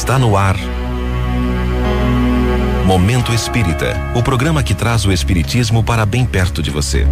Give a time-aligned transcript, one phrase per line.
[0.00, 0.56] Está no ar.
[2.86, 7.06] Momento Espírita o programa que traz o Espiritismo para bem perto de você.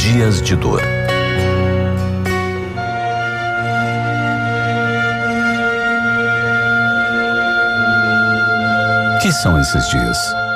[0.00, 0.82] Dias de Dor.
[9.22, 10.47] Que são esses dias?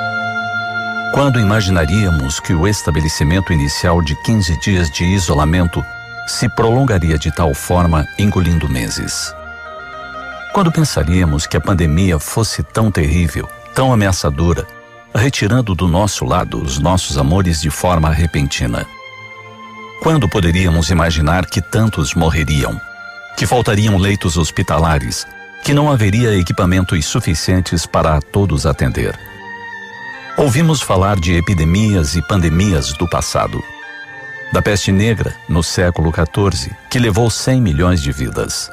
[1.13, 5.85] Quando imaginaríamos que o estabelecimento inicial de 15 dias de isolamento
[6.25, 9.31] se prolongaria de tal forma, engolindo meses?
[10.51, 14.65] Quando pensaríamos que a pandemia fosse tão terrível, tão ameaçadora,
[15.13, 18.83] retirando do nosso lado os nossos amores de forma repentina?
[20.01, 22.81] Quando poderíamos imaginar que tantos morreriam,
[23.37, 25.27] que faltariam leitos hospitalares,
[25.63, 29.32] que não haveria equipamentos suficientes para todos atender?
[30.35, 33.63] Ouvimos falar de epidemias e pandemias do passado.
[34.51, 38.71] Da peste negra, no século XIV, que levou 100 milhões de vidas.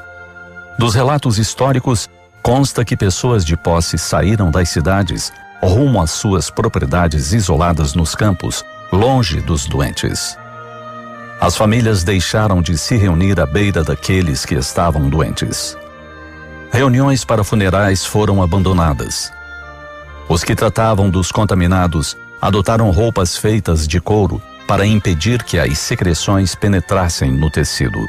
[0.79, 2.09] Dos relatos históricos,
[2.41, 8.65] consta que pessoas de posse saíram das cidades rumo às suas propriedades isoladas nos campos,
[8.91, 10.35] longe dos doentes.
[11.39, 15.77] As famílias deixaram de se reunir à beira daqueles que estavam doentes.
[16.71, 19.31] Reuniões para funerais foram abandonadas
[20.31, 26.55] os que tratavam dos contaminados adotaram roupas feitas de couro para impedir que as secreções
[26.55, 27.99] penetrassem no tecido.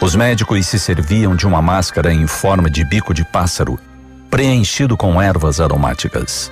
[0.00, 3.76] Os médicos se serviam de uma máscara em forma de bico de pássaro,
[4.30, 6.48] preenchido com ervas aromáticas.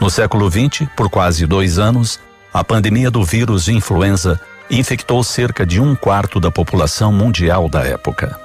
[0.00, 2.18] No século XX, por quase dois anos,
[2.52, 8.36] a pandemia do vírus influenza infectou cerca de um quarto da população mundial da época.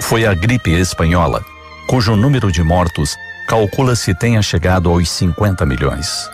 [0.00, 1.44] Foi a gripe espanhola,
[1.86, 3.16] cujo número de mortos
[3.50, 6.30] calcula-se tenha chegado aos 50 milhões.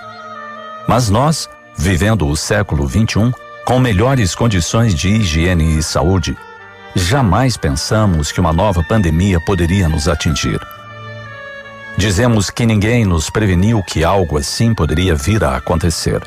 [0.86, 3.32] Mas nós, vivendo o século 21,
[3.64, 6.36] com melhores condições de higiene e saúde,
[6.94, 10.60] jamais pensamos que uma nova pandemia poderia nos atingir.
[11.96, 16.20] Dizemos que ninguém nos preveniu que algo assim poderia vir a acontecer.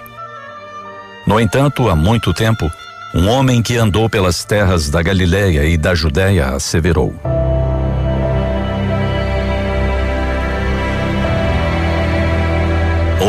[1.27, 2.67] No entanto, há muito tempo,
[3.13, 7.13] um homem que andou pelas terras da Galiléia e da Judéia asseverou: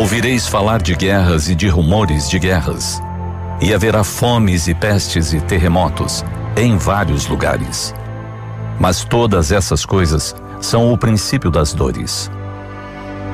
[0.01, 3.03] Ouvireis falar de guerras e de rumores de guerras,
[3.61, 6.25] e haverá fomes e pestes e terremotos
[6.57, 7.95] em vários lugares.
[8.79, 12.31] Mas todas essas coisas são o princípio das dores.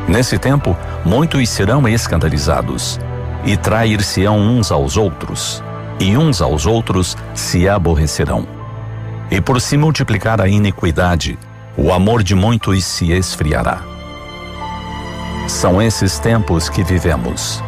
[0.08, 2.98] Nesse tempo, muitos serão escandalizados,
[3.44, 5.62] e trair-se-ão uns aos outros,
[6.00, 8.44] e uns aos outros se aborrecerão.
[9.30, 11.38] E por se multiplicar a iniquidade,
[11.76, 13.95] o amor de muitos se esfriará.
[15.46, 17.62] São esses tempos que vivemos.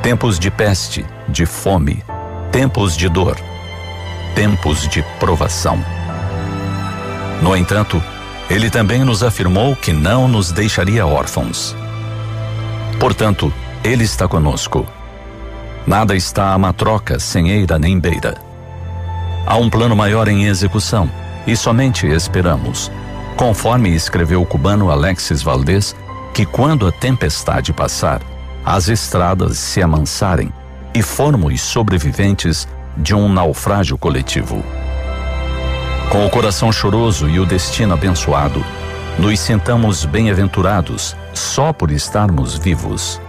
[0.00, 2.04] Tempos de peste, de fome,
[2.52, 3.36] tempos de dor,
[4.32, 5.84] tempos de provação.
[7.42, 8.00] No entanto,
[8.48, 11.74] ele também nos afirmou que não nos deixaria órfãos.
[13.00, 13.52] Portanto,
[13.82, 14.86] ele está conosco.
[15.84, 18.36] Nada está a matroca sem eira nem beira.
[19.44, 21.10] Há um plano maior em execução
[21.44, 22.88] e somente esperamos,
[23.36, 25.94] conforme escreveu o cubano Alexis Valdez
[26.34, 28.20] que quando a tempestade passar,
[28.66, 30.52] as estradas se amansarem
[30.92, 34.64] e formos sobreviventes de um naufrágio coletivo.
[36.10, 38.64] Com o coração choroso e o destino abençoado,
[39.16, 43.20] nos sentamos bem-aventurados só por estarmos vivos.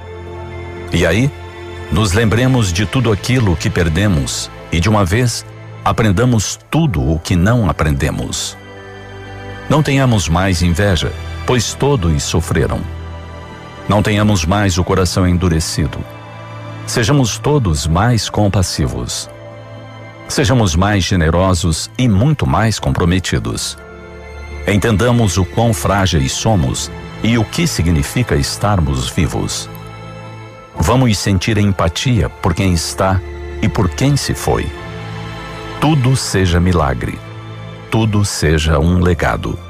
[0.91, 1.31] E aí,
[1.91, 5.45] nos lembremos de tudo aquilo que perdemos e de uma vez
[5.83, 8.57] aprendamos tudo o que não aprendemos.
[9.69, 11.11] Não tenhamos mais inveja,
[11.45, 12.79] pois todos sofreram.
[13.87, 15.99] Não tenhamos mais o coração endurecido.
[16.87, 19.29] Sejamos todos mais compassivos.
[20.27, 23.77] Sejamos mais generosos e muito mais comprometidos.
[24.67, 26.91] Entendamos o quão frágeis somos
[27.23, 29.69] e o que significa estarmos vivos.
[30.77, 33.21] Vamos sentir empatia por quem está
[33.61, 34.67] e por quem se foi.
[35.79, 37.19] Tudo seja milagre,
[37.91, 39.64] tudo seja um legado.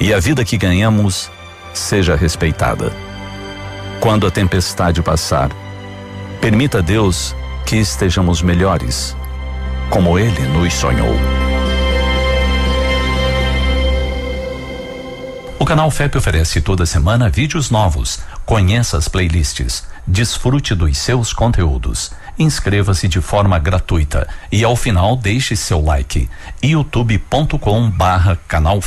[0.00, 1.30] E a vida que ganhamos
[1.74, 2.90] seja respeitada
[4.00, 5.50] quando a tempestade passar.
[6.40, 7.36] Permita a Deus
[7.66, 9.14] que estejamos melhores,
[9.90, 11.14] como Ele nos sonhou.
[15.58, 18.20] O canal FEP oferece toda semana vídeos novos.
[18.46, 22.10] Conheça as playlists, desfrute dos seus conteúdos.
[22.38, 26.28] Inscreva-se de forma gratuita e ao final deixe seu like.
[26.62, 28.80] youtube.com barra canal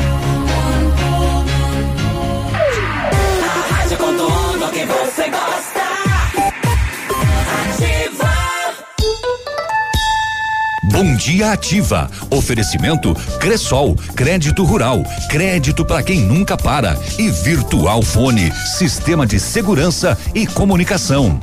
[11.01, 12.12] Bom Dia Ativa.
[12.30, 20.15] Oferecimento Cressol, crédito rural, crédito para quem nunca para e Virtual Fone, sistema de segurança
[20.36, 21.39] e comunicação.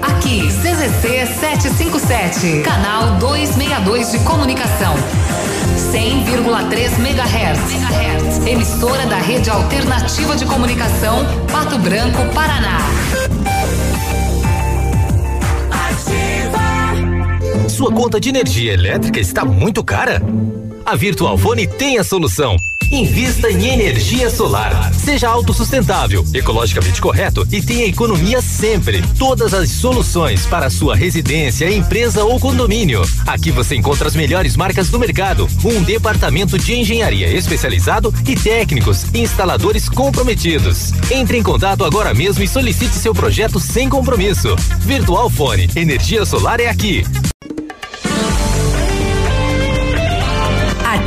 [0.00, 4.94] Aqui, CZC 757, canal 262 de comunicação.
[5.92, 8.46] 100,3 MHz.
[8.46, 12.78] Emissora da Rede Alternativa de Comunicação, Pato Branco, Paraná.
[17.70, 20.20] Sua conta de energia elétrica está muito cara?
[20.84, 22.56] A Virtualfone tem a solução.
[22.90, 24.92] Invista em energia solar.
[24.92, 29.02] Seja autossustentável, ecologicamente correto e tenha economia sempre.
[29.16, 33.02] Todas as soluções para sua residência, empresa ou condomínio.
[33.26, 39.06] Aqui você encontra as melhores marcas do mercado, um departamento de engenharia especializado e técnicos,
[39.14, 40.92] instaladores comprometidos.
[41.10, 44.56] Entre em contato agora mesmo e solicite seu projeto sem compromisso.
[44.80, 47.04] Virtual Fone, energia solar é aqui.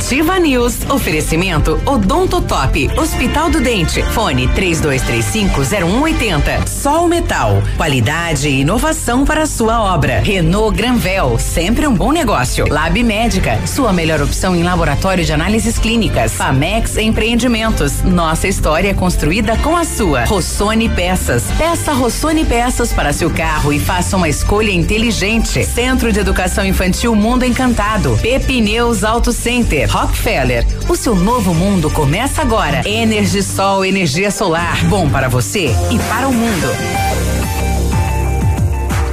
[0.04, 0.80] Ativa News.
[0.90, 2.90] Oferecimento Odonto Top.
[2.94, 4.02] Hospital do Dente.
[4.02, 6.68] Fone 32350180.
[6.68, 7.62] Sol Metal.
[7.78, 10.20] Qualidade e inovação para sua obra.
[10.20, 11.38] Renault Granvel.
[11.38, 12.66] Sempre um bom negócio.
[12.68, 13.58] Lab Médica.
[13.66, 16.34] Sua melhor opção em laboratório de análises clínicas.
[16.34, 18.02] Famex Empreendimentos.
[18.02, 20.26] Nossa história é construída com a sua.
[20.26, 21.44] Rossoni Peças.
[21.56, 25.64] Peça Rossoni Peças para seu carro e faça uma escolha inteligente.
[25.64, 28.18] Centro de Educação Infantil Mundo Encantado.
[28.20, 29.93] Pepineus Auto Center.
[29.94, 30.66] Rockefeller.
[30.88, 32.82] O seu novo mundo começa agora.
[32.84, 34.84] Energisol, energia solar.
[34.86, 36.66] Bom para você e para o mundo.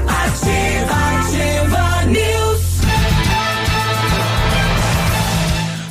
[0.07, 2.61] Ativa, ativa News.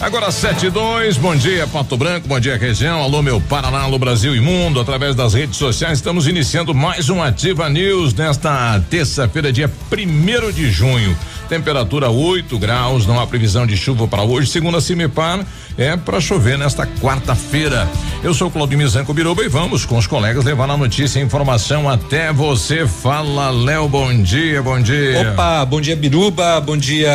[0.00, 3.98] Agora sete e dois, bom dia Pato Branco, bom dia região, alô meu Paraná, alô
[3.98, 9.52] Brasil e mundo, através das redes sociais estamos iniciando mais um Ativa News nesta terça-feira,
[9.52, 11.16] dia primeiro de junho.
[11.50, 14.49] Temperatura 8 graus, não há previsão de chuva para hoje.
[14.49, 15.44] Segundo a Cimepar,
[15.76, 17.91] é para chover nesta quarta-feira.
[18.23, 21.88] Eu sou Claudio Zanco Biruba e vamos com os colegas levar a notícia e informação
[21.88, 22.87] até você.
[22.87, 25.32] Fala, Léo, bom dia, bom dia.
[25.32, 27.11] Opa, bom dia Biruba, bom dia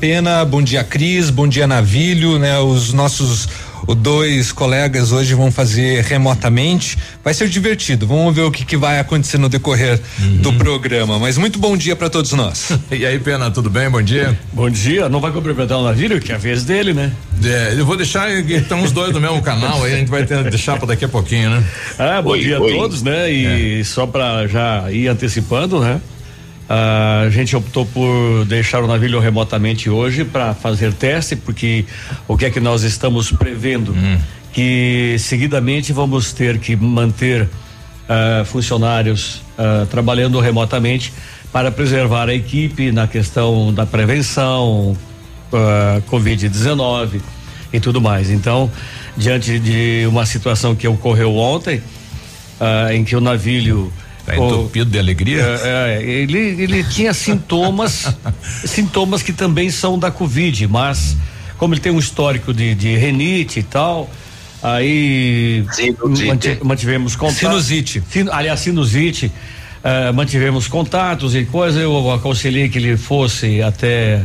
[0.00, 2.58] Pena, bom dia Cris, bom dia Navilho, né?
[2.58, 3.48] Os nossos
[3.86, 6.96] os dois colegas hoje vão fazer remotamente.
[7.24, 8.06] Vai ser divertido.
[8.06, 10.36] Vamos ver o que, que vai acontecer no decorrer uhum.
[10.38, 11.18] do programa.
[11.18, 12.72] Mas muito bom dia para todos nós.
[12.90, 13.88] e aí, Pena, tudo bem?
[13.90, 14.38] Bom dia.
[14.52, 15.08] Bom dia.
[15.08, 17.12] Não vai cumprimentar o navio, que é a vez dele, né?
[17.44, 20.42] É, eu vou deixar, estão os dois no mesmo canal aí, a gente vai ter,
[20.44, 21.64] deixar para daqui a pouquinho, né?
[21.98, 22.72] Ah, bom oi, dia oi.
[22.72, 23.32] a todos, né?
[23.32, 23.84] E é.
[23.84, 26.00] só para já ir antecipando, né?
[26.68, 31.84] A gente optou por deixar o navio remotamente hoje para fazer teste, porque
[32.26, 33.92] o que é que nós estamos prevendo?
[33.92, 34.18] Hum.
[34.52, 41.12] Que seguidamente vamos ter que manter uh, funcionários uh, trabalhando remotamente
[41.52, 44.96] para preservar a equipe na questão da prevenção,
[45.52, 47.20] uh, Covid-19
[47.72, 48.30] e tudo mais.
[48.30, 48.70] Então,
[49.16, 51.80] diante de uma situação que ocorreu ontem,
[52.90, 53.92] em que o navio
[54.26, 55.40] Tá entupido de alegria?
[55.40, 58.12] É, é, ele, ele tinha sintomas,
[58.66, 61.16] sintomas que também são da Covid, mas
[61.56, 64.10] como ele tem um histórico de, de renite e tal,
[64.60, 66.58] aí sinusite.
[66.62, 67.38] mantivemos contato.
[67.38, 68.02] Sinusite.
[68.10, 69.30] Sin, aliás, sinusite.
[69.76, 74.24] Uh, mantivemos contatos e coisa, eu aconselhei que ele fosse até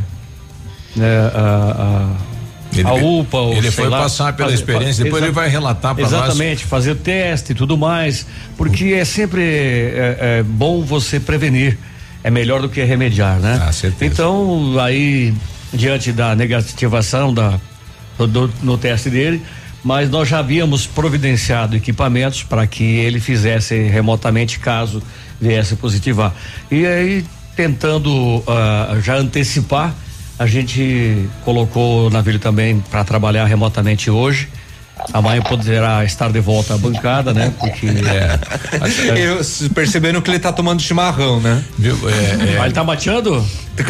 [0.96, 2.31] né, a, a
[2.74, 3.38] ele, a UPA.
[3.56, 6.14] Ele foi lá, passar pela fazer, experiência, depois ele vai relatar para nós.
[6.14, 8.26] Exatamente, fazer teste e tudo mais,
[8.58, 11.78] porque é sempre é, é bom você prevenir,
[12.24, 13.60] é melhor do que remediar, né?
[13.62, 14.14] Ah, certeza.
[14.14, 15.34] Então, aí,
[15.74, 17.60] diante da negativação da,
[18.18, 19.42] do, no teste dele,
[19.84, 25.02] mas nós já havíamos providenciado equipamentos para que ele fizesse remotamente caso
[25.40, 26.34] viesse positivar.
[26.70, 27.26] E aí,
[27.56, 29.94] tentando uh, já antecipar,
[30.42, 34.50] a gente colocou o navio também para trabalhar remotamente hoje.
[35.14, 37.54] Amanhã poderá estar de volta à bancada, né?
[37.60, 37.88] Porque.
[37.88, 38.40] É,
[39.18, 39.42] Eu,
[39.74, 41.64] percebendo que ele está tomando chimarrão, né?
[41.78, 41.96] Viu?
[42.10, 42.60] É, é.
[42.60, 43.46] Ah, ele tá mateando?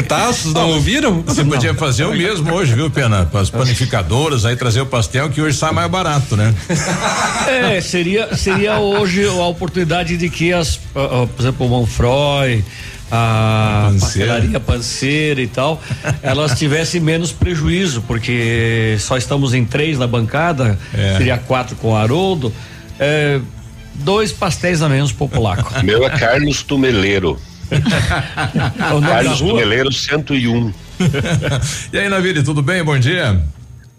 [0.08, 1.22] Taços, não ouviram?
[1.22, 1.52] Você não.
[1.52, 3.26] podia fazer o mesmo hoje, viu, Pena?
[3.26, 6.54] Para as panificadoras, aí trazer o pastel que hoje sai mais barato, né?
[7.48, 12.64] É, seria, seria hoje a oportunidade de que as, uh, uh, por exemplo, o Monfroy,
[13.12, 15.82] a pastelaria panceira e tal,
[16.22, 21.18] elas tivessem menos prejuízo, porque só estamos em três na bancada, é.
[21.18, 22.54] seria quatro com Haroldo.
[22.98, 23.42] É,
[23.96, 25.74] dois pastéis a menos pro polaco.
[25.84, 27.38] Meu é Carlos Tumeleiro.
[29.02, 30.74] Carlos Tumeleiro 101.
[31.92, 32.84] e aí, Navire, tudo bem?
[32.84, 33.42] Bom dia.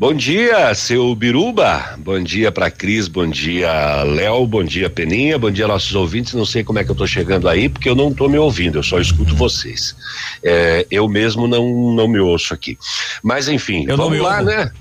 [0.02, 1.94] Bom dia, seu Biruba.
[1.96, 6.34] Bom dia para Cris, bom dia, Léo, bom dia, Peninha, bom dia, nossos ouvintes.
[6.34, 8.80] Não sei como é que eu tô chegando aí, porque eu não tô me ouvindo,
[8.80, 9.94] eu só escuto vocês.
[10.42, 12.76] É, eu mesmo não, não me ouço aqui.
[13.22, 14.50] Mas enfim, eu vamos lá, ouvo.
[14.50, 14.72] né?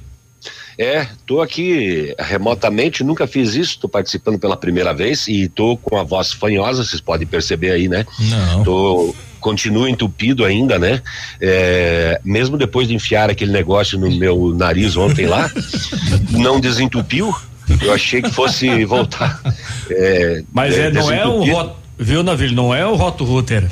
[0.75, 5.97] É, tô aqui remotamente, nunca fiz isso, tô participando pela primeira vez e tô com
[5.99, 8.07] a voz fanhosa, vocês podem perceber aí, né?
[8.17, 8.63] Não.
[8.63, 11.01] Tô continuo entupido ainda, né?
[11.41, 15.51] É, mesmo depois de enfiar aquele negócio no meu nariz ontem lá,
[16.31, 17.35] não desentupiu.
[17.81, 19.41] Eu achei que fosse voltar.
[19.89, 22.55] É, Mas é, é não é o rot, viu, Navilho?
[22.55, 23.67] Não é o Roto Router.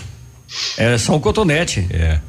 [0.77, 1.87] É só um cotonete.
[1.91, 2.19] É.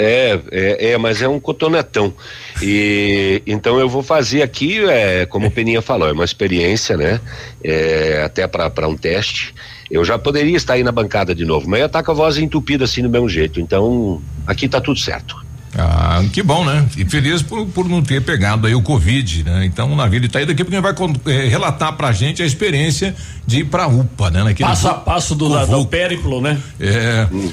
[0.00, 2.14] É, é, é, mas é um cotonetão.
[2.62, 7.20] E então eu vou fazer aqui, é, como o Peninha falou, é uma experiência, né?
[7.64, 9.52] É, até para um teste.
[9.90, 12.36] Eu já poderia estar aí na bancada de novo, mas eu estar com a voz
[12.36, 13.60] entupida assim do mesmo jeito.
[13.60, 15.36] Então, aqui tá tudo certo.
[15.76, 16.86] Ah, que bom, né?
[16.96, 19.64] E feliz por, por não ter pegado aí o Covid, né?
[19.64, 20.94] Então, na vida tá aí daqui porque vai
[21.26, 23.14] é, relatar pra gente a experiência
[23.46, 24.44] de ir pra UPA, né?
[24.44, 26.58] Naquele passo a passo do, da, do périplo, né?
[26.80, 27.26] É.
[27.32, 27.52] Hum.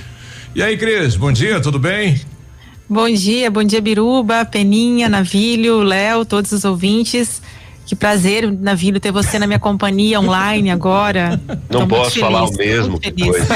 [0.55, 2.19] E aí, Cris, bom dia, tudo bem?
[2.87, 7.41] Bom dia, bom dia, Biruba, Peninha, Navilho, Léo, todos os ouvintes.
[7.85, 11.39] Que prazer, Navilho, ter você na minha companhia online agora.
[11.69, 12.99] Não Tô posso falar o mesmo.
[12.99, 13.47] Que coisa.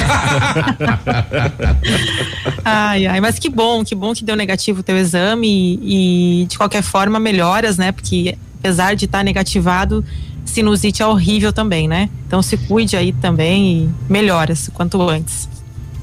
[2.63, 6.45] ai, ai, mas que bom, que bom que deu negativo o teu exame e, e
[6.45, 7.91] de qualquer forma melhoras, né?
[7.91, 10.05] Porque apesar de estar tá negativado,
[10.45, 12.07] sinusite é horrível também, né?
[12.27, 15.49] Então se cuide aí também e melhoras quanto antes.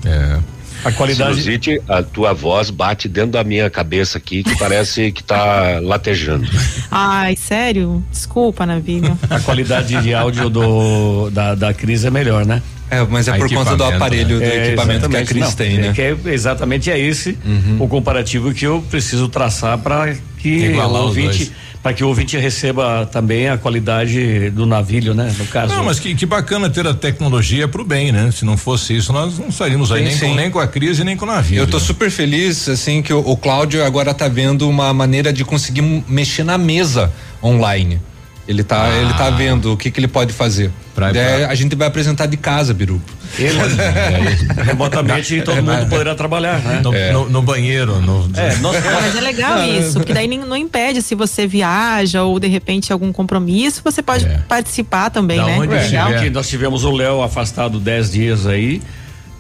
[0.04, 0.55] É.
[0.86, 1.42] A qualidade.
[1.42, 6.46] Sinusite, a tua voz bate dentro da minha cabeça aqui que parece que tá latejando.
[6.88, 8.04] Ai, sério?
[8.08, 9.18] Desculpa, Navilho.
[9.28, 12.62] A qualidade de áudio do, da, da Cris é melhor, né?
[12.90, 14.46] É, mas é por conta do aparelho, né?
[14.46, 15.88] do é, equipamento que a Cris tem, né?
[15.88, 17.78] É, que é, exatamente é esse uhum.
[17.80, 21.52] o comparativo que eu preciso traçar para que o ouvinte
[21.86, 25.32] para que o ouvinte receba também a qualidade do navilho, né?
[25.38, 25.72] No caso.
[25.72, 28.28] Não, mas que, que bacana ter a tecnologia para o bem, né?
[28.32, 30.28] Se não fosse isso, nós não estaríamos aí sim, nem, sim.
[30.30, 31.58] Com, nem com a crise nem com o navio.
[31.58, 31.84] Eu tô né?
[31.84, 36.42] super feliz, assim, que o, o Cláudio agora tá vendo uma maneira de conseguir mexer
[36.42, 38.00] na mesa online.
[38.48, 38.96] Ele tá, ah.
[38.96, 40.70] ele tá vendo o que que ele pode fazer.
[40.94, 41.48] Pra, pra.
[41.48, 43.02] A gente vai apresentar de casa, Biru.
[43.38, 43.58] Ele,
[44.64, 46.80] remotamente todo mundo poderá trabalhar, né?
[46.82, 47.12] No, é.
[47.12, 48.00] no, no banheiro.
[48.00, 48.30] No...
[48.36, 52.92] É, Mas é legal isso, porque daí não impede se você viaja ou de repente
[52.92, 54.38] algum compromisso, você pode é.
[54.48, 55.58] participar também, da né?
[55.58, 56.20] Onde é.
[56.20, 58.80] que nós tivemos o Léo afastado 10 dias aí,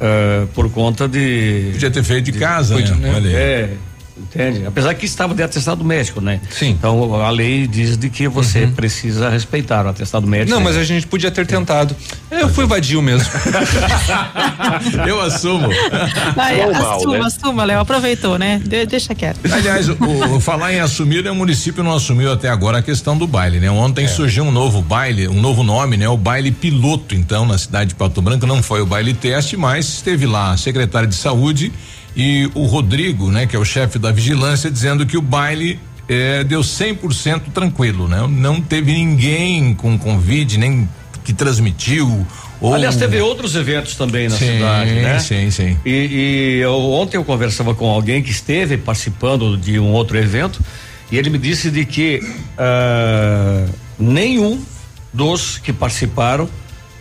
[0.00, 1.70] uh, por conta de.
[1.72, 3.20] Podia ter feito de, de casa, né?
[3.20, 3.32] né?
[3.32, 3.70] É.
[4.18, 4.64] Entende?
[4.66, 6.40] Apesar que estava de atestado médico, né?
[6.50, 6.70] Sim.
[6.70, 8.72] Então a lei diz de que você uhum.
[8.72, 10.50] precisa respeitar o atestado médico.
[10.50, 11.94] Não, mas a gente podia ter tentado.
[12.30, 13.28] Eu fui vadio mesmo.
[15.06, 15.68] eu assumo.
[16.34, 17.24] Ai, assuma, né?
[17.26, 17.80] assuma, Léo.
[17.80, 18.60] Aproveitou, né?
[18.64, 19.38] De, deixa quieto.
[19.52, 19.96] Aliás, o,
[20.34, 23.60] o, falar em assumir, né, o município não assumiu até agora a questão do baile,
[23.60, 23.70] né?
[23.70, 24.08] Ontem é.
[24.08, 26.08] surgiu um novo baile, um novo nome, né?
[26.08, 28.46] O baile piloto, então, na cidade de Pato Branco.
[28.46, 31.70] Não foi o baile teste, mas esteve lá a secretária de saúde
[32.16, 36.42] e o Rodrigo, né, que é o chefe da vigilância, dizendo que o baile é,
[36.42, 38.26] deu 100% tranquilo, né?
[38.26, 40.88] Não teve ninguém com Covid, nem
[41.22, 42.26] que transmitiu.
[42.60, 42.74] Ou...
[42.74, 45.18] Aliás, teve outros eventos também na sim, cidade, né?
[45.18, 45.76] Sim, sim.
[45.84, 50.62] E, e eu, ontem eu conversava com alguém que esteve participando de um outro evento
[51.10, 54.60] e ele me disse de que uh, nenhum
[55.12, 56.48] dos que participaram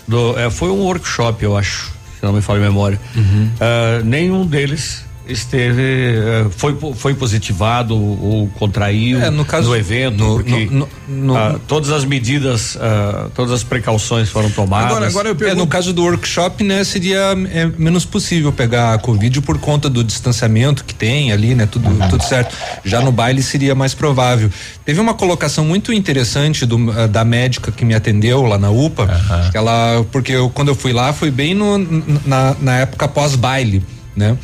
[0.08, 1.95] do, uh, foi um workshop, eu acho,
[2.26, 3.00] não me falha a memória.
[3.16, 3.50] Uhum.
[3.56, 10.18] Uh, nenhum deles esteve eh, foi foi positivado ou contraiu é, no, caso, no evento
[10.18, 14.92] no, porque no, no, ah, todas as medidas ah, todas as precauções foram tomadas.
[14.92, 15.60] Agora, agora eu pergunto...
[15.60, 19.90] é, no caso do workshop né seria é, menos possível pegar a covid por conta
[19.90, 22.56] do distanciamento que tem ali né tudo tudo certo.
[22.84, 24.50] Já no baile seria mais provável.
[24.84, 29.04] Teve uma colocação muito interessante do, uh, da médica que me atendeu lá na UPA.
[29.04, 29.52] Uhum.
[29.54, 31.78] ela porque eu, quando eu fui lá foi bem no,
[32.26, 33.84] na, na época pós baile
[34.16, 34.38] né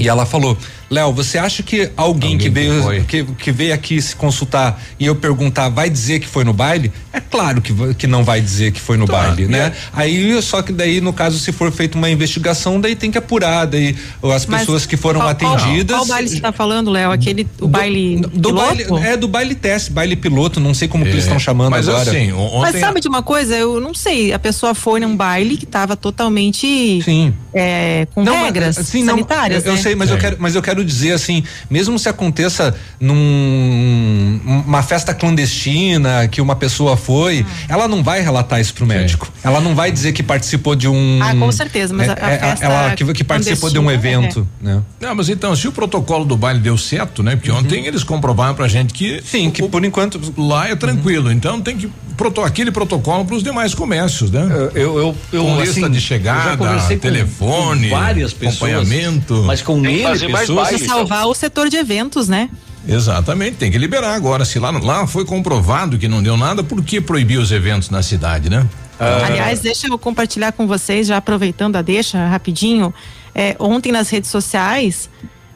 [0.00, 0.56] e ela falou:
[0.90, 5.06] Léo, você acha que alguém, alguém que veio que, que, veio aqui se consultar e
[5.06, 6.90] eu perguntar vai dizer que foi no baile?
[7.12, 9.66] É claro que, que não vai dizer que foi no tá, baile, né?
[9.66, 9.72] É.
[9.92, 13.66] Aí só que daí no caso se for feita uma investigação daí tem que apurar
[13.66, 13.96] daí
[14.34, 15.96] as Mas pessoas que foram qual, atendidas.
[15.96, 17.12] Qual, qual baile você está falando, Léo?
[17.12, 18.54] Aquele o do, baile do piloto?
[18.54, 21.40] baile é do baile teste, baile piloto, não sei como é, que eles estão é,
[21.40, 22.10] chamando mas agora.
[22.10, 23.56] Assim, Mas sabe de uma coisa?
[23.56, 24.32] Eu não sei.
[24.32, 27.32] A pessoa foi num baile que estava totalmente sim.
[27.54, 29.62] É, com não, regras sim, sanitárias.
[29.62, 29.82] Não, eu, né?
[29.82, 35.14] sei, mas eu quero, mas eu quero dizer assim, mesmo se aconteça num uma festa
[35.14, 37.64] clandestina que uma pessoa foi, ah.
[37.68, 39.26] ela não vai relatar isso pro médico.
[39.26, 39.32] Sim.
[39.42, 41.20] Ela não vai dizer que participou de um.
[41.22, 41.94] Ah, com certeza.
[41.94, 44.66] Mas é, a, a festa ela que, que participou de um evento, é.
[44.66, 44.82] né?
[45.00, 47.36] Não, mas então se o protocolo do baile deu certo, né?
[47.36, 47.58] Porque uhum.
[47.58, 51.26] ontem eles comprovaram pra gente que sim, que o, por enquanto lá é tranquilo.
[51.26, 51.32] Uhum.
[51.32, 54.46] Então tem que proto, aquele protocolo para os demais comércios, né?
[54.74, 56.56] Eu eu, eu com lista assim, de chegada,
[57.00, 62.28] telefone, com várias pessoas, acompanhamento, mas com ele pessoas para salvar o setor de eventos,
[62.28, 62.48] né?
[62.88, 64.44] Exatamente, tem que liberar agora.
[64.44, 68.02] Se lá, lá foi comprovado que não deu nada, por que proibir os eventos na
[68.02, 68.66] cidade, né?
[68.98, 69.26] Ah.
[69.26, 72.92] Aliás, deixa eu compartilhar com vocês, já aproveitando a deixa rapidinho.
[73.34, 75.08] É, ontem nas redes sociais,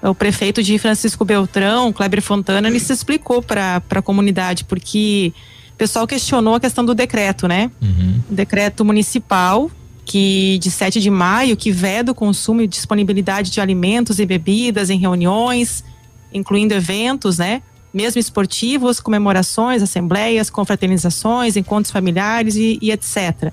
[0.03, 5.33] o prefeito de Francisco Beltrão, Kleber Fontana, ele se explicou para a comunidade, porque
[5.73, 7.71] o pessoal questionou a questão do decreto, né?
[7.83, 8.21] Uhum.
[8.31, 9.71] O decreto municipal
[10.05, 14.91] que de 7 de maio que veda o consumo e disponibilidade de alimentos e bebidas
[14.91, 15.85] em reuniões,
[16.33, 17.63] incluindo eventos, né?
[17.93, 23.53] Mesmo esportivos, comemorações, assembleias, confraternizações, encontros familiares e, e etc.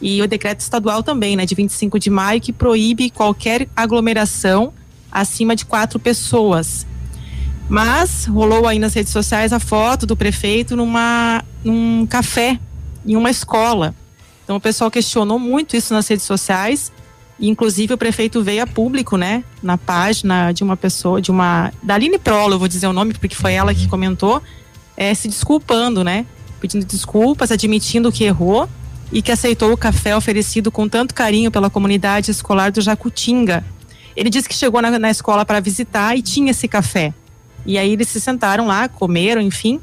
[0.00, 4.72] E o decreto estadual também, né, de 25 de maio, que proíbe qualquer aglomeração
[5.10, 6.86] acima de quatro pessoas.
[7.68, 12.58] Mas rolou aí nas redes sociais a foto do prefeito numa, num café,
[13.06, 13.94] em uma escola.
[14.52, 16.92] Então o pessoal questionou muito isso nas redes sociais.
[17.40, 21.72] E, inclusive o prefeito veio a público, né, na página de uma pessoa, de uma.
[21.82, 24.42] Da Aline Prolo, eu vou dizer o nome, porque foi ela que comentou,
[24.94, 26.26] é, se desculpando, né?
[26.60, 28.68] Pedindo desculpas, admitindo que errou
[29.10, 33.64] e que aceitou o café oferecido com tanto carinho pela comunidade escolar do Jacutinga.
[34.14, 37.14] Ele disse que chegou na, na escola para visitar e tinha esse café.
[37.64, 39.80] E aí eles se sentaram lá, comeram, enfim.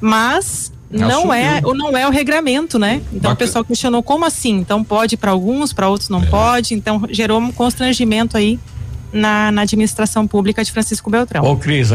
[0.00, 2.96] Mas não é, não é o regramento, né?
[3.12, 3.34] Então Bacana.
[3.34, 4.56] o pessoal questionou como assim?
[4.56, 6.26] Então pode para alguns, para outros não é.
[6.26, 6.74] pode.
[6.74, 8.58] Então gerou um constrangimento aí
[9.12, 11.44] na, na, administração pública de Francisco Beltrão.
[11.44, 11.90] Ô, Cris,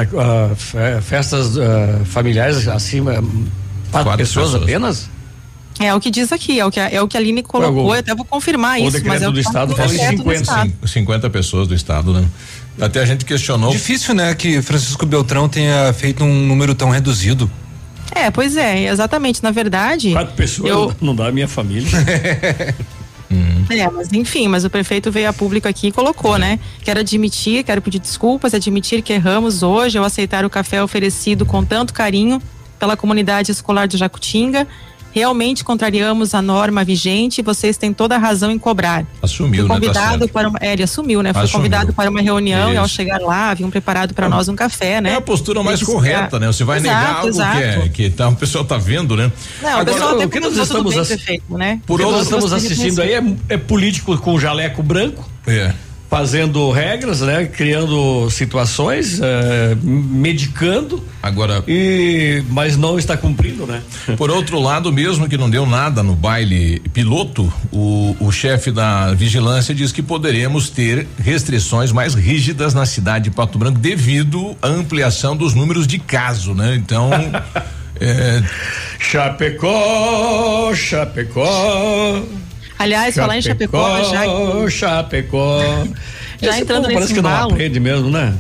[1.02, 3.30] festas uh, familiares acima, quatro,
[3.92, 5.10] quatro pessoas, pessoas, apenas?
[5.80, 8.00] É o que diz aqui, é o que, é o que a Aline colocou, eu
[8.00, 9.06] até vou confirmar o isso.
[9.06, 12.26] mas é o do Estado fala em 50, 50 pessoas do Estado, né?
[12.80, 13.72] Até a gente questionou.
[13.72, 17.52] Difícil, né, que Francisco Beltrão tenha feito um número tão reduzido.
[18.12, 19.42] É, pois é, exatamente.
[19.44, 20.12] Na verdade.
[20.12, 20.96] Quatro pessoas eu...
[21.02, 21.90] não dá a minha família.
[23.32, 23.66] Uhum.
[23.68, 26.60] É, mas enfim, mas o prefeito veio a público aqui e colocou, né?
[26.84, 31.66] Quero admitir, quero pedir desculpas, admitir que erramos hoje ao aceitar o café oferecido com
[31.66, 32.40] tanto carinho
[32.80, 34.68] pela comunidade escolar do Jacutinga
[35.16, 39.06] realmente contrariamos a norma vigente, vocês têm toda a razão em cobrar.
[39.22, 39.76] Assumiu, Fui né?
[39.76, 40.32] convidado né?
[40.32, 41.32] para uma, é, ele assumiu, né?
[41.32, 41.60] Foi assumiu.
[41.60, 42.74] convidado para uma reunião Isso.
[42.74, 45.12] e ao chegar lá, haviam preparado para nós um café, né?
[45.12, 46.48] É a postura mais correta, né?
[46.48, 47.58] Você vai exato, negar algo exato.
[47.58, 49.32] que, é, que tá, o pessoal tá vendo, né?
[49.62, 51.08] Não, Agora, o pessoal até o que nós estamos ass...
[51.08, 51.80] prefeito, né?
[51.86, 55.30] Por nós estamos assistindo aí é, é político com jaleco branco.
[55.48, 55.74] É
[56.10, 57.46] fazendo regras, né?
[57.46, 61.04] Criando situações, eh, medicando.
[61.22, 61.64] Agora.
[61.68, 63.82] E mas não está cumprindo, né?
[64.18, 69.14] Por outro lado, mesmo que não deu nada no baile piloto, o, o chefe da
[69.14, 74.68] vigilância diz que poderemos ter restrições mais rígidas na cidade de Pato Branco devido à
[74.68, 76.76] ampliação dos números de caso, né?
[76.76, 77.10] Então.
[78.00, 78.44] é...
[79.00, 82.24] Chapecó, Chapecó.
[82.78, 84.70] Aliás, Chapecó, falar em Chapecó, já.
[84.70, 85.60] Chapecó.
[86.42, 88.36] já Esse entrando nesse parece que não aprende mesmo, né?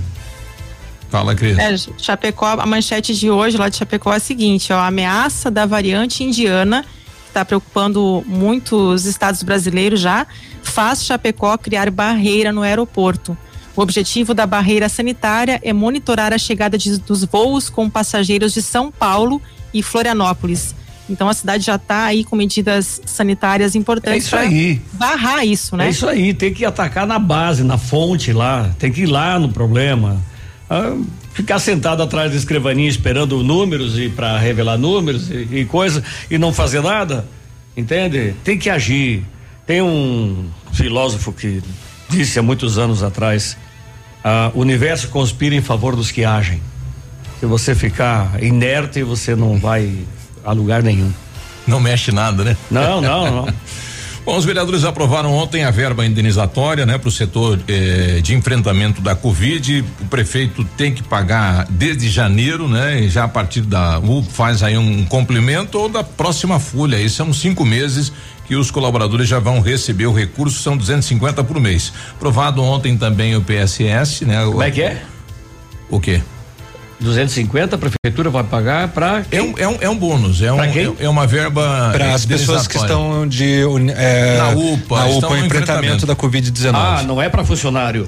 [1.09, 1.57] Fala, Cris.
[1.57, 5.49] É, Chapecó, a manchete de hoje lá de Chapecó é a seguinte: ó, a ameaça
[5.49, 10.27] da variante indiana, que está preocupando muitos estados brasileiros já,
[10.61, 13.37] faz Chapecó criar barreira no aeroporto.
[13.75, 18.61] O objetivo da barreira sanitária é monitorar a chegada de, dos voos com passageiros de
[18.61, 19.41] São Paulo
[19.73, 20.73] e Florianópolis.
[21.09, 24.49] Então a cidade já está aí com medidas sanitárias importantes é para
[24.93, 25.87] barrar isso, né?
[25.87, 29.37] É isso aí, tem que atacar na base, na fonte lá, tem que ir lá
[29.37, 30.19] no problema.
[30.69, 30.97] Ah,
[31.33, 36.37] ficar sentado atrás da escrivaninha esperando números e para revelar números e, e coisa e
[36.37, 37.27] não fazer nada,
[37.77, 38.33] entende?
[38.43, 39.23] Tem que agir.
[39.67, 41.61] Tem um filósofo que
[42.09, 43.57] disse há muitos anos atrás:
[44.23, 46.61] ah, o universo conspira em favor dos que agem.
[47.39, 49.93] Se você ficar inerte, você não vai
[50.45, 51.11] a lugar nenhum.
[51.67, 52.57] Não mexe nada, né?
[52.69, 53.53] Não, não, não.
[54.25, 58.99] Bom, os vereadores aprovaram ontem a verba indenizatória, né, para o setor eh, de enfrentamento
[58.99, 59.85] da Covid.
[60.01, 63.01] O prefeito tem que pagar desde janeiro, né?
[63.01, 66.97] E já a partir da U faz aí um complemento ou da próxima folha.
[66.97, 68.11] Aí são cinco meses
[68.47, 71.93] que os colaboradores já vão receber o recurso, são 250 por mês.
[72.15, 74.43] Aprovado ontem também o PSS, né?
[74.43, 75.03] Como é que é?
[75.87, 76.23] O quê?
[76.99, 80.63] 250 a prefeitura vai pagar para é um, é um é um bônus é um
[80.63, 83.61] é, é uma verba para as pessoas que estão de
[83.95, 88.07] é, na UPA na UPA enfrentamento, enfrentamento da Covid-19 ah não é para funcionário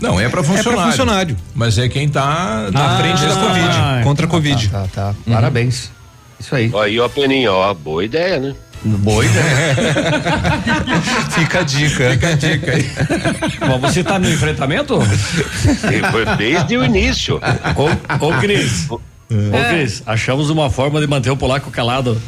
[0.00, 0.70] não, é para funcionário.
[0.70, 1.36] É para funcionário.
[1.54, 4.68] Mas é quem tá na ah, frente da Covid, ah, contra a tá, Covid.
[4.68, 5.14] Tá, tá, tá.
[5.26, 5.34] Uhum.
[5.34, 5.90] Parabéns.
[6.38, 6.72] Isso aí.
[6.74, 8.54] Aí, ó, Peninha, ó, boa ideia, né?
[8.84, 9.76] Boa ideia.
[11.30, 12.10] Fica a dica.
[12.12, 12.90] Fica a dica aí.
[13.68, 14.98] Bom, você tá no enfrentamento?
[16.38, 17.40] Desde o início.
[17.76, 18.90] Ô, ô Cris.
[18.90, 19.00] Ô,
[19.70, 22.20] Cris, achamos uma forma de manter o polaco calado.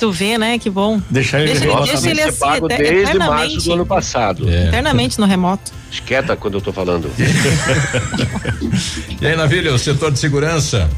[0.00, 0.58] Tu vê, né?
[0.58, 1.00] Que bom.
[1.08, 4.50] Deixa ele, deixa, deixa ele assim, pago desde março do ano passado.
[4.50, 4.66] É.
[4.68, 5.70] Eternamente no remoto.
[5.92, 7.08] Esqueta quando eu tô falando.
[9.20, 10.90] e aí, Navilha, o setor de segurança?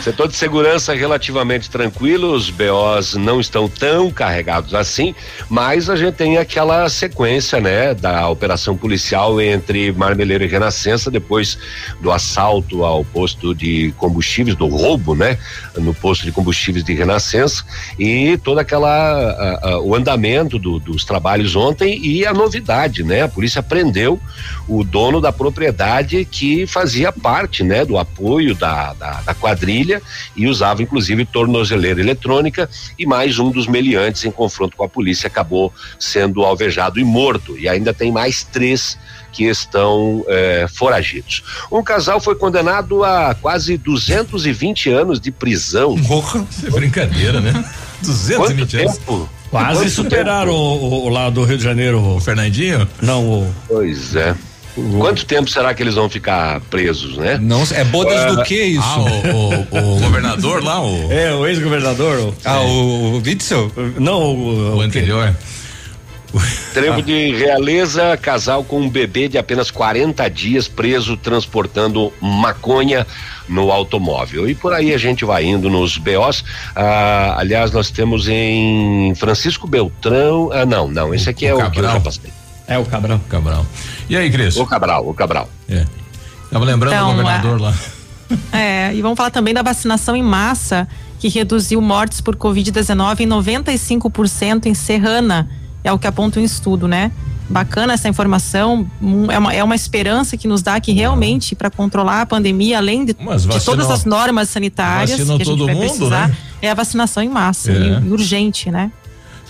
[0.00, 5.14] Setor de segurança relativamente tranquilo, os BOs não estão tão carregados assim,
[5.48, 11.58] mas a gente tem aquela sequência, né, da operação policial entre Marmeleiro e Renascença, depois
[12.00, 15.38] do assalto ao posto de combustíveis, do roubo, né,
[15.76, 17.64] no posto de combustíveis de Renascença
[17.98, 23.22] e toda aquela a, a, o andamento do, dos trabalhos ontem e a novidade, né,
[23.22, 24.20] a polícia prendeu
[24.68, 30.02] o dono da propriedade que fazia parte, né, do apoio da, da, da quadrilha
[30.34, 35.26] e usava inclusive tornozeleira eletrônica e mais um dos meliantes em confronto com a polícia
[35.26, 37.58] acabou sendo alvejado e morto.
[37.58, 38.98] E ainda tem mais três
[39.36, 41.42] que estão eh, foragidos.
[41.70, 45.94] Um casal foi condenado a quase 220 anos de prisão.
[45.98, 47.52] Porra, isso é brincadeira, né?
[48.02, 48.98] 220 anos.
[49.50, 52.00] Quase Quanto superaram o, o, lá do Rio de Janeiro.
[52.00, 52.88] O Fernandinho?
[53.02, 53.54] Não, o.
[53.68, 54.34] Pois é.
[54.98, 57.38] Quanto tempo será que eles vão ficar presos, né?
[57.40, 58.82] Não, é bodas uh, do que isso?
[58.82, 61.12] Ah, o, o, o governador lá, o.
[61.12, 62.34] É, o ex-governador.
[62.44, 62.58] Ah, é.
[62.58, 63.70] o, o Witzel?
[63.98, 65.34] Não, o, o anterior.
[66.74, 73.06] Trevo de realeza, casal com um bebê de apenas 40 dias preso transportando maconha
[73.48, 74.48] no automóvel.
[74.48, 76.44] E por aí a gente vai indo nos BOs.
[76.74, 80.50] Ah, aliás, nós temos em Francisco Beltrão.
[80.52, 81.68] Ah, não, não, esse aqui o é Cabral.
[81.68, 82.30] o que eu já passei.
[82.66, 83.20] É o Cabral.
[83.28, 83.66] Cabral.
[84.08, 84.56] E aí, Cris?
[84.56, 85.48] O Cabral, o Cabral.
[85.68, 85.84] É.
[86.50, 87.62] Tava lembrando então, do governador a...
[87.62, 87.74] lá.
[88.52, 90.88] É, e vamos falar também da vacinação em massa,
[91.20, 95.48] que reduziu mortes por Covid-19 em 95% em Serrana.
[95.86, 97.12] É o que aponta um estudo, né?
[97.48, 98.90] Bacana essa informação,
[99.30, 103.04] é uma, é uma esperança que nos dá que realmente para controlar a pandemia, além
[103.04, 106.36] de, de, todas as normas sanitárias que a gente vai mundo, precisar, né?
[106.60, 108.02] é a vacinação em massa, é.
[108.04, 108.90] e, urgente, né?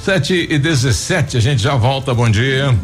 [0.05, 2.13] 7 e 17, a gente já volta.
[2.13, 2.77] Bom dia.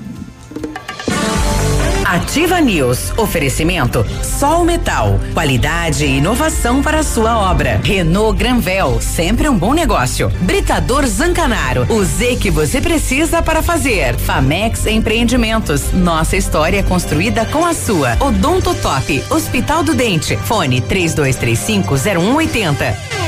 [2.13, 3.11] Ativa News.
[3.17, 5.19] Oferecimento Sol Metal.
[5.33, 7.81] Qualidade e inovação para a sua obra.
[7.83, 9.01] Renault Granvel.
[9.01, 10.29] Sempre um bom negócio.
[10.43, 11.87] Britador Zancanaro.
[11.91, 14.15] O Z que você precisa para fazer.
[14.17, 15.91] Famex Empreendimentos.
[15.91, 18.15] Nossa história é construída com a sua.
[18.21, 19.25] Odonto Top.
[19.31, 20.37] Hospital do Dente.
[20.37, 23.23] Fone 3235 0180.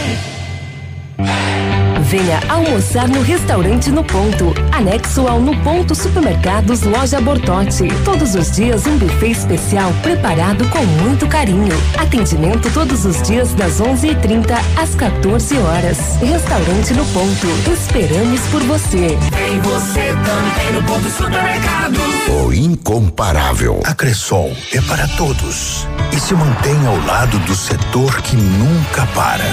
[2.16, 7.88] Venha almoçar no restaurante No Ponto, anexo ao No Ponto Supermercados Loja Bortote.
[8.04, 11.74] Todos os dias um buffet especial preparado com muito carinho.
[11.98, 15.98] Atendimento todos os dias das 11:30 às 14 horas.
[16.20, 17.48] Restaurante No Ponto.
[17.72, 19.18] Esperamos por você.
[19.34, 21.98] Tem você também no Ponto Supermercado.
[22.30, 23.82] O incomparável.
[23.84, 29.44] A Cressol é para todos e se mantém ao lado do setor que nunca para.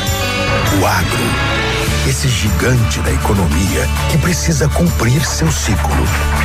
[0.79, 1.60] O agro
[2.07, 5.91] esse gigante da economia que precisa cumprir seu ciclo.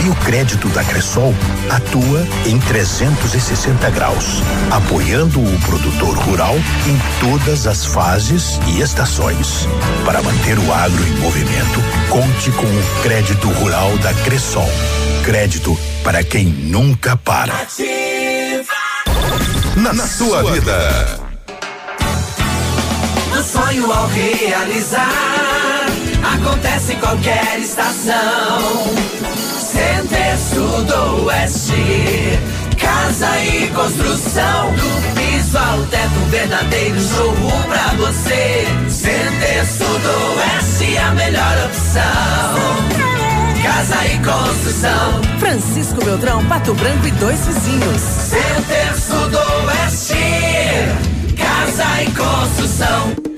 [0.05, 1.35] E o crédito da Cressol
[1.71, 9.67] atua em 360 graus, apoiando o produtor rural em todas as fases e estações.
[10.05, 14.71] Para manter o agro em movimento, conte com o crédito rural da Cressol.
[15.25, 17.67] Crédito para quem nunca para.
[19.77, 20.79] Na, na sua vida.
[20.79, 21.27] vida
[23.47, 25.46] sonho ao realizar.
[26.47, 28.61] Acontece em qualquer estação.
[29.59, 31.75] Center Sudoeste.
[32.79, 34.73] Casa e construção.
[34.75, 38.65] Do piso ao teto, um verdadeiro showroom pra você.
[38.89, 42.05] Center Sudoeste, a melhor opção.
[43.65, 45.21] Casa e construção.
[45.41, 48.01] Francisco Beltrão, Pato Branco e dois vizinhos.
[48.01, 50.15] Center Sudoeste.
[51.37, 53.36] Casa e construção.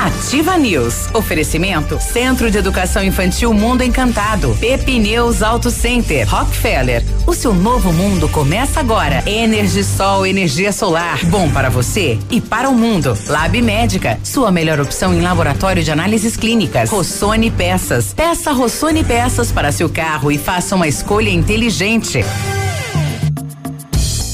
[0.00, 1.10] Ativa News.
[1.12, 4.56] Oferecimento Centro de Educação Infantil Mundo Encantado.
[4.58, 6.26] Pepineus Auto Center.
[6.26, 7.04] Rockefeller.
[7.26, 9.22] O seu novo mundo começa agora.
[9.28, 11.22] Energisol, energia solar.
[11.26, 13.14] Bom para você e para o mundo.
[13.26, 14.18] Lab Médica.
[14.24, 16.88] Sua melhor opção em laboratório de análises clínicas.
[16.88, 18.14] Rossoni Peças.
[18.14, 22.24] Peça Rossoni Peças para seu carro e faça uma escolha inteligente.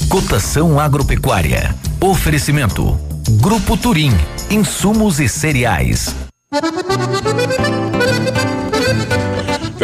[0.07, 1.75] Cotação agropecuária.
[1.99, 2.97] Oferecimento.
[3.41, 4.13] Grupo Turim.
[4.49, 6.15] Insumos e cereais.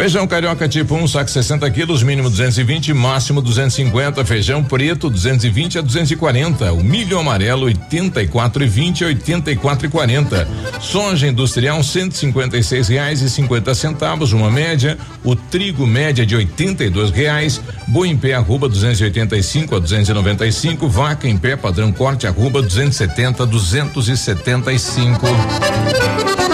[0.04, 4.22] Feijão carioca tipo 1, um, saco 60 quilos, mínimo 220, máximo 250.
[4.26, 6.74] Feijão preto 220 a 240.
[6.74, 10.48] O milho amarelo 84 e 20 a 84 e 40.
[10.78, 14.98] Soja industrial 156 reais e 50 centavos, uma média.
[15.24, 17.58] O trigo média de 82 reais.
[17.88, 20.86] Boi em pé arroba 285 a 295.
[20.86, 25.26] Vaca em pé padrão corte arroba 270 a 275.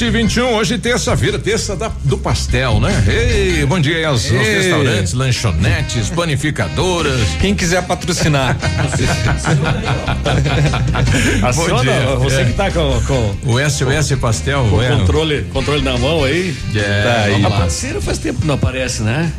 [0.00, 2.90] Sete e vinte e um, hoje terça-feira, terça da, do pastel, né?
[3.06, 7.20] Ei, bom dia aos, aos restaurantes, lanchonetes, panificadoras.
[7.38, 8.56] Quem quiser patrocinar.
[11.44, 12.16] Aciona, dia.
[12.16, 12.44] você é.
[12.46, 14.88] que tá com, com o SOS Pastel, com é.
[14.88, 16.56] controle, controle na mão aí.
[16.74, 17.44] É, tá aí.
[17.44, 19.30] A parceira faz tempo que não aparece, né?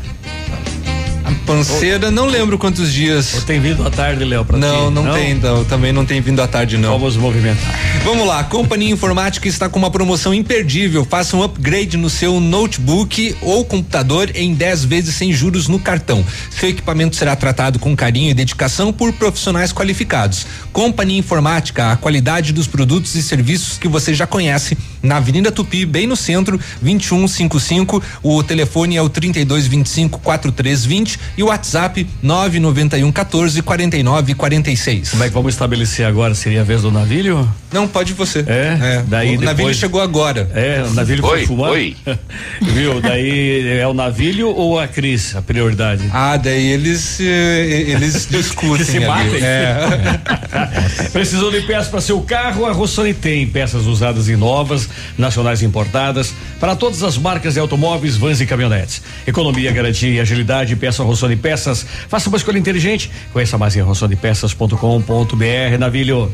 [1.45, 3.33] Panceira, não lembro quantos dias.
[3.35, 4.93] Ou tem vindo à tarde, Léo, pra Não, ti?
[4.93, 6.91] não, não tem, não, também não tem vindo à tarde, não.
[6.91, 7.73] Vamos movimentar.
[8.03, 11.05] Vamos lá, Companhia Informática está com uma promoção imperdível.
[11.05, 16.25] Faça um upgrade no seu notebook ou computador em 10 vezes sem juros no cartão.
[16.49, 20.45] Seu equipamento será tratado com carinho e dedicação por profissionais qualificados.
[20.71, 25.85] Companhia Informática, a qualidade dos produtos e serviços que você já conhece, na Avenida Tupi,
[25.85, 28.01] bem no centro, 2155.
[28.23, 35.09] O telefone é o 3225 4320 e o WhatsApp 991 14 49 46.
[35.09, 36.33] Como é que vamos estabelecer agora?
[36.33, 37.49] Seria a vez do navilho?
[37.71, 38.39] Não, pode você.
[38.47, 38.77] É?
[38.81, 39.03] é.
[39.07, 39.45] Daí o depois...
[39.45, 40.49] navilho chegou agora.
[40.53, 41.71] É, o navilho oi, foi fumar.
[41.71, 41.95] Oi.
[42.61, 43.01] Viu?
[43.01, 46.09] Daí é o navilho ou a Cris a prioridade?
[46.13, 48.85] Ah, daí eles eh, eles discutem.
[48.85, 49.41] se batem.
[49.41, 50.19] É.
[51.11, 52.65] Precisou de peças para seu carro?
[52.65, 58.17] A Rossoni tem peças usadas e novas, nacionais importadas, para todas as marcas de automóveis,
[58.17, 59.01] vans e caminhonetes.
[59.25, 61.85] Economia, garantia e agilidade, peça Rossoni Peças.
[62.07, 63.11] Faça uma escolha inteligente.
[63.31, 66.31] Conheça mais em rossonipeças.com.br, Navilho.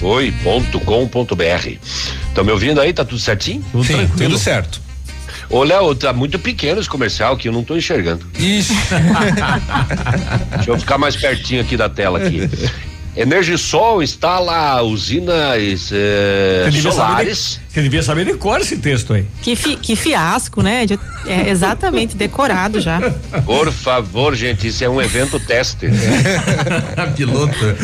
[0.00, 1.76] Oi, ponto com ponto br.
[2.28, 2.92] Estão me ouvindo aí?
[2.92, 3.64] Tá tudo certinho?
[3.72, 4.30] Tudo Sim, tranquilo.
[4.30, 4.80] tudo certo.
[5.50, 8.26] Ô, Léo, tá muito pequeno esse comercial que eu não tô enxergando.
[8.38, 8.72] Isso.
[10.56, 12.48] Deixa eu ficar mais pertinho aqui da tela aqui.
[13.16, 17.60] Energisol instala usinas eh, Você solares.
[17.68, 19.24] De, você devia saber de cor esse texto aí.
[19.42, 20.86] Que, fi, que fiasco, né?
[20.86, 23.00] De, é exatamente decorado já.
[23.44, 25.88] Por favor, gente, isso é um evento teste.
[27.16, 27.76] Piloto.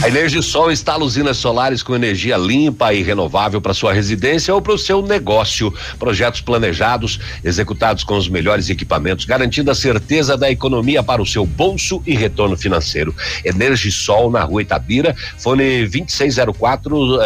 [0.00, 4.72] A Energisol instala usinas solares com energia limpa e renovável para sua residência ou para
[4.72, 5.72] o seu negócio.
[5.98, 11.44] Projetos planejados, executados com os melhores equipamentos, garantindo a certeza da economia para o seu
[11.44, 13.14] bolso e retorno financeiro.
[13.44, 17.20] Energisol na rua Itabira, fone 2604 uh,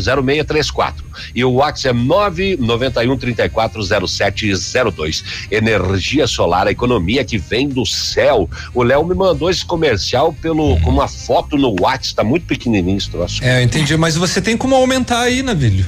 [0.00, 1.04] 0634.
[1.34, 5.46] E o WhatsApp é 991 340702.
[5.50, 8.48] Energia solar, a economia que vem do céu.
[8.74, 12.98] O Léo me mandou esse comercial pelo com uma foto no WhatsApp está muito pequenininho
[12.98, 13.44] esse troço.
[13.44, 15.86] É, entendi, mas você tem como aumentar aí, Navilho.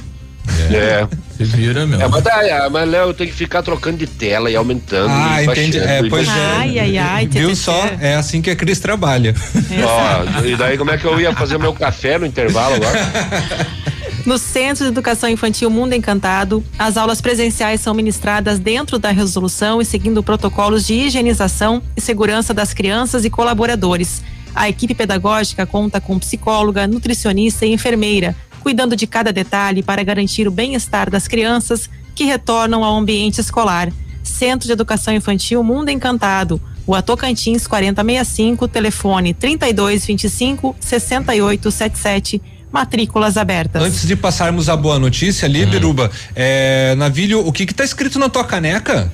[0.71, 0.75] É.
[0.75, 1.07] é.
[1.31, 1.99] Você vira, meu.
[1.99, 5.09] É, mas, daí, mas Léo, eu tenho que ficar trocando de tela e aumentando.
[5.09, 5.79] Ah, e entendi.
[5.79, 6.31] É, pois é.
[6.31, 7.27] Ai, ai, ai.
[7.27, 7.89] Viu só?
[7.99, 9.33] É assim que a Cris trabalha.
[9.55, 12.99] Ó, e daí como é que eu ia fazer meu café no intervalo agora?
[14.25, 19.81] No Centro de Educação Infantil Mundo Encantado, as aulas presenciais são ministradas dentro da resolução
[19.81, 24.23] e seguindo protocolos de higienização e segurança das crianças e colaboradores.
[24.55, 30.47] A equipe pedagógica conta com psicóloga, nutricionista e enfermeira, cuidando de cada detalhe para garantir
[30.47, 33.91] o bem-estar das crianças que retornam ao ambiente escolar.
[34.23, 43.83] Centro de Educação Infantil Mundo Encantado, o Tocantins 4065, telefone 3225 6877 matrículas abertas.
[43.83, 45.69] Antes de passarmos a boa notícia ali, hum.
[45.69, 49.11] Biruba, é, Navilho, o que que tá escrito na tua caneca?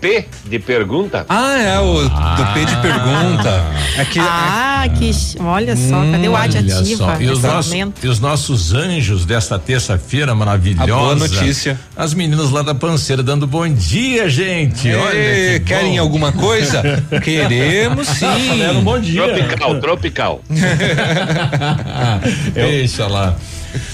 [0.00, 1.26] P de pergunta?
[1.28, 3.64] Ah, é o ah, do P de pergunta.
[3.96, 7.04] É que, ah, é, que olha só, hum, cadê o adjetivo?
[7.20, 10.84] E os, nossos, e os nossos anjos desta terça-feira maravilhosa.
[10.84, 11.78] A boa notícia.
[11.96, 14.88] As meninas lá da panceira dando bom dia, gente.
[14.88, 16.00] Ei, olha, querem bom.
[16.00, 16.82] alguma coisa?
[17.22, 18.26] Queremos sim.
[18.76, 19.22] um bom dia.
[19.22, 20.40] Tropical, tropical.
[22.54, 23.34] Deixa lá.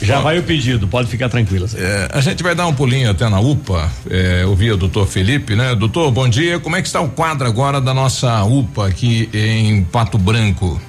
[0.02, 1.68] Já vai o pedido, pode ficar tranquila.
[1.74, 5.56] É, a gente vai dar um pulinho até na UPA, é, ouvir o doutor Felipe,
[5.56, 5.74] né?
[5.74, 6.60] Doutor, bom dia.
[6.60, 10.80] Como é que está o quadro agora da nossa UPA aqui em Pato Branco?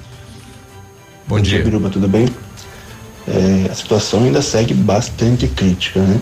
[1.26, 1.56] Bom, bom dia.
[1.56, 2.28] dia Biruba, tudo bem?
[3.26, 6.20] É, a situação ainda segue bastante crítica, né?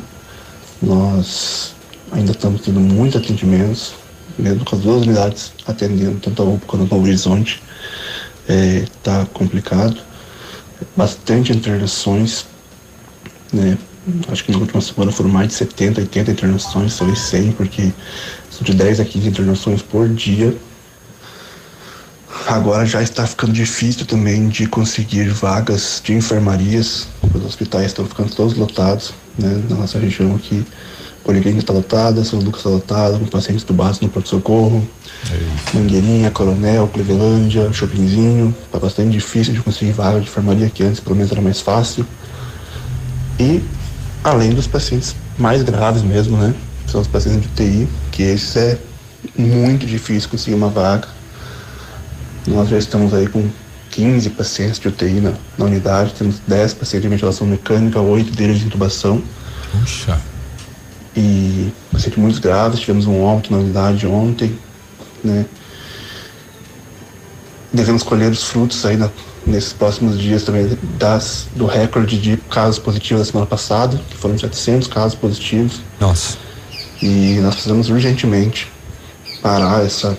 [0.81, 1.75] Nós
[2.13, 3.95] ainda estamos tendo muitos atendimentos,
[4.39, 7.63] mesmo com as duas unidades atendendo, tanto a UPA quanto a Novo Horizonte.
[8.49, 9.97] Está complicado
[10.97, 12.47] bastante internações,
[13.55, 13.79] né?
[14.29, 17.93] Acho que na última semana foram mais de 70, 80 internações, talvez 100, porque
[18.51, 20.55] são de 10 a 15 internações por dia.
[22.47, 27.07] Agora já está ficando difícil também de conseguir vagas de enfermarias.
[27.35, 29.63] Os hospitais estão ficando todos lotados, né?
[29.71, 30.63] Na nossa região aqui,
[31.25, 34.87] Policlínica está lotada, São Lucas está lotada, com pacientes tubados no pronto-socorro.
[35.33, 38.55] É Mangueirinha, Coronel, Clevelândia, Shoppingzinho.
[38.67, 42.07] Está bastante difícil de conseguir vaga de enfermaria, que antes pelo menos era mais fácil.
[43.39, 43.63] E
[44.23, 46.55] além dos pacientes mais graves mesmo, né?
[46.87, 48.79] São os pacientes de UTI, que esses é
[49.37, 51.09] muito difícil conseguir uma vaga.
[52.47, 53.49] Nós já estamos aí com
[53.91, 58.59] 15 pacientes de UTI na, na unidade, temos 10 pacientes de ventilação mecânica, 8 deles
[58.59, 59.23] de intubação.
[59.73, 60.21] Puxa.
[61.17, 64.59] E pacientes muito graves, tivemos um óbito na unidade ontem,
[65.23, 65.47] né?
[67.73, 69.11] Devemos colher os frutos aí na,
[69.47, 74.39] nesses próximos dias também das, do recorde de casos positivos da semana passada, que foram
[74.39, 75.81] 700 casos positivos.
[76.01, 76.37] Nossa.
[77.03, 78.71] E nós precisamos urgentemente
[79.43, 80.17] parar essa,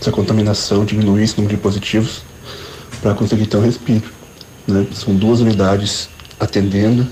[0.00, 2.22] essa contaminação, diminuir esse número de positivos
[3.02, 4.04] para conseguir ter um respiro.
[4.66, 4.86] Né?
[4.94, 6.08] São duas unidades
[6.40, 7.06] atendendo,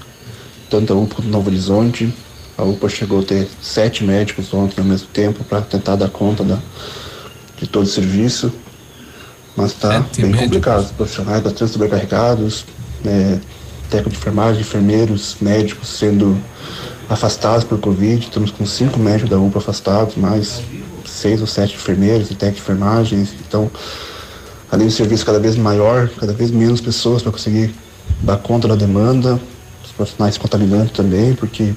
[0.71, 2.13] tanto a UPA quanto Novo Horizonte,
[2.57, 6.43] a UPA chegou a ter sete médicos ontem ao mesmo tempo para tentar dar conta
[6.43, 6.59] da,
[7.59, 8.51] de todo o serviço,
[9.57, 10.85] mas está bem complicado.
[10.85, 12.65] Os profissionais bastante sobrecarregados,
[13.03, 13.41] né,
[13.91, 16.37] técnico de enfermagem, enfermeiros, médicos sendo
[17.09, 18.25] afastados por Covid.
[18.25, 20.61] Estamos com cinco médicos da UPA afastados, mais
[21.05, 23.29] seis ou sete enfermeiros e técnicos de enfermagem.
[23.47, 23.71] Então,
[24.71, 27.75] além do serviço cada vez maior, cada vez menos pessoas para conseguir
[28.23, 29.41] dar conta da demanda,
[29.85, 31.73] os profissionais contaminando também, porque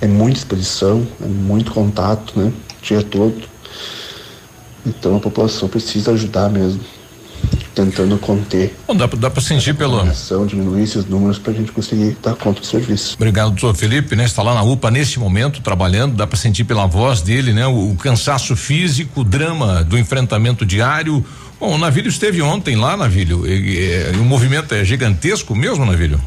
[0.00, 2.52] é muita exposição, é muito contato, né?
[2.80, 3.42] O dia todo.
[4.86, 6.80] Então a população precisa ajudar mesmo,
[7.74, 8.74] tentando conter.
[8.86, 10.02] Bom, dá, dá para sentir pelo.
[10.46, 13.14] Diminuir esses números para a gente conseguir dar conta do serviço.
[13.14, 14.24] Obrigado, doutor Felipe, né?
[14.24, 17.66] Está lá na UPA neste momento, trabalhando, dá para sentir pela voz dele, né?
[17.66, 21.24] O, o, cansaço físico, o drama do enfrentamento diário.
[21.60, 26.20] Bom, o Navilho esteve ontem lá, Navilho, e, e, o movimento é gigantesco mesmo, Navilho?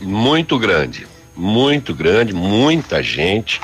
[0.00, 3.60] Muito grande muito grande, muita gente.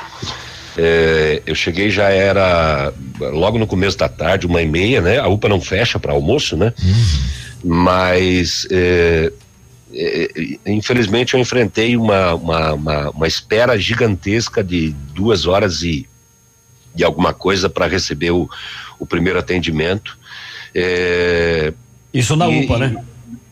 [0.77, 5.19] É, eu cheguei já era logo no começo da tarde, uma e meia, né?
[5.19, 6.73] A UPA não fecha para almoço, né?
[6.81, 7.73] Uhum.
[7.75, 9.31] Mas é,
[9.93, 10.29] é,
[10.65, 16.07] infelizmente eu enfrentei uma, uma, uma, uma, espera gigantesca de duas horas e,
[16.95, 18.49] e alguma coisa para receber o,
[18.99, 20.17] o primeiro atendimento.
[20.73, 21.71] É,
[22.13, 23.03] Isso na e, UPA, né?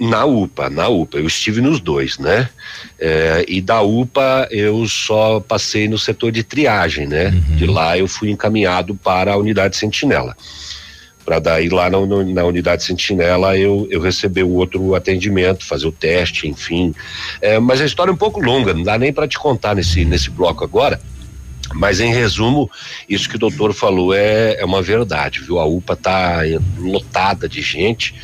[0.03, 2.49] Na UPA, na UPA, eu estive nos dois, né?
[2.99, 7.27] É, e da UPA eu só passei no setor de triagem, né?
[7.27, 7.55] Uhum.
[7.55, 10.35] De lá eu fui encaminhado para a unidade sentinela.
[11.23, 15.91] Para daí lá na, na, unidade sentinela eu, eu receber o outro atendimento, fazer o
[15.91, 16.95] teste, enfim.
[17.39, 20.03] É, mas a história é um pouco longa, não dá nem para te contar nesse,
[20.03, 20.99] nesse bloco agora.
[21.75, 22.71] Mas em resumo,
[23.07, 25.59] isso que o doutor falou é, é uma verdade, viu?
[25.59, 26.39] A UPA está
[26.79, 28.15] lotada de gente.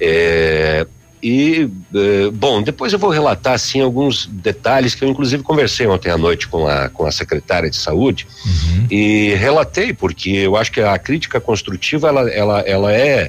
[0.00, 0.86] É,
[1.28, 6.08] e, eh, bom, depois eu vou relatar, assim, alguns detalhes que eu, inclusive, conversei ontem
[6.08, 8.86] à noite com a, com a secretária de saúde uhum.
[8.88, 13.28] e relatei, porque eu acho que a crítica construtiva, ela, ela, ela é,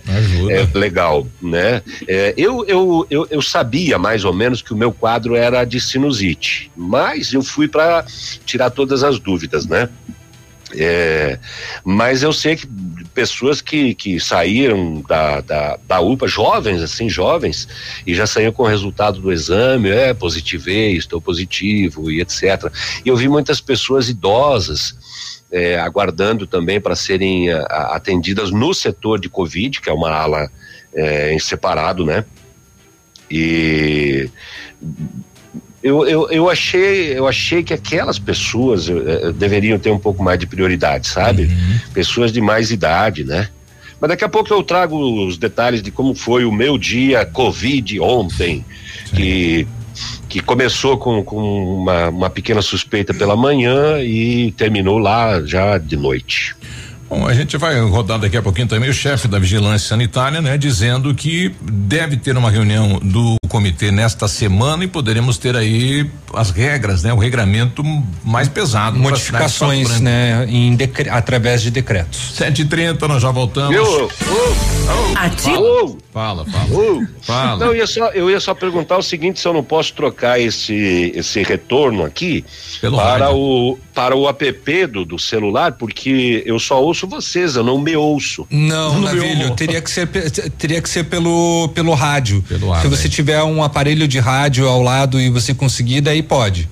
[0.52, 1.82] é legal, né?
[2.08, 5.82] É, eu, eu, eu, eu sabia, mais ou menos, que o meu quadro era de
[5.82, 8.06] sinusite, mas eu fui para
[8.46, 9.90] tirar todas as dúvidas, né?
[10.76, 11.40] É,
[11.84, 12.68] mas eu sei que
[13.18, 17.68] pessoas que, que saíram da, da, da UPA, jovens, assim, jovens,
[18.06, 22.72] e já saíram com o resultado do exame, é, positivei, estou positivo e etc.
[23.04, 24.96] E eu vi muitas pessoas idosas
[25.52, 30.52] é, aguardando também para serem a, atendidas no setor de Covid, que é uma ala
[30.94, 32.24] é, em separado, né?
[33.32, 34.30] E
[35.88, 40.38] eu, eu, eu achei eu achei que aquelas pessoas eh, deveriam ter um pouco mais
[40.38, 41.44] de prioridade, sabe?
[41.44, 41.80] Uhum.
[41.94, 43.48] Pessoas de mais idade, né?
[44.00, 48.00] Mas daqui a pouco eu trago os detalhes de como foi o meu dia Covid
[48.02, 48.66] ontem,
[49.16, 49.66] que
[50.30, 55.96] que começou com, com uma, uma pequena suspeita pela manhã e terminou lá já de
[55.96, 56.54] noite.
[57.10, 60.58] Bom, a gente vai rodar daqui a pouquinho também o chefe da vigilância sanitária, né,
[60.58, 66.52] dizendo que deve ter uma reunião do comitê nesta semana e poderemos ter aí as
[66.52, 67.84] regras, né, o regramento
[68.24, 68.98] mais pesado.
[69.00, 72.34] Modificações, né, em decre- através de decretos.
[72.38, 73.72] 7h30, nós já voltamos.
[73.76, 74.10] Viu?
[75.16, 75.98] Ativo.
[76.14, 77.08] Fala, fala.
[77.22, 77.58] Fala.
[77.66, 80.40] Não, eu ia, só, eu ia só perguntar o seguinte: se eu não posso trocar
[80.40, 82.44] esse, esse retorno aqui
[82.82, 83.38] Pelo para rádio.
[83.38, 87.96] o, para o app do, do celular, porque eu só ouço vocês, eu não me
[87.96, 88.48] ouço.
[88.50, 90.08] Não, No Navilho, teria que ser
[90.58, 92.44] teria que ser pelo pelo rádio.
[92.74, 93.10] ar, Se você né?
[93.10, 96.70] tiver um aparelho de rádio ao lado e você conseguir, daí pode.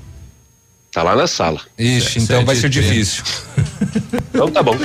[0.91, 1.59] Tá lá na sala.
[1.77, 3.23] Ixi, então vai ser difícil.
[4.35, 4.75] Então tá bom.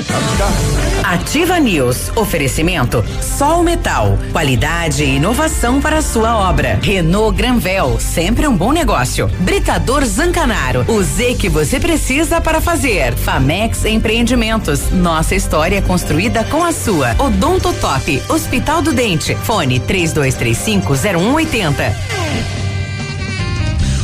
[1.03, 2.13] Ativa News.
[2.15, 4.17] Oferecimento Sol Metal.
[4.31, 6.79] Qualidade e inovação para a sua obra.
[6.81, 7.99] Renault Granvel.
[7.99, 9.27] Sempre um bom negócio.
[9.41, 10.85] Britador Zancanaro.
[10.87, 13.13] O Z que você precisa para fazer.
[13.17, 14.89] Famex Empreendimentos.
[14.93, 17.17] Nossa história é construída com a sua.
[17.19, 18.23] Odonto Top.
[18.29, 19.35] Hospital do Dente.
[19.35, 22.70] Fone 3235 0180.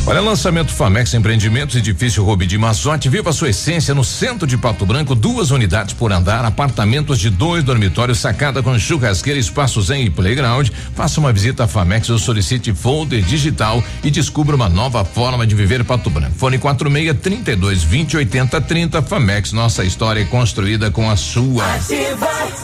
[0.09, 3.09] Olha, lançamento Famex Empreendimentos, edifício Rubi de Mazote.
[3.09, 5.13] Viva a sua essência no centro de Pato Branco.
[5.13, 10.69] Duas unidades por andar, apartamentos de dois dormitórios, sacada com churrasqueira, espaço zen e playground.
[10.95, 15.53] Faça uma visita à Famex ou solicite folder digital e descubra uma nova forma de
[15.53, 16.35] viver Pato Branco.
[16.37, 19.01] Fone 46 32 20 80 30.
[19.01, 21.65] Famex, nossa história é construída com a sua.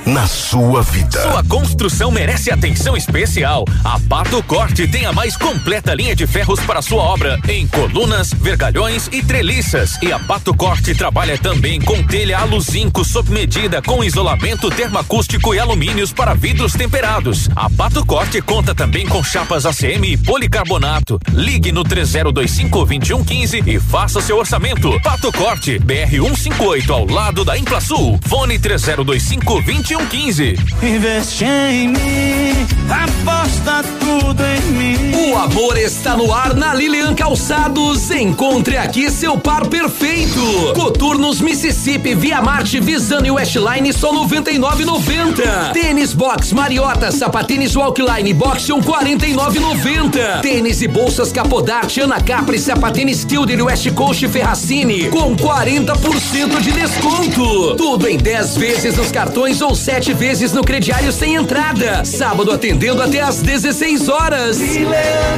[0.05, 1.21] Na sua vida.
[1.21, 3.65] Sua construção merece atenção especial.
[3.83, 8.33] A Pato Corte tem a mais completa linha de ferros para sua obra em colunas,
[8.33, 9.97] vergalhões e treliças.
[10.01, 15.59] E a Pato Corte trabalha também com telha aluzinco sob medida com isolamento termoacústico e
[15.59, 17.49] alumínios para vidros temperados.
[17.55, 21.19] A Pato Corte conta também com chapas ACM e policarbonato.
[21.31, 24.99] Ligue no 3025 2115 e faça seu orçamento.
[25.01, 28.19] Pato Corte, BR 158 ao lado da Implasul.
[28.27, 30.55] Fone 3025 2115.
[30.81, 35.31] Investe em mim, aposta tudo em mim.
[35.31, 38.11] O amor está no ar na Lilian Calçados.
[38.11, 40.73] Encontre aqui seu par perfeito.
[40.75, 45.71] Coturnos Mississippi, Via Marte, Visano e Westline só 99,90.
[45.71, 50.41] Tênis Box Mariota, sapatênis Walkline Boxion 49,90.
[50.41, 57.77] Tênis e bolsas Capodarte, Ana Capri, sapatênis Kilder West Coast Ferracini com 40% de desconto.
[57.77, 62.03] Tudo em 10 vezes nos cartões ou 7 vezes no crediário sem entrada.
[62.03, 64.59] Sábado atendendo até às 16 horas.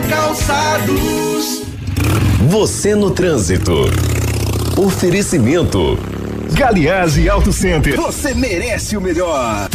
[0.09, 1.74] Calçados.
[2.49, 3.73] Você no trânsito.
[4.77, 5.97] Oferecimento.
[6.51, 7.95] Galiase Auto Center.
[7.95, 9.67] Você merece o melhor.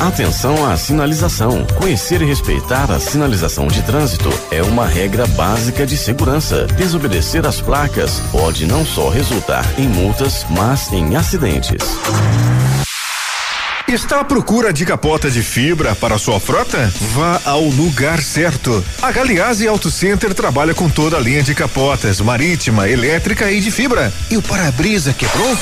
[0.00, 1.64] Atenção à sinalização.
[1.78, 6.66] Conhecer e respeitar a sinalização de trânsito é uma regra básica de segurança.
[6.76, 11.96] Desobedecer às placas pode não só resultar em multas, mas em acidentes.
[13.88, 16.90] Está à procura de capota de fibra para sua frota?
[17.14, 18.82] Vá ao lugar certo.
[19.02, 23.70] A Galiase Auto Center trabalha com toda a linha de capotas, marítima, elétrica e de
[23.70, 24.12] fibra.
[24.30, 25.56] E o para-brisa quebrou?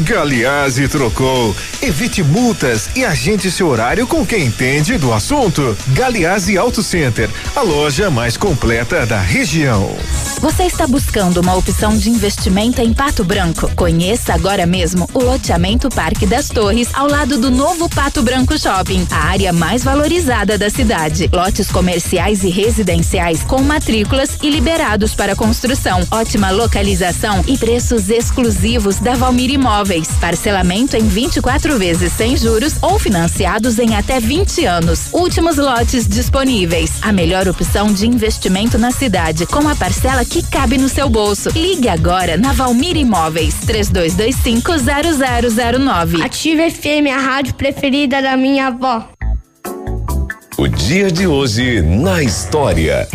[0.00, 1.56] Galiase trocou.
[1.82, 5.76] Evite multas e agende seu horário com quem entende do assunto.
[5.88, 9.96] Galiase Auto Center, a loja mais completa da região.
[10.40, 13.68] Você está buscando uma opção de investimento em Pato Branco?
[13.74, 19.04] Conheça agora mesmo o loteamento Parque das Torres, ao lado do novo Pato Branco Shopping,
[19.10, 21.28] a área mais valorizada da cidade.
[21.32, 26.06] Lotes comerciais e residenciais com matrículas e liberados para construção.
[26.08, 29.87] Ótima localização e preços exclusivos da Valmir Imóveis.
[30.20, 35.08] Parcelamento em 24 vezes sem juros ou financiados em até 20 anos.
[35.12, 36.98] Últimos lotes disponíveis.
[37.00, 41.48] A melhor opção de investimento na cidade, com a parcela que cabe no seu bolso.
[41.54, 46.22] Ligue agora na Valmir Imóveis 32250009.
[46.22, 49.08] Ative FM, a rádio preferida da minha avó.
[50.58, 53.08] O dia de hoje na história.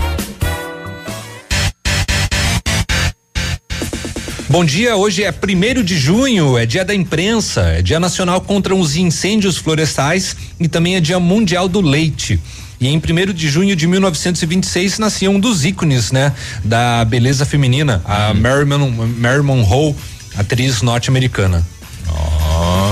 [4.54, 8.76] Bom dia, hoje é primeiro de junho, é dia da imprensa, é dia nacional contra
[8.76, 12.40] os incêndios florestais e também é dia mundial do leite.
[12.80, 16.32] E em 1 de junho de 1926 nascia um dos ícones, né,
[16.64, 19.96] da beleza feminina, a Marilyn, Marilyn Monroe,
[20.38, 21.66] atriz norte-americana.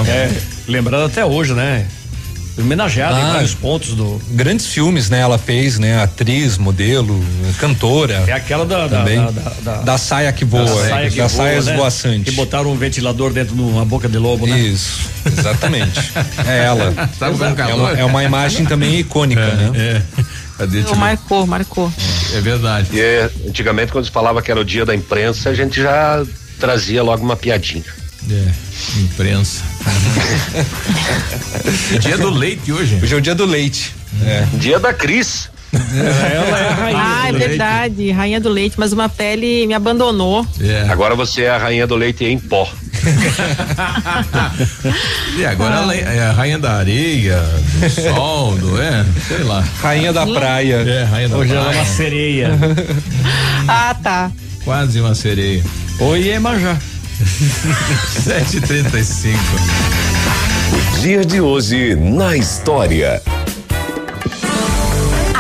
[0.07, 0.31] É,
[0.67, 1.85] lembrando até hoje, né?
[2.61, 4.21] Homenageada em Ah, vários pontos do.
[4.31, 5.19] Grandes filmes, né?
[5.19, 6.01] Ela fez, né?
[6.01, 7.23] Atriz, modelo,
[7.59, 8.23] cantora.
[8.27, 9.17] É aquela da da, Também.
[9.17, 11.71] da, da- da- Da saia que voa, da saia é, que da voa, saia né?
[11.71, 12.23] esvoaçante.
[12.25, 14.57] Que botaram um ventilador dentro de uma boca de lobo, né?
[14.59, 16.11] Isso, exatamente.
[16.47, 16.93] é ela.
[17.17, 19.71] Com é, uma, é uma imagem também icônica, né?
[20.59, 20.65] É.
[20.67, 20.99] Deixa eu ver.
[20.99, 21.91] Marcou, marcou.
[22.35, 22.89] É verdade.
[22.93, 26.23] E é, antigamente, quando se falava que era o dia da imprensa, a gente já
[26.59, 27.83] trazia logo uma piadinha.
[28.29, 28.51] É,
[29.01, 29.61] imprensa.
[31.93, 32.99] É dia do leite hoje.
[33.01, 33.93] Hoje é o dia do leite.
[34.23, 34.45] É.
[34.53, 35.49] Dia da Cris.
[35.73, 36.99] Ela é a rainha.
[37.01, 37.47] Ah, é do leite.
[37.49, 40.45] verdade, rainha do leite, mas uma pele me abandonou.
[40.59, 40.85] É.
[40.89, 42.69] Agora você é a rainha do leite em pó.
[45.37, 47.41] E agora ela é a rainha da areia,
[47.79, 49.63] do sol, do, é, sei lá.
[49.81, 50.75] Rainha da praia.
[50.75, 51.79] É, rainha da Hoje ela é praia.
[51.81, 52.49] uma sereia.
[53.67, 54.31] Ah, tá.
[54.63, 55.63] Quase uma sereia.
[55.99, 56.77] Oi, Iemanjá.
[57.21, 59.35] 7h35.
[60.73, 63.21] O dia de hoje na história.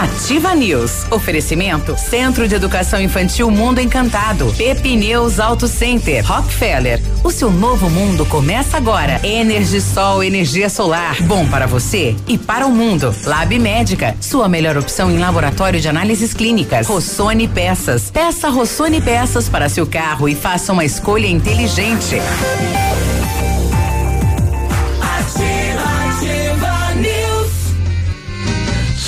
[0.01, 1.05] Ativa News.
[1.11, 4.51] Oferecimento Centro de Educação Infantil Mundo Encantado.
[4.57, 6.25] Pepineus Auto Center.
[6.25, 6.99] Rockefeller.
[7.23, 9.21] O seu novo mundo começa agora.
[9.23, 11.21] Energisol, energia solar.
[11.21, 13.13] Bom para você e para o mundo.
[13.25, 14.15] Lab Médica.
[14.19, 16.87] Sua melhor opção em laboratório de análises clínicas.
[16.87, 18.09] Rossoni Peças.
[18.09, 22.15] Peça Rossoni Peças para seu carro e faça uma escolha inteligente.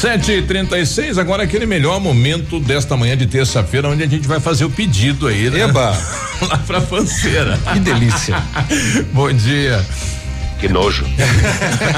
[0.04, 4.04] Sete e trinta e seis, agora é aquele melhor momento desta manhã de terça-feira, onde
[4.04, 5.62] a gente vai fazer o pedido aí, né?
[5.62, 5.98] Eba!
[6.46, 7.58] Lá pra panceira.
[7.72, 8.36] Que delícia.
[9.16, 9.82] Bom dia.
[10.64, 11.04] Que nojo.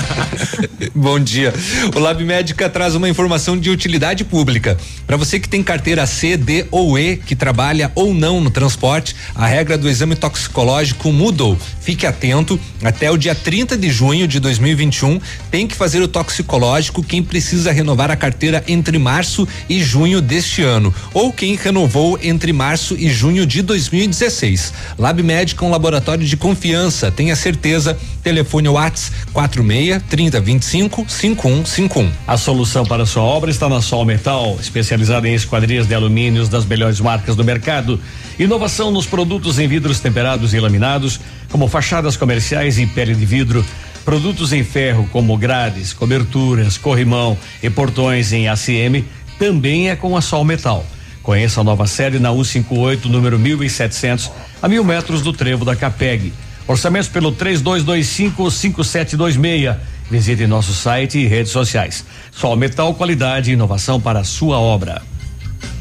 [0.95, 1.53] Bom dia.
[1.95, 4.75] O Lab Médica traz uma informação de utilidade pública.
[5.05, 9.15] Para você que tem carteira C, D ou E, que trabalha ou não no transporte,
[9.35, 11.55] a regra do exame toxicológico mudou.
[11.79, 17.03] Fique atento, até o dia 30 de junho de 2021, tem que fazer o toxicológico
[17.03, 22.51] quem precisa renovar a carteira entre março e junho deste ano, ou quem renovou entre
[22.51, 24.73] março e junho de 2016.
[24.97, 27.95] Lab Médica é um laboratório de confiança, tenha certeza.
[28.23, 32.11] Telefone Whats 46 30 25 5151.
[32.27, 36.65] A solução para sua obra está na Sol Metal, especializada em esquadrias de alumínios das
[36.65, 37.99] melhores marcas do mercado.
[38.39, 43.65] Inovação nos produtos em vidros temperados e laminados, como fachadas comerciais e pele de vidro.
[44.03, 49.03] Produtos em ferro, como grades, coberturas, corrimão e portões em ACM,
[49.39, 50.85] também é com a Sol Metal.
[51.25, 54.31] Conheça a nova série na 158, número 1700,
[54.61, 56.31] a mil metros do trevo da Capeg.
[56.67, 59.75] Orçamentos pelo 32255726.
[60.09, 62.05] Visite nosso site e redes sociais.
[62.31, 65.01] Sol Metal, qualidade e inovação para a sua obra.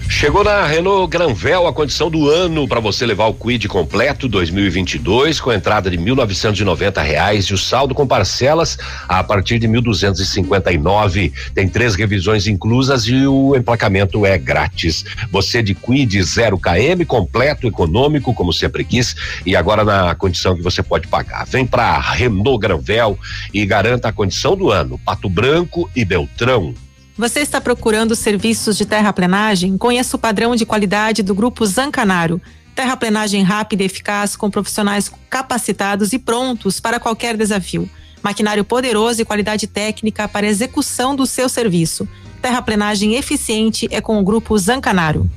[0.09, 5.41] Chegou na Renault Granvel a condição do ano para você levar o Quid completo 2022
[5.41, 8.79] com entrada de 1.990 reais e o saldo com parcelas
[9.09, 11.33] a partir de R$ 1.259.
[11.55, 15.05] Tem três revisões inclusas e o emplacamento é grátis.
[15.31, 20.63] Você de Quid 0 km completo, econômico, como sempre quis e agora na condição que
[20.63, 21.47] você pode pagar.
[21.47, 23.19] Vem para Renault Granvel
[23.53, 24.99] e garanta a condição do ano.
[24.99, 26.75] Pato Branco e Beltrão.
[27.17, 29.79] Você está procurando serviços de terraplenagem?
[29.79, 32.43] Conheça o padrão de qualidade do Grupo Zancanaro.
[32.75, 37.89] Terraplenagem rápida e eficaz com profissionais capacitados e prontos para qualquer desafio.
[38.21, 42.09] Maquinário poderoso e qualidade técnica para execução do seu serviço.
[42.43, 45.31] Terraplenagem eficiente é com o Grupo Zancanaro.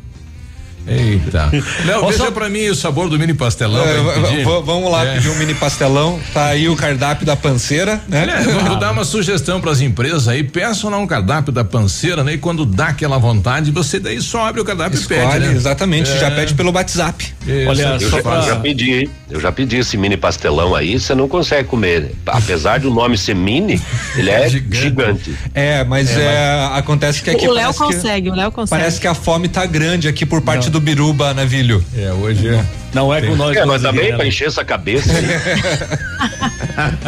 [0.88, 1.49] Eita.
[1.85, 3.83] Léo, veja só- pra mim o sabor do mini pastelão.
[3.85, 5.15] É, vamos lá É.
[5.15, 6.19] pedir um mini pastelão.
[6.33, 8.21] Tá aí o cardápio da panceira, né?
[8.23, 12.23] Aliás, vou dar uma sugestão para as empresas aí, peçam lá um cardápio da panceira,
[12.23, 12.33] né?
[12.33, 15.53] E quando dá aquela vontade, você daí só abre o cardápio e pede, Escolhe, né?
[15.53, 16.17] exatamente, É.
[16.19, 17.33] já pede pelo WhatsApp.
[17.45, 20.99] Isso, Olha, Eu só já, pra- já pedi, eu já pedi esse mini pastelão aí,
[20.99, 22.11] você não consegue comer.
[22.25, 23.81] Apesar do nome ser mini,
[24.15, 24.81] ele é Gigante.
[24.81, 25.35] gigante.
[25.53, 28.81] É, mas é, acontece que aqui o Léo parece que- consegue, o Léo consegue.
[28.81, 31.84] Parece que a fome tá grande aqui por parte do Biruba, Navilho.
[31.95, 32.65] É, hoje é.
[32.93, 34.15] Não é com nós É, mas também né?
[34.15, 35.11] para encher essa cabeça.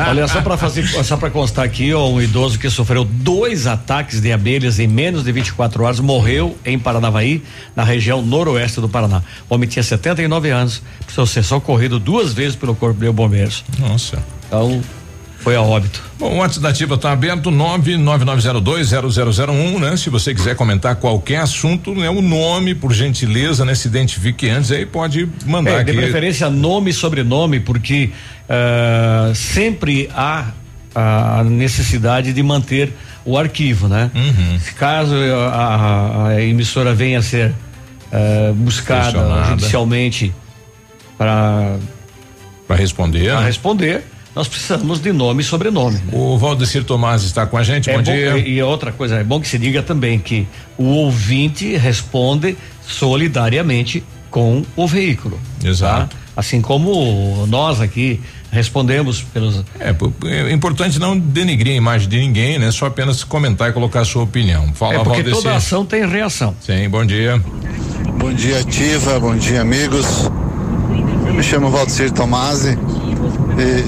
[0.08, 4.20] Olha, só para fazer, só para constar aqui, ó, um idoso que sofreu dois ataques
[4.20, 7.44] de abelhas em menos de 24 horas morreu em Paranavaí,
[7.76, 9.22] na região noroeste do Paraná.
[9.50, 13.64] O homem tinha 79 anos, precisou ser socorrido duas vezes pelo Corpo de Bombeiros.
[13.80, 14.20] Nossa.
[14.48, 14.82] Então,
[15.40, 16.02] foi a óbito.
[16.18, 19.98] Bom, o WhatsApp da Ativa está aberto, 999020001, né?
[19.98, 22.10] Se você quiser comentar qualquer assunto, né?
[22.10, 23.74] O nome, por gentileza, né?
[23.76, 25.92] Se identifique antes, aí pode mandar É, aqui.
[25.92, 28.12] de preferência nome e sobrenome, porque
[28.50, 30.48] ah, sempre há
[30.96, 34.10] a necessidade de manter o arquivo, né?
[34.16, 34.60] Uhum.
[34.78, 37.54] Caso a, a- a emissora venha a ser
[38.12, 40.34] ah, buscada judicialmente
[41.18, 41.78] para
[42.68, 43.30] Para responder.
[43.30, 43.46] para né?
[43.46, 44.04] responder,
[44.36, 45.98] nós precisamos de nome e sobrenome.
[45.98, 46.12] Né?
[46.14, 48.38] O Valdecir Tomás está com a gente, é bom, bom dia.
[48.38, 52.58] E outra coisa, é bom que se diga também que o ouvinte responde
[52.88, 55.40] solidariamente com o veículo.
[55.64, 56.16] Exato.
[56.16, 56.22] Tá?
[56.36, 58.22] Assim como nós aqui
[58.52, 59.64] respondemos pelos.
[59.80, 59.94] É,
[60.26, 62.72] é importante não denigrir a imagem de ninguém, né?
[62.72, 64.72] Só apenas comentar e colocar a sua opinião.
[64.74, 65.44] Fala, é porque Valdecir.
[65.44, 66.56] toda ação tem reação.
[66.62, 67.42] Sim, bom dia.
[68.18, 70.30] Bom dia, Ativa, bom dia, amigos.
[71.28, 72.78] Eu me chamo Valdecir Tomasi.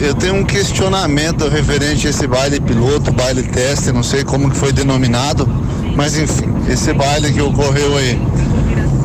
[0.01, 4.57] Eu tenho um questionamento referente a esse baile piloto, baile teste, não sei como que
[4.57, 5.47] foi denominado,
[5.95, 8.19] mas enfim, esse baile que ocorreu aí.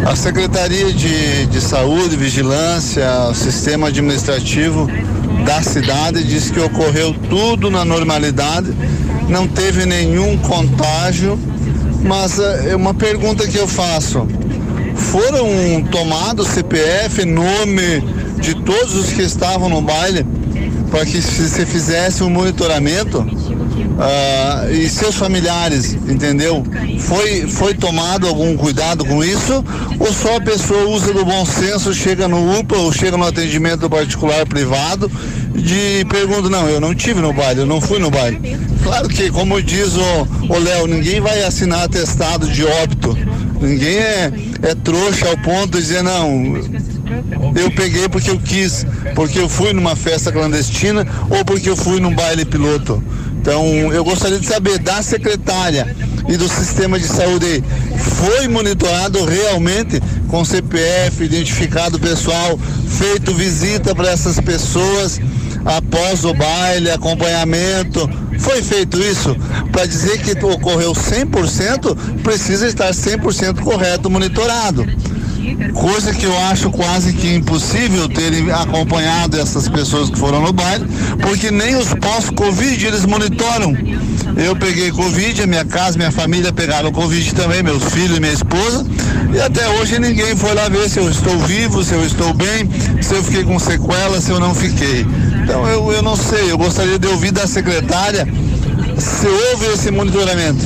[0.04, 4.88] A Secretaria de, de Saúde, Vigilância, sistema administrativo
[5.44, 8.74] da cidade diz que ocorreu tudo na normalidade,
[9.28, 11.38] não teve nenhum contágio,
[12.02, 14.26] mas é uma pergunta que eu faço.
[14.96, 18.02] Foram tomados CPF, nome
[18.40, 20.26] de todos os que estavam no baile
[20.96, 23.26] para que se fizesse um monitoramento
[24.00, 26.64] ah, e seus familiares, entendeu?
[27.00, 29.62] Foi, foi tomado algum cuidado com isso?
[30.00, 33.90] Ou só a pessoa usa do bom senso, chega no UPA ou chega no atendimento
[33.90, 35.10] particular privado
[35.54, 38.58] de pergunta, não, eu não tive no baile, eu não fui no baile.
[38.82, 43.14] Claro que, como diz o Léo, ninguém vai assinar atestado de óbito.
[43.60, 44.32] Ninguém é,
[44.62, 46.54] é trouxa ao ponto de dizer, não,
[47.54, 52.00] eu peguei porque eu quis, porque eu fui numa festa clandestina ou porque eu fui
[52.00, 53.02] num baile piloto.
[53.40, 55.94] Então, eu gostaria de saber da secretária
[56.28, 57.62] e do sistema de saúde,
[57.96, 65.20] foi monitorado realmente com CPF, identificado pessoal, feito visita para essas pessoas
[65.64, 68.10] após o baile, acompanhamento.
[68.38, 69.36] Foi feito isso
[69.70, 74.84] para dizer que ocorreu 100%, precisa estar 100% correto, monitorado
[75.72, 80.86] coisa que eu acho quase que impossível terem acompanhado essas pessoas que foram no baile,
[81.20, 83.76] porque nem os pós-Covid eles monitoram.
[84.36, 88.32] Eu peguei Covid, a minha casa, minha família pegaram Covid também, meus filhos e minha
[88.32, 88.86] esposa,
[89.32, 92.68] e até hoje ninguém foi lá ver se eu estou vivo, se eu estou bem,
[93.00, 95.06] se eu fiquei com sequela, se eu não fiquei.
[95.42, 98.26] Então eu, eu não sei, eu gostaria de ouvir da secretária
[98.98, 100.64] se houve esse monitoramento.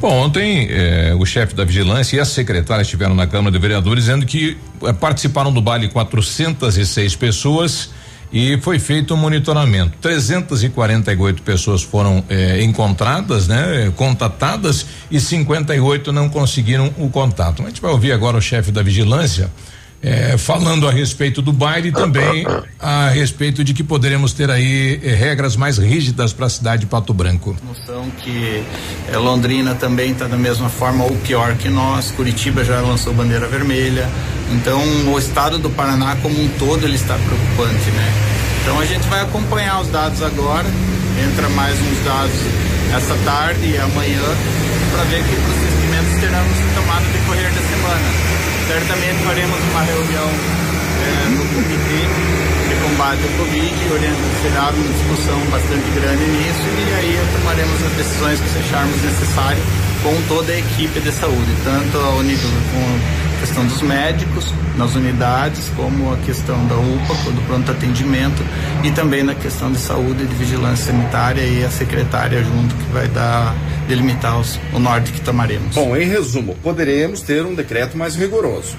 [0.00, 4.04] Bom, ontem eh, o chefe da vigilância e a secretária estiveram na Câmara de Vereadores
[4.04, 7.90] dizendo que eh, participaram do baile 406 pessoas
[8.32, 9.98] e foi feito um monitoramento.
[10.00, 17.62] 348 pessoas foram eh, encontradas, né, contatadas e 58 não conseguiram o contato.
[17.62, 19.50] A gente vai ouvir agora o chefe da vigilância.
[20.02, 22.46] É, falando a respeito do baile e também
[22.78, 26.86] a respeito de que poderemos ter aí eh, regras mais rígidas para a cidade de
[26.86, 27.54] Pato Branco.
[27.62, 28.64] Noção que
[29.12, 32.10] eh, Londrina também está da mesma forma ou pior que nós.
[32.12, 34.08] Curitiba já lançou bandeira vermelha.
[34.52, 34.80] Então
[35.12, 38.12] o estado do Paraná como um todo ele está preocupante, né?
[38.62, 40.66] Então a gente vai acompanhar os dados agora.
[41.30, 42.40] Entra mais uns dados
[42.96, 44.22] essa tarde e amanhã
[44.92, 48.59] para ver que procedimentos teremos tomado no decorrer da semana.
[48.70, 52.06] Certamente faremos uma reunião é, no comitê
[52.68, 53.74] de combate ao Covid,
[54.42, 59.60] será uma discussão bastante grande nisso e aí tomaremos as decisões que acharmos necessário
[60.04, 65.70] com toda a equipe de saúde, tanto a unidade com questão dos médicos nas unidades,
[65.74, 68.42] como a questão da UPA, do pronto atendimento
[68.84, 72.92] e também na questão de saúde e de vigilância sanitária e a secretária junto que
[72.92, 73.54] vai dar
[73.88, 75.74] delimitar os, o norte que tomaremos.
[75.74, 78.76] Bom, em resumo, poderemos ter um decreto mais rigoroso.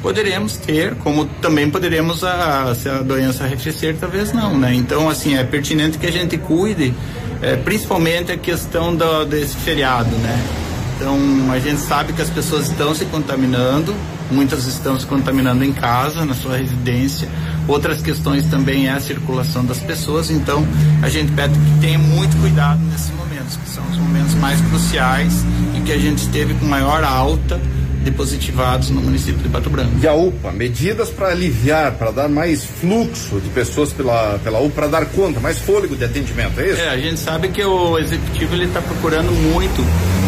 [0.00, 4.74] Poderemos ter, como também poderemos, a, se a doença arrefecer, talvez não, né?
[4.74, 6.92] Então, assim, é pertinente que a gente cuide,
[7.40, 10.44] é, principalmente a questão do, desse feriado, né?
[10.96, 11.18] Então,
[11.50, 13.94] a gente sabe que as pessoas estão se contaminando,
[14.30, 17.28] muitas estão se contaminando em casa, na sua residência.
[17.66, 20.66] Outras questões também é a circulação das pessoas, então
[21.02, 25.44] a gente pede que tenha muito cuidado nesses momentos, que são os momentos mais cruciais
[25.76, 27.60] e que a gente esteve com maior alta
[28.02, 29.92] de positivados no município de Pato Branco.
[30.02, 34.74] E a UPA, medidas para aliviar, para dar mais fluxo de pessoas pela, pela UPA,
[34.74, 36.80] para dar conta, mais fôlego de atendimento, é isso?
[36.80, 39.82] É, a gente sabe que o executivo ele está procurando muito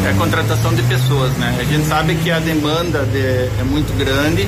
[0.04, 1.56] a é, contratação de pessoas, né?
[1.58, 4.46] A gente sabe que a demanda de, é muito grande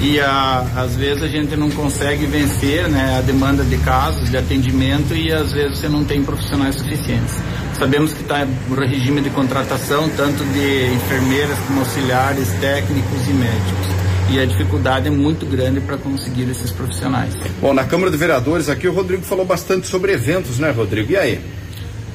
[0.00, 4.36] e a, às vezes a gente não consegue vencer né, a demanda de casos, de
[4.36, 7.34] atendimento e às vezes você não tem profissionais suficientes.
[7.78, 13.86] Sabemos que está o regime de contratação, tanto de enfermeiras como auxiliares, técnicos e médicos.
[14.30, 17.34] E a dificuldade é muito grande para conseguir esses profissionais.
[17.60, 21.12] Bom, na Câmara de Vereadores aqui o Rodrigo falou bastante sobre eventos, né, Rodrigo?
[21.12, 21.40] E aí?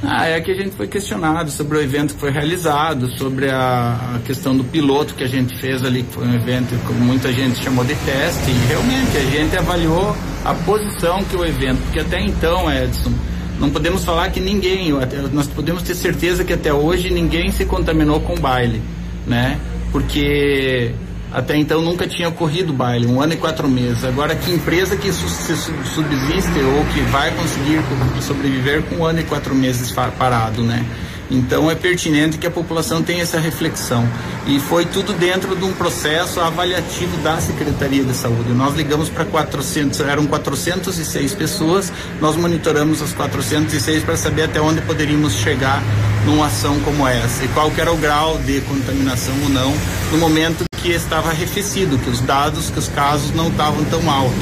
[0.03, 4.15] Ah, é que a gente foi questionado sobre o evento que foi realizado, sobre a,
[4.15, 7.33] a, questão do piloto que a gente fez ali, que foi um evento que muita
[7.33, 11.99] gente chamou de teste, e realmente a gente avaliou a posição que o evento, porque
[11.99, 13.11] até então, Edson,
[13.59, 14.93] não podemos falar que ninguém,
[15.33, 18.81] nós podemos ter certeza que até hoje ninguém se contaminou com baile,
[19.25, 19.59] né?
[19.91, 20.93] Porque
[21.31, 24.03] até então nunca tinha ocorrido baile, um ano e quatro meses.
[24.03, 27.81] Agora, que empresa que subsiste ou que vai conseguir
[28.21, 30.85] sobreviver com um ano e quatro meses parado, né?
[31.29, 34.07] Então é pertinente que a população tenha essa reflexão.
[34.45, 38.53] E foi tudo dentro de um processo avaliativo da Secretaria de Saúde.
[38.53, 44.81] Nós ligamos para 400, eram 406 pessoas, nós monitoramos as 406 para saber até onde
[44.81, 45.83] poderíamos chegar
[46.25, 49.73] numa ação como essa e qual era o grau de contaminação ou não
[50.11, 54.37] no momento que estava arrefecido, que os dados, que os casos não estavam tão altos.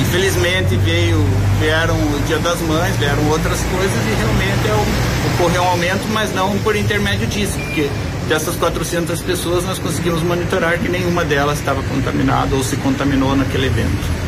[0.00, 1.24] Infelizmente veio,
[1.60, 6.06] vieram o Dia das Mães, vieram outras coisas e realmente é o, ocorreu um aumento,
[6.12, 7.90] mas não por intermédio disso, porque
[8.28, 13.66] dessas 400 pessoas nós conseguimos monitorar que nenhuma delas estava contaminada ou se contaminou naquele
[13.66, 14.27] evento.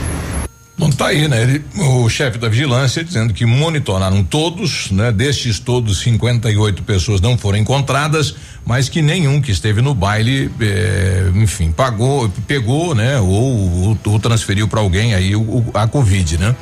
[0.80, 1.42] Bom, tá aí, né?
[1.42, 5.12] Ele, o chefe da vigilância dizendo que monitoraram todos, né?
[5.12, 11.30] Destes todos, 58 pessoas não foram encontradas, mas que nenhum que esteve no baile, eh,
[11.34, 13.20] enfim, pagou, pegou, né?
[13.20, 16.56] Ou, ou, ou transferiu para alguém aí o, a Covid, né?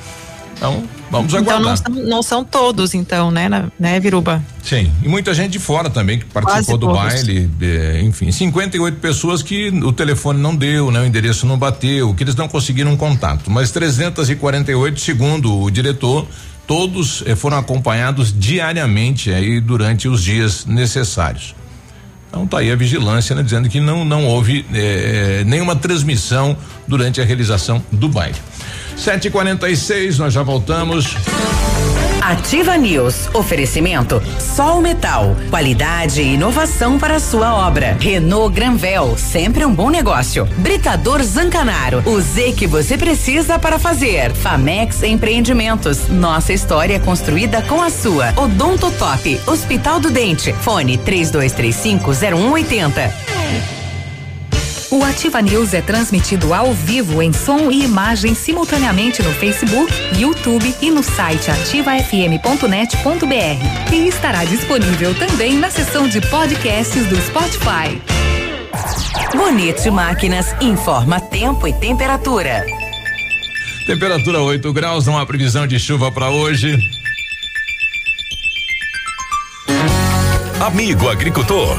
[0.59, 1.79] Então, vamos então aguardar.
[1.79, 4.43] Então não, não são, todos, então, né, na, né, Viruba?
[4.63, 7.25] Sim, e muita gente de fora também que participou Quase do todos.
[7.25, 12.13] baile, é, enfim, 58 pessoas que o telefone não deu, né, o endereço não bateu,
[12.13, 16.27] que eles não conseguiram contato, mas 348, segundo o diretor,
[16.67, 21.55] todos eh, foram acompanhados diariamente aí durante os dias necessários.
[22.29, 26.57] Então tá aí a vigilância, né, dizendo que não não houve eh, nenhuma transmissão
[26.87, 28.37] durante a realização do baile.
[28.99, 31.17] 7h46, nós já voltamos.
[32.21, 33.29] Ativa News.
[33.33, 35.35] Oferecimento Sol Metal.
[35.49, 37.97] Qualidade e inovação para a sua obra.
[37.99, 39.17] Renault Granvel.
[39.17, 40.45] Sempre um bom negócio.
[40.59, 42.03] Britador Zancanaro.
[42.05, 44.33] O Z que você precisa para fazer.
[44.35, 46.09] Famex Empreendimentos.
[46.09, 48.35] Nossa história é construída com a sua.
[48.37, 49.41] Odonto Top.
[49.47, 50.53] Hospital do Dente.
[50.53, 53.78] Fone 3235 0180.
[54.91, 60.75] O Ativa News é transmitido ao vivo em som e imagem simultaneamente no Facebook, YouTube
[60.81, 63.93] e no site ativafm.net.br.
[63.93, 68.01] E estará disponível também na seção de podcasts do Spotify.
[69.37, 72.65] Bonito Máquinas informa tempo e temperatura.
[73.87, 76.79] Temperatura 8 graus, não há previsão de chuva para hoje.
[80.61, 81.79] Amigo agricultor,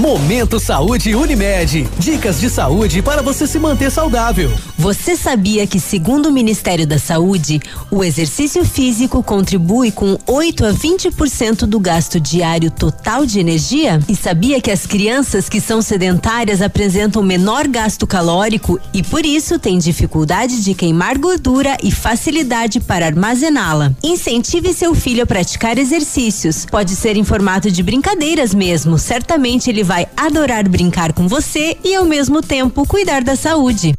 [0.00, 1.86] Momento Saúde Unimed.
[1.98, 4.50] Dicas de saúde para você se manter saudável.
[4.78, 10.72] Você sabia que, segundo o Ministério da Saúde, o exercício físico contribui com 8 a
[10.72, 14.00] 20% do gasto diário total de energia?
[14.08, 19.58] E sabia que as crianças que são sedentárias apresentam menor gasto calórico e, por isso,
[19.58, 23.92] têm dificuldade de queimar gordura e facilidade para armazená-la?
[24.02, 26.64] Incentive seu filho a praticar exercícios.
[26.64, 28.98] Pode ser em formato de brincadeiras mesmo.
[28.98, 33.92] Certamente ele vai adorar brincar com você e ao mesmo tempo cuidar da saúde.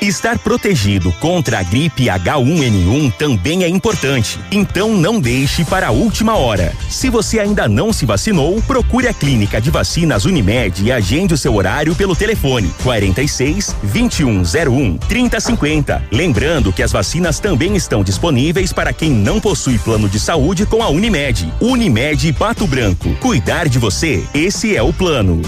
[0.00, 4.38] Estar protegido contra a gripe H1N1 também é importante.
[4.50, 6.72] Então não deixe para a última hora.
[6.90, 11.38] Se você ainda não se vacinou, procure a clínica de vacinas Unimed e agende o
[11.38, 16.02] seu horário pelo telefone 46 2101 3050.
[16.10, 20.82] Lembrando que as vacinas também estão disponíveis para quem não possui plano de saúde com
[20.82, 21.52] a Unimed.
[21.60, 23.14] Unimed Pato Branco.
[23.16, 25.40] Cuidar de você, esse é o plano.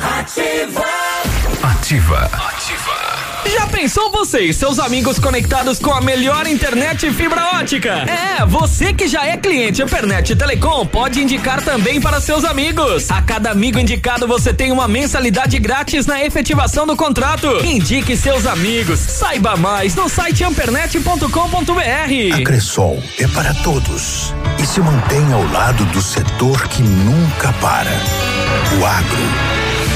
[0.00, 0.84] Ativa.
[1.62, 2.24] Ativa.
[2.24, 3.13] Ativa.
[3.46, 8.04] Já pensou você e seus amigos conectados com a melhor internet fibra ótica?
[8.08, 13.10] É, você que já é cliente Ampernet Telecom pode indicar também para seus amigos.
[13.10, 17.64] A cada amigo indicado você tem uma mensalidade grátis na efetivação do contrato.
[17.64, 18.98] Indique seus amigos.
[18.98, 22.34] Saiba mais no site ampernet.com.br.
[22.34, 27.90] A Cressol é para todos e se mantém ao lado do setor que nunca para.
[28.80, 29.53] O agro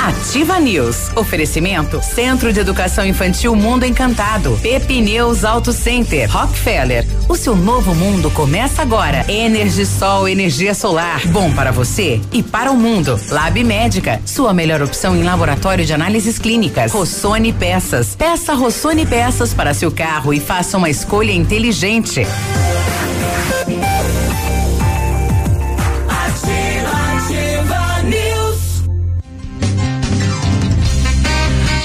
[0.00, 1.14] Ativa News.
[1.14, 4.58] Oferecimento Centro de Educação Infantil Mundo Encantado.
[4.62, 6.26] Pepineus Auto Center.
[6.30, 7.06] Rockefeller.
[7.28, 9.30] O seu novo mundo começa agora.
[9.30, 11.20] Energisol, energia solar.
[11.26, 13.20] Bom para você e para o mundo.
[13.28, 14.22] Lab Médica.
[14.24, 16.92] Sua melhor opção em laboratório de análises clínicas.
[16.92, 18.16] Rossoni Peças.
[18.16, 22.26] Peça Rossoni Peças para seu carro e faça uma escolha inteligente.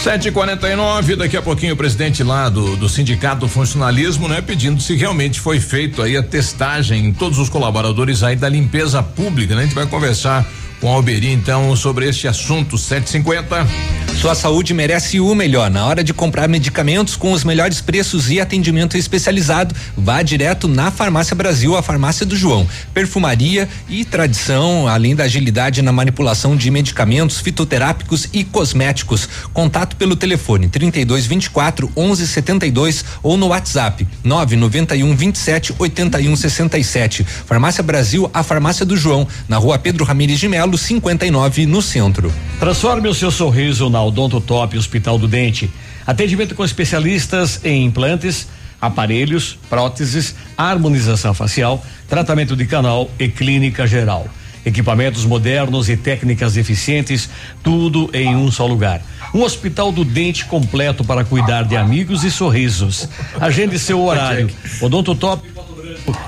[0.06, 3.48] Sete e quarenta e nove, daqui a pouquinho o presidente lá do, do sindicato do
[3.48, 4.40] funcionalismo, né?
[4.40, 9.02] Pedindo se realmente foi feito aí a testagem em todos os colaboradores aí da limpeza
[9.02, 9.62] pública, né?
[9.62, 10.46] A gente vai conversar
[10.80, 12.78] com a Alberi, então, sobre este assunto.
[12.78, 14.05] 750.
[14.26, 15.70] Sua saúde merece o melhor.
[15.70, 20.90] Na hora de comprar medicamentos com os melhores preços e atendimento especializado, vá direto na
[20.90, 22.68] Farmácia Brasil, a farmácia do João.
[22.92, 29.30] Perfumaria e tradição, além da agilidade na manipulação de medicamentos fitoterápicos e cosméticos.
[29.54, 37.24] Contato pelo telefone 32 24 11 72 ou no WhatsApp 991 27 81 67.
[37.46, 42.34] Farmácia Brasil, a farmácia do João, na rua Pedro Ramires de Melo, 59, no centro.
[42.60, 45.70] Transforme o seu sorriso na Odonto Top Hospital do Dente.
[46.08, 48.48] Atendimento com especialistas em implantes,
[48.80, 54.30] aparelhos, próteses, harmonização facial, tratamento de canal e clínica geral.
[54.66, 57.30] Equipamentos modernos e técnicas eficientes,
[57.62, 59.02] tudo em um só lugar.
[59.34, 63.10] Um hospital do dente completo para cuidar de amigos e sorrisos.
[63.40, 64.50] Agende seu horário.
[64.82, 65.46] Odonto Top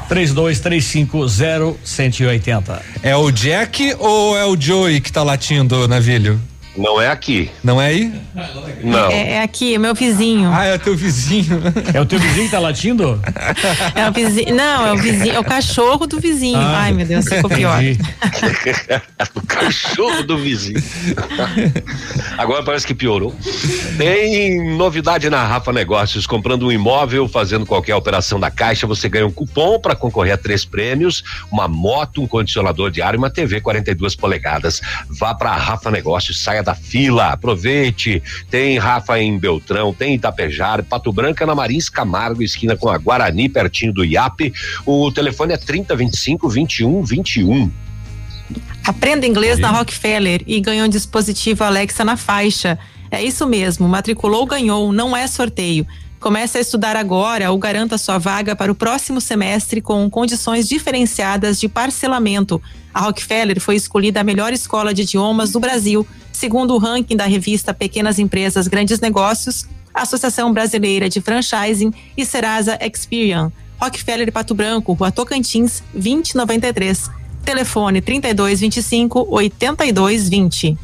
[0.10, 2.82] 32350180.
[3.02, 6.38] É o Jack ou é o Joey que tá latindo, Navilho?
[6.78, 7.50] Não é aqui.
[7.64, 8.14] Não é aí?
[8.84, 9.10] Não.
[9.10, 10.52] É, é aqui, é meu vizinho.
[10.54, 11.62] Ah, é teu vizinho.
[11.94, 13.20] É o teu vizinho que tá latindo?
[13.96, 14.56] É o vizinho.
[14.56, 16.60] Não, é o vizinho, é o cachorro do vizinho.
[16.60, 17.80] Ah, Ai, meu Deus, ficou pior.
[19.34, 20.82] o cachorro do vizinho.
[22.38, 23.36] Agora parece que piorou.
[23.98, 26.28] Tem novidade na Rafa Negócios.
[26.28, 30.38] Comprando um imóvel, fazendo qualquer operação da Caixa, você ganha um cupom para concorrer a
[30.38, 34.80] três prêmios: uma moto, um condicionador de ar e uma TV 42 polegadas.
[35.10, 38.22] Vá para Rafa Negócios, saia da fila, aproveite.
[38.50, 43.48] Tem Rafa em Beltrão, tem Itapejara, Pato Branco, na Marins Camargo, esquina com a Guarani,
[43.48, 44.54] pertinho do IAP.
[44.86, 47.72] O telefone é 3025 2121.
[48.86, 52.78] Aprenda inglês na Rockefeller e ganhou um dispositivo Alexa na faixa.
[53.10, 55.88] É isso mesmo, matriculou, ganhou, não é sorteio.
[56.20, 61.60] Comece a estudar agora ou garanta sua vaga para o próximo semestre com condições diferenciadas
[61.60, 62.62] de parcelamento.
[62.98, 67.28] A Rockefeller foi escolhida a melhor escola de idiomas do Brasil, segundo o ranking da
[67.28, 73.52] revista Pequenas Empresas Grandes Negócios, Associação Brasileira de Franchising e Serasa Experian.
[73.80, 77.12] Rockefeller Pato Branco, Rua Tocantins, 2093.
[77.46, 80.76] Telefone 3225 8220.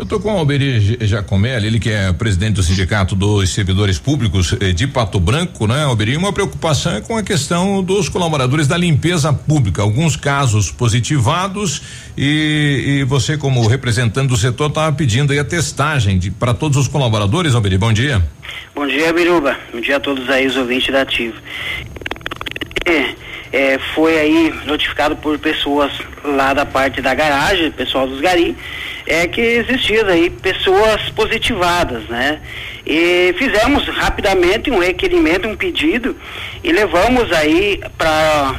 [0.00, 4.56] Eu estou com o Alberi Giacomelli, ele que é presidente do Sindicato dos Servidores Públicos
[4.58, 6.16] eh, de Pato Branco, né, Alberi?
[6.16, 9.82] Uma preocupação é com a questão dos colaboradores da limpeza pública.
[9.82, 11.82] Alguns casos positivados
[12.16, 16.88] e, e você, como representante do setor, estava pedindo aí a testagem para todos os
[16.88, 17.76] colaboradores, Alberi.
[17.76, 18.26] Bom dia.
[18.74, 19.54] Bom dia, Biruba.
[19.70, 21.36] Bom dia a todos aí, os ouvintes da Ativa.
[22.86, 23.14] É,
[23.52, 25.92] é, foi aí notificado por pessoas
[26.24, 28.56] lá da parte da garagem, pessoal dos Gari,
[29.10, 32.40] é que existiam aí pessoas positivadas, né?
[32.86, 36.16] E fizemos rapidamente um requerimento, um pedido
[36.62, 38.54] e levamos aí para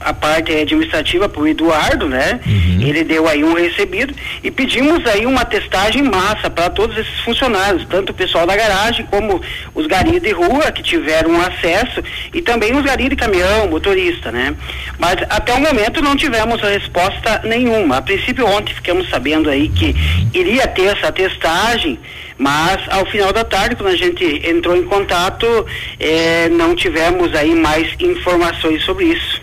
[0.00, 2.40] a parte administrativa para o Eduardo, né?
[2.80, 7.20] Ele deu aí um recebido e pedimos aí uma testagem em massa para todos esses
[7.20, 9.40] funcionários, tanto o pessoal da garagem como
[9.74, 14.54] os garis de rua que tiveram acesso e também os garis de caminhão, motorista, né?
[14.98, 17.98] Mas até o momento não tivemos resposta nenhuma.
[17.98, 19.94] A princípio ontem ficamos sabendo aí que
[20.32, 21.98] iria ter essa testagem,
[22.38, 25.66] mas ao final da tarde, quando a gente entrou em contato,
[25.98, 29.39] eh, não tivemos aí mais informações sobre isso.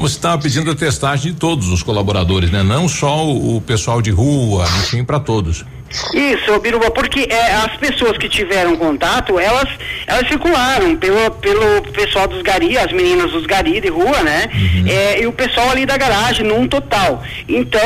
[0.00, 2.62] Você estava pedindo a testagem de todos os colaboradores, né?
[2.62, 5.64] Não só o, o pessoal de rua, enfim, para todos.
[6.12, 9.68] Isso, Biruba, porque é, as pessoas que tiveram contato, elas,
[10.06, 14.50] elas circularam pelo, pelo pessoal dos gari, as meninas dos gari de rua, né?
[14.86, 17.22] É, e o pessoal ali da garagem, num total.
[17.48, 17.80] Então,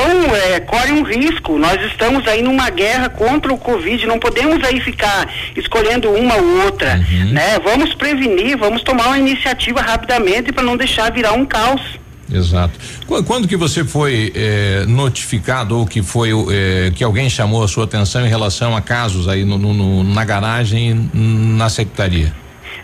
[0.51, 1.59] é, corre um risco.
[1.59, 6.65] Nós estamos aí numa guerra contra o Covid, não podemos aí ficar escolhendo uma ou
[6.65, 6.97] outra,
[7.31, 7.59] né?
[7.63, 12.02] Vamos prevenir, vamos tomar uma iniciativa rapidamente para não deixar virar um caos.
[12.33, 12.79] Exato.
[13.07, 17.69] Qu- Quando que você foi eh, notificado ou que foi eh, que alguém chamou a
[17.69, 22.33] sua atenção em relação a casos aí no, no- na garagem na secretaria?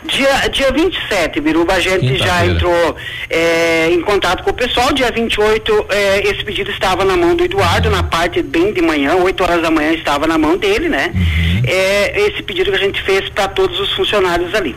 [0.07, 2.97] Dia, dia 27, Biruba, a gente já entrou
[3.29, 4.93] é, em contato com o pessoal.
[4.93, 9.17] Dia 28, é, esse pedido estava na mão do Eduardo, na parte bem de manhã,
[9.17, 11.11] 8 horas da manhã estava na mão dele, né?
[11.15, 11.63] Uhum.
[11.67, 14.75] É, esse pedido que a gente fez para todos os funcionários ali.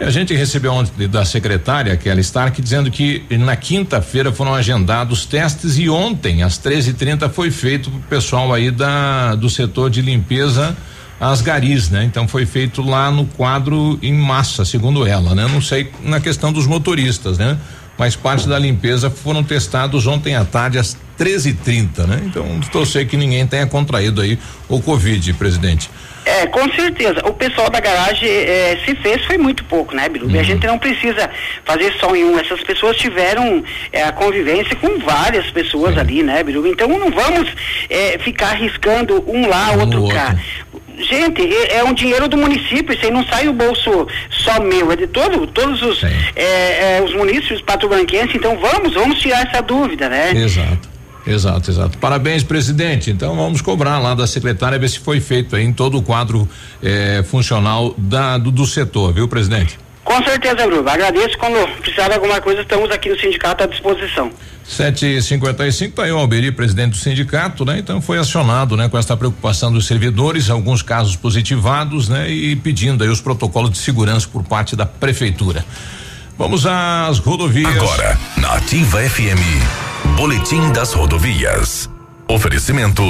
[0.00, 5.76] A gente recebeu ontem da secretária, Kelly Stark, dizendo que na quinta-feira foram agendados testes
[5.76, 10.76] e ontem, às 13h30, foi feito pro pessoal aí da, do setor de limpeza
[11.20, 12.04] as garis, né?
[12.04, 15.48] Então foi feito lá no quadro em massa, segundo ela, né?
[15.48, 17.58] Não sei na questão dos motoristas, né?
[17.98, 22.22] Mas parte da limpeza foram testados ontem à tarde às 13h30, né?
[22.24, 24.38] Então, torcer que ninguém tenha contraído aí
[24.68, 25.90] o Covid, presidente.
[26.28, 27.26] É, com certeza.
[27.26, 30.28] O pessoal da garagem é, se fez foi muito pouco, né, Bilu?
[30.28, 30.38] Uhum.
[30.38, 31.30] A gente não precisa
[31.64, 32.38] fazer só em um.
[32.38, 36.66] Essas pessoas tiveram é, a convivência com várias pessoas ali, né, Bilu?
[36.66, 37.48] Então não vamos
[37.88, 40.36] é, ficar arriscando um lá, Um outro no cá.
[40.98, 44.92] Gente, é, é um dinheiro do município, isso aí não sai o bolso só meu,
[44.92, 46.02] é de todo, todos os,
[46.34, 50.32] é, é, os municípios pato-branquenses, então vamos, vamos tirar essa dúvida, né?
[50.32, 50.97] Exato.
[51.26, 51.98] Exato, exato.
[51.98, 53.10] Parabéns, presidente.
[53.10, 56.48] Então vamos cobrar lá da secretária ver se foi feito aí em todo o quadro
[56.82, 59.78] eh, funcional da, do, do setor, viu, presidente?
[60.08, 60.88] Com certeza, Bruno.
[60.88, 61.36] Agradeço.
[61.36, 64.30] Quando precisar de alguma coisa, estamos aqui no sindicato à disposição.
[64.64, 67.78] Sete e cinquenta e cinco, tá aí o Alberi, presidente do sindicato, né?
[67.78, 68.88] Então foi acionado, né?
[68.88, 72.30] Com essa preocupação dos servidores, alguns casos positivados, né?
[72.30, 75.62] E pedindo aí os protocolos de segurança por parte da prefeitura.
[76.38, 77.76] Vamos às rodovias.
[77.76, 79.42] Agora, na Ativa FM,
[80.18, 81.88] Boletim das Rodovias.
[82.26, 83.04] Oferecimento: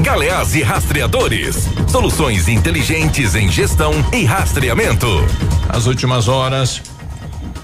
[0.00, 1.68] Galeás e Rastreadores.
[1.86, 5.06] Soluções inteligentes em gestão e rastreamento.
[5.68, 6.82] As últimas horas.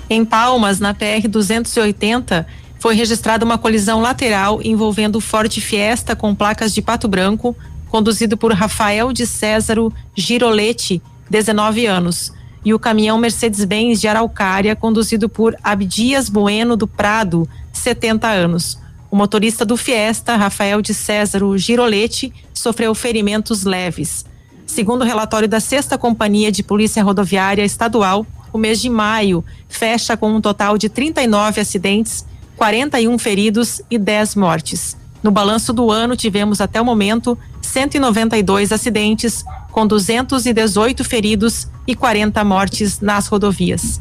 [0.08, 2.46] Em Palmas, na PR 280,
[2.78, 7.56] foi registrada uma colisão lateral envolvendo o Ford Fiesta com placas de Pato Branco,
[7.88, 12.32] conduzido por Rafael de Césaro Giroletti, 19 anos,
[12.64, 18.83] e o caminhão Mercedes-Benz de Araucária, conduzido por Abdias Bueno do Prado, 70 anos.
[19.14, 24.24] O motorista do Fiesta, Rafael de Césaro Giroletti, sofreu ferimentos leves.
[24.66, 30.16] Segundo o relatório da Sexta Companhia de Polícia Rodoviária Estadual, o mês de maio fecha
[30.16, 34.96] com um total de 39 acidentes, 41 feridos e 10 mortes.
[35.22, 42.42] No balanço do ano, tivemos até o momento 192 acidentes, com 218 feridos e 40
[42.42, 44.00] mortes nas rodovias.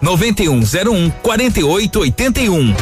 [0.00, 2.74] 9101 4881.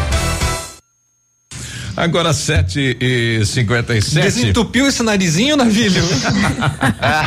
[1.94, 4.22] Agora sete e cinquenta e sete.
[4.24, 6.02] Desentupiu esse narizinho, Navilho?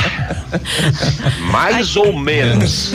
[1.51, 2.91] Mais ou menos.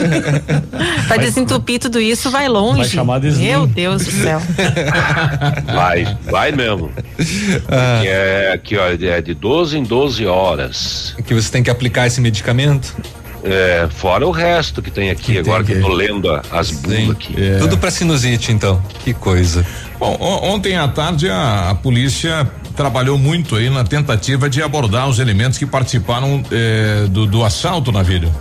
[1.07, 2.81] Pra desentupir tudo isso, vai longe.
[2.81, 3.45] Vai chamar de slim.
[3.45, 4.41] Meu Deus do céu.
[5.73, 6.91] Vai, vai mesmo.
[7.17, 11.15] Que é aqui, ó, é de 12 em 12 horas.
[11.25, 12.95] Que você tem que aplicar esse medicamento?
[13.43, 17.35] É, fora o resto que tem aqui, agora que eu tô lendo as bulas aqui.
[17.59, 18.81] Tudo pra sinusite, então.
[19.03, 19.65] Que coisa.
[19.99, 25.19] Bom, ontem à tarde a, a polícia trabalhou muito aí na tentativa de abordar os
[25.19, 28.31] elementos que participaram eh, do, do assalto na vídeo.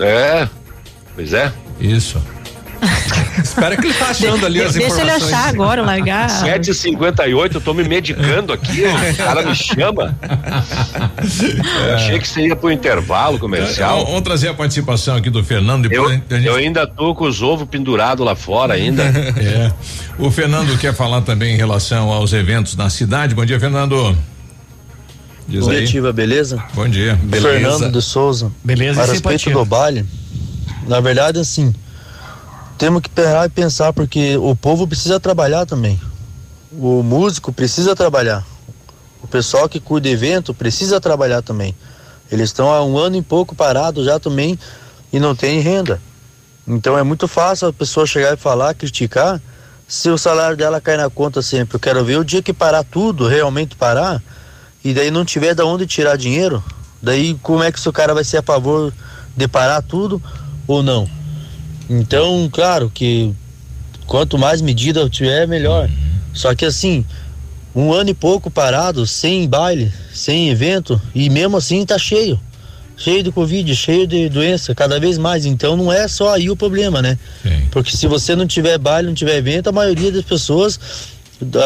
[0.00, 0.48] É,
[1.14, 1.52] pois é.
[1.80, 2.22] Isso.
[3.42, 5.32] Espera que ele tá achando ali as Deixa ele informações.
[5.32, 6.28] achar agora, largar.
[6.28, 10.16] 7h58, eu tô me medicando aqui, o cara me chama.
[11.86, 14.00] Eu achei que você ia pro intervalo comercial.
[14.02, 15.90] É, Vamos trazer a participação aqui do Fernando.
[15.92, 19.02] Eu, gente- eu ainda tô com os ovos pendurados lá fora ainda.
[19.42, 19.72] É.
[20.18, 23.34] O Fernando quer falar também em relação aos eventos na cidade.
[23.34, 24.16] Bom dia, Fernando.
[25.48, 26.12] Diz aí.
[26.12, 26.62] beleza?
[26.74, 27.18] Bom dia.
[27.30, 28.50] Fernando de Souza.
[28.64, 29.52] Beleza A respeito simpatia.
[29.54, 30.04] do baile,
[30.86, 31.74] na verdade, assim,
[32.82, 36.00] temos que parar e pensar, porque o povo precisa trabalhar também.
[36.72, 38.44] O músico precisa trabalhar.
[39.22, 41.76] O pessoal que cuida de evento precisa trabalhar também.
[42.28, 44.58] Eles estão há um ano e pouco parados já também
[45.12, 46.02] e não tem renda.
[46.66, 49.40] Então é muito fácil a pessoa chegar e falar, criticar,
[49.86, 51.76] se o salário dela cai na conta sempre.
[51.76, 54.20] Eu quero ver o dia que parar tudo, realmente parar,
[54.82, 56.60] e daí não tiver de onde tirar dinheiro,
[57.00, 58.92] daí como é que o cara vai ser a favor
[59.36, 60.20] de parar tudo
[60.66, 61.21] ou não?
[61.88, 63.32] Então, claro que
[64.06, 65.88] quanto mais medida eu tiver, melhor.
[66.32, 67.04] Só que assim,
[67.74, 72.40] um ano e pouco parado, sem baile, sem evento, e mesmo assim tá cheio.
[72.96, 75.44] cheio de Covid, cheio de doença, cada vez mais.
[75.44, 77.18] Então não é só aí o problema, né?
[77.42, 77.66] Sim.
[77.70, 80.78] Porque se você não tiver baile, não tiver evento, a maioria das pessoas,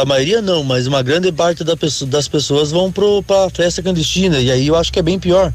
[0.00, 3.82] a maioria não, mas uma grande parte da pessoa- das pessoas vão pro, pra festa
[3.82, 4.38] clandestina.
[4.40, 5.52] E aí eu acho que é bem pior.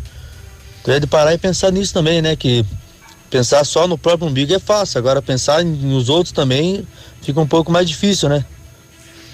[0.82, 2.36] Então é de parar e pensar nisso também, né?
[2.36, 2.64] Que
[3.32, 5.00] pensar só no próprio umbigo é fácil.
[5.00, 6.86] Agora pensar nos outros também
[7.22, 8.46] fica um pouco mais difícil, né?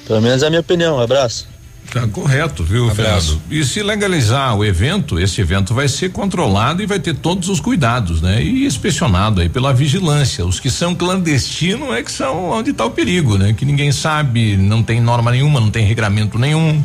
[0.06, 0.98] Pelo menos é a minha opinião.
[0.98, 1.48] Um abraço.
[1.92, 3.42] Tá correto, viu, Fernando?
[3.50, 7.62] E se legalizar o evento, esse evento vai ser controlado e vai ter todos os
[7.62, 8.44] cuidados, né?
[8.44, 10.46] E inspecionado aí pela vigilância.
[10.46, 13.54] Os que são clandestinos é que são onde está o perigo, né?
[13.54, 16.84] Que ninguém sabe, não tem norma nenhuma, não tem regramento nenhum.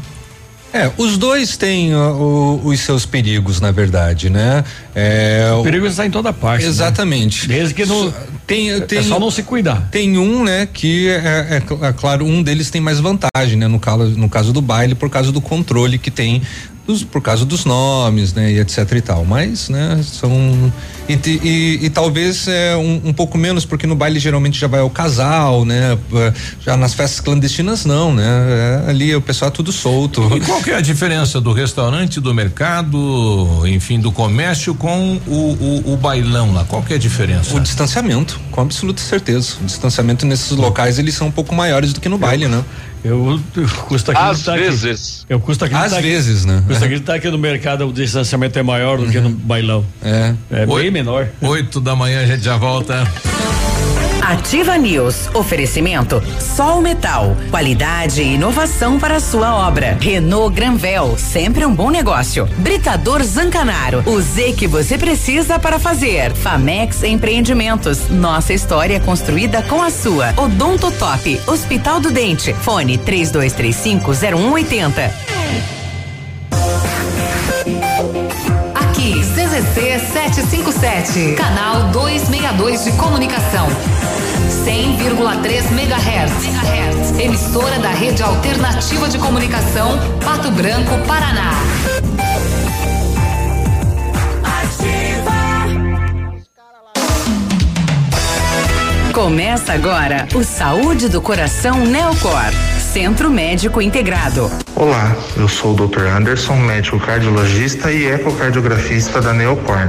[0.73, 4.64] É, os dois têm ó, o- os seus perigos, na verdade, né?
[4.95, 6.62] É, O perigo está em toda parte.
[6.62, 6.68] né?
[6.68, 7.47] Exatamente.
[7.47, 8.12] Desde que não.
[8.47, 9.89] Tem, tem, é só não se cuidar.
[9.91, 13.68] Tem um, né, que é, é cl- é claro, um deles tem mais vantagem, né?
[13.68, 16.43] No caso, no caso do baile, por causa do controle que tem,
[16.87, 18.53] dos- por causa dos nomes, né?
[18.53, 19.25] E etc e tal.
[19.25, 20.73] Mas, né, são.
[21.09, 24.81] E, e- e talvez é, um, um pouco menos, porque no baile geralmente já vai
[24.81, 25.99] o casal, né?
[26.15, 28.25] eh, Já nas festas clandestinas, não, né?
[28.87, 30.23] É, ali o pessoal é tudo solto.
[30.37, 35.83] E qual que é a diferença do restaurante, do mercado, enfim, do comércio com o,
[35.87, 36.65] o, o bailão lá?
[36.65, 37.55] Qual que é a diferença?
[37.57, 39.55] O distanciamento, com absoluta certeza.
[39.61, 42.63] O distanciamento nesses locais eles são um pouco maiores do que no baile, né?
[43.05, 45.25] Eu, eu custa Às acreditar vezes.
[45.27, 46.63] Que, eu custa Às que- vezes, né?
[46.69, 49.85] Custa acreditar que no mercado o distanciamento é maior do que no bailão.
[50.01, 50.35] É.
[50.53, 51.29] É bem menor.
[51.41, 53.03] Oito da manhã a gente já volta.
[54.23, 55.29] Ativa News.
[55.35, 57.37] Oferecimento Sol Metal.
[57.51, 59.99] Qualidade e inovação para a sua obra.
[60.01, 61.19] Renault Granvel.
[61.19, 62.47] Sempre um bom negócio.
[62.59, 64.05] Britador Zancanaro.
[64.07, 66.33] O Z que você precisa para fazer.
[66.35, 68.09] Famex Empreendimentos.
[68.09, 70.33] Nossa história construída com a sua.
[70.37, 71.41] Odonto Top.
[71.49, 72.55] Hospital do Dente.
[72.55, 75.33] Fone 32350180.
[75.33, 75.82] Aqui,
[79.53, 83.69] CZC 757, canal 262 de comunicação.
[84.65, 87.21] 100,3 MHz.
[87.21, 91.51] Emissora da Rede Alternativa de Comunicação, Pato Branco, Paraná.
[99.13, 102.72] Começa agora o Saúde do Coração Neocor.
[102.93, 104.53] Centro Médico Integrado.
[104.76, 106.03] Olá, eu sou o Dr.
[106.14, 109.88] Anderson, médico cardiologista e ecocardiografista da Neocor.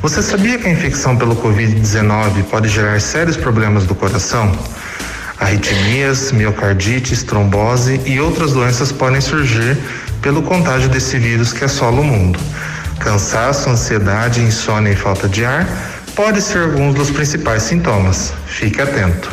[0.00, 4.50] Você sabia que a infecção pelo Covid-19 pode gerar sérios problemas do coração?
[5.38, 9.76] Arritmias, miocardites, trombose e outras doenças podem surgir
[10.22, 12.38] pelo contágio desse vírus que assola o mundo.
[13.00, 15.68] Cansaço, ansiedade, insônia e falta de ar
[16.16, 18.32] podem ser alguns dos principais sintomas.
[18.46, 19.30] Fique atento.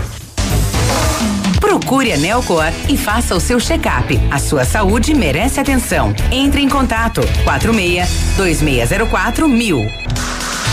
[1.82, 4.18] Procure a Neocor e faça o seu check-up.
[4.30, 6.14] A sua saúde merece atenção.
[6.32, 9.88] Entre em contato 46 2604 mil.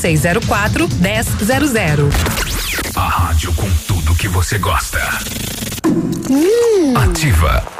[0.00, 2.08] 2604 1000.
[2.96, 4.98] A rádio com tudo que você gosta.
[6.96, 7.79] Ativa.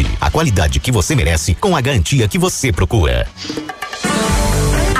[0.19, 3.27] a qualidade que você merece com a garantia que você procura.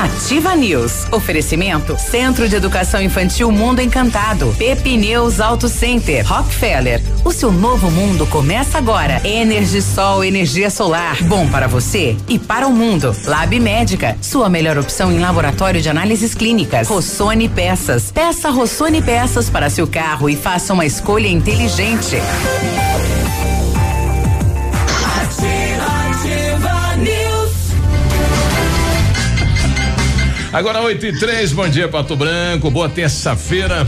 [0.01, 1.05] Ativa News.
[1.11, 4.51] Oferecimento Centro de Educação Infantil Mundo Encantado.
[4.57, 6.25] Pepineus Auto Center.
[6.25, 6.99] Rockefeller.
[7.23, 9.21] O seu novo mundo começa agora.
[9.23, 11.21] Energisol, energia solar.
[11.25, 13.15] Bom para você e para o mundo.
[13.25, 14.17] Lab Médica.
[14.21, 16.87] Sua melhor opção em laboratório de análises clínicas.
[16.87, 18.11] Rossoni Peças.
[18.11, 22.17] Peça Rossoni Peças para seu carro e faça uma escolha inteligente.
[30.53, 33.87] Agora 8 e 3, bom dia Pato Branco, boa terça-feira.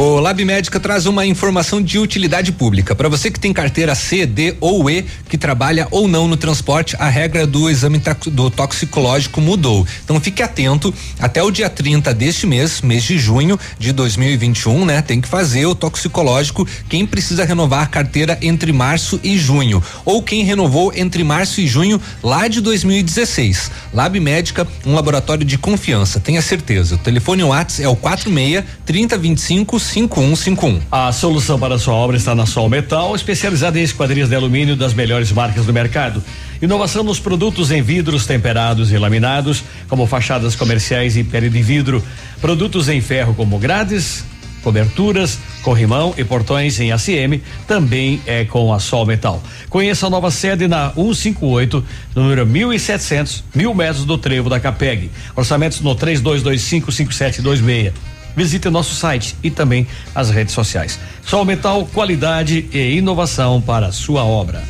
[0.00, 2.94] O Lab Médica traz uma informação de utilidade pública.
[2.94, 6.94] Para você que tem carteira C, D ou E, que trabalha ou não no transporte,
[7.00, 9.84] a regra do exame do toxicológico mudou.
[10.04, 15.02] Então fique atento, até o dia 30 deste mês, mês de junho de 2021, né?
[15.02, 20.22] Tem que fazer o toxicológico quem precisa renovar a carteira entre março e junho, ou
[20.22, 23.68] quem renovou entre março e junho lá de 2016.
[23.92, 26.94] Lab Médica, um laboratório de confiança, tenha certeza.
[26.94, 30.80] O telefone WhatsApp é o 46 3025 5151.
[30.90, 34.76] A solução para a sua obra está na Sol Metal, especializada em esquadrias de alumínio
[34.76, 36.22] das melhores marcas do mercado.
[36.60, 42.02] Inovação nos produtos em vidros temperados e laminados, como fachadas comerciais e pele de vidro.
[42.40, 44.24] Produtos em ferro, como grades,
[44.62, 49.42] coberturas, corrimão e portões em ACM, também é com a Sol Metal.
[49.70, 51.84] Conheça a nova sede na 158,
[52.14, 55.10] número 1700, mil metros do trevo da Capeg.
[55.34, 58.17] Orçamentos no 3225 5726.
[58.38, 59.84] Visite nosso site e também
[60.14, 60.96] as redes sociais.
[61.26, 64.62] Sol Metal, qualidade e inovação para a sua obra.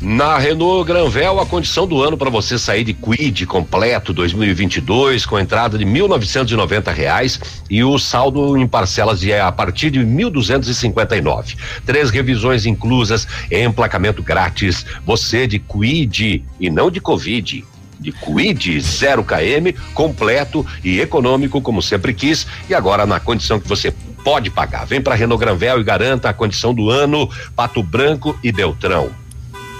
[0.00, 5.38] Na Renault Granvel, a condição do ano para você sair de Quid completo 2022 com
[5.38, 7.38] entrada de 1.990 reais
[7.68, 11.58] e o saldo em parcelas de a partir de 1.259.
[11.84, 14.86] Três revisões inclusas, emplacamento grátis.
[15.04, 17.62] Você de Quid e não de Covid
[18.00, 23.68] de Quid 0 km, completo e econômico, como sempre quis, e agora na condição que
[23.68, 23.92] você
[24.24, 24.86] pode pagar.
[24.86, 29.10] Vem para Renault Granvel e garanta a condição do ano, Pato Branco e Beltrão.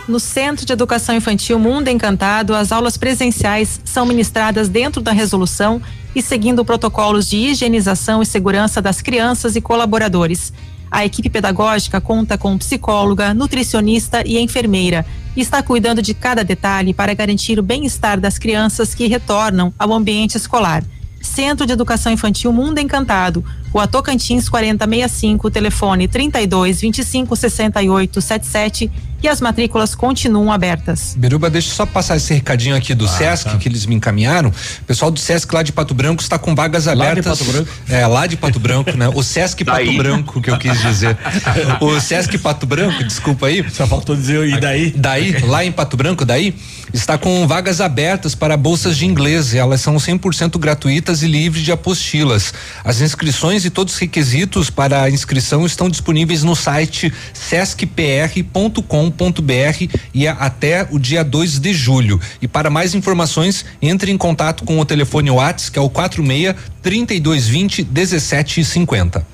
[0.08, 5.80] No Centro de Educação Infantil Mundo Encantado, as aulas presenciais são ministradas dentro da resolução
[6.14, 10.52] e seguindo protocolos de higienização e segurança das crianças e colaboradores.
[10.90, 15.06] A equipe pedagógica conta com psicóloga, nutricionista e enfermeira
[15.36, 19.92] e está cuidando de cada detalhe para garantir o bem-estar das crianças que retornam ao
[19.92, 20.84] ambiente escolar.
[21.20, 28.90] Centro de Educação Infantil Mundo Encantado, Rua Tocantins 4065, telefone 32 25 68 77
[29.22, 31.14] e as matrículas continuam abertas.
[31.16, 33.56] Beruba, deixa eu só passar esse recadinho aqui do ah, Sesc tá.
[33.58, 34.48] que eles me encaminharam.
[34.48, 37.26] O pessoal do Sesc lá de Pato Branco está com vagas abertas.
[37.26, 37.70] Lá de Pato Branco?
[37.88, 39.08] É, lá de Pato Branco, né?
[39.08, 39.96] O Sesc Pato daí.
[39.96, 41.16] Branco, que eu quis dizer.
[41.80, 43.64] o Sesc Pato Branco, desculpa aí.
[43.70, 44.90] Só faltou dizer e daí?
[44.96, 46.54] Daí, lá em Pato Branco, daí,
[46.92, 49.54] está com vagas abertas para bolsas de inglês.
[49.54, 52.52] Elas são 100% gratuitas e livres de apostilas.
[52.84, 59.98] As inscrições e todos os requisitos para a inscrição estão disponíveis no site sescpr.com www.cultura.br
[60.14, 62.20] e até o dia 2 de julho.
[62.40, 66.54] E para mais informações, entre em contato com o telefone WhatsApp, que é o 46
[66.82, 69.26] 3220 1750.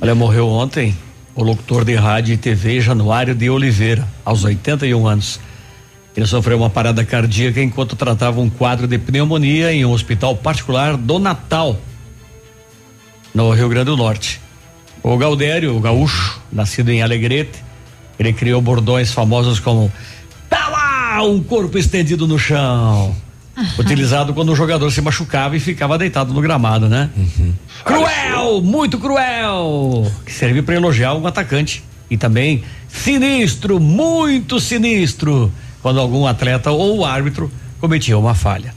[0.00, 0.96] Olha, morreu ontem
[1.34, 5.40] o locutor de rádio e TV Januário de Oliveira, aos 81 anos.
[6.18, 10.96] Ele sofreu uma parada cardíaca enquanto tratava um quadro de pneumonia em um hospital particular
[10.96, 11.78] do Natal,
[13.32, 14.40] no Rio Grande do Norte.
[15.00, 17.62] O Galdério, o gaúcho, nascido em Alegrete,
[18.18, 19.92] ele criou bordões famosos como
[20.50, 23.14] Tá lá um corpo estendido no chão.
[23.78, 27.10] Utilizado quando o jogador se machucava e ficava deitado no gramado, né?
[27.16, 27.54] Uhum.
[27.84, 30.10] Cruel, muito cruel.
[30.26, 31.84] Que serve para elogiar um atacante.
[32.10, 37.50] E também sinistro, muito sinistro, quando algum atleta ou árbitro
[37.80, 38.74] cometia uma falha.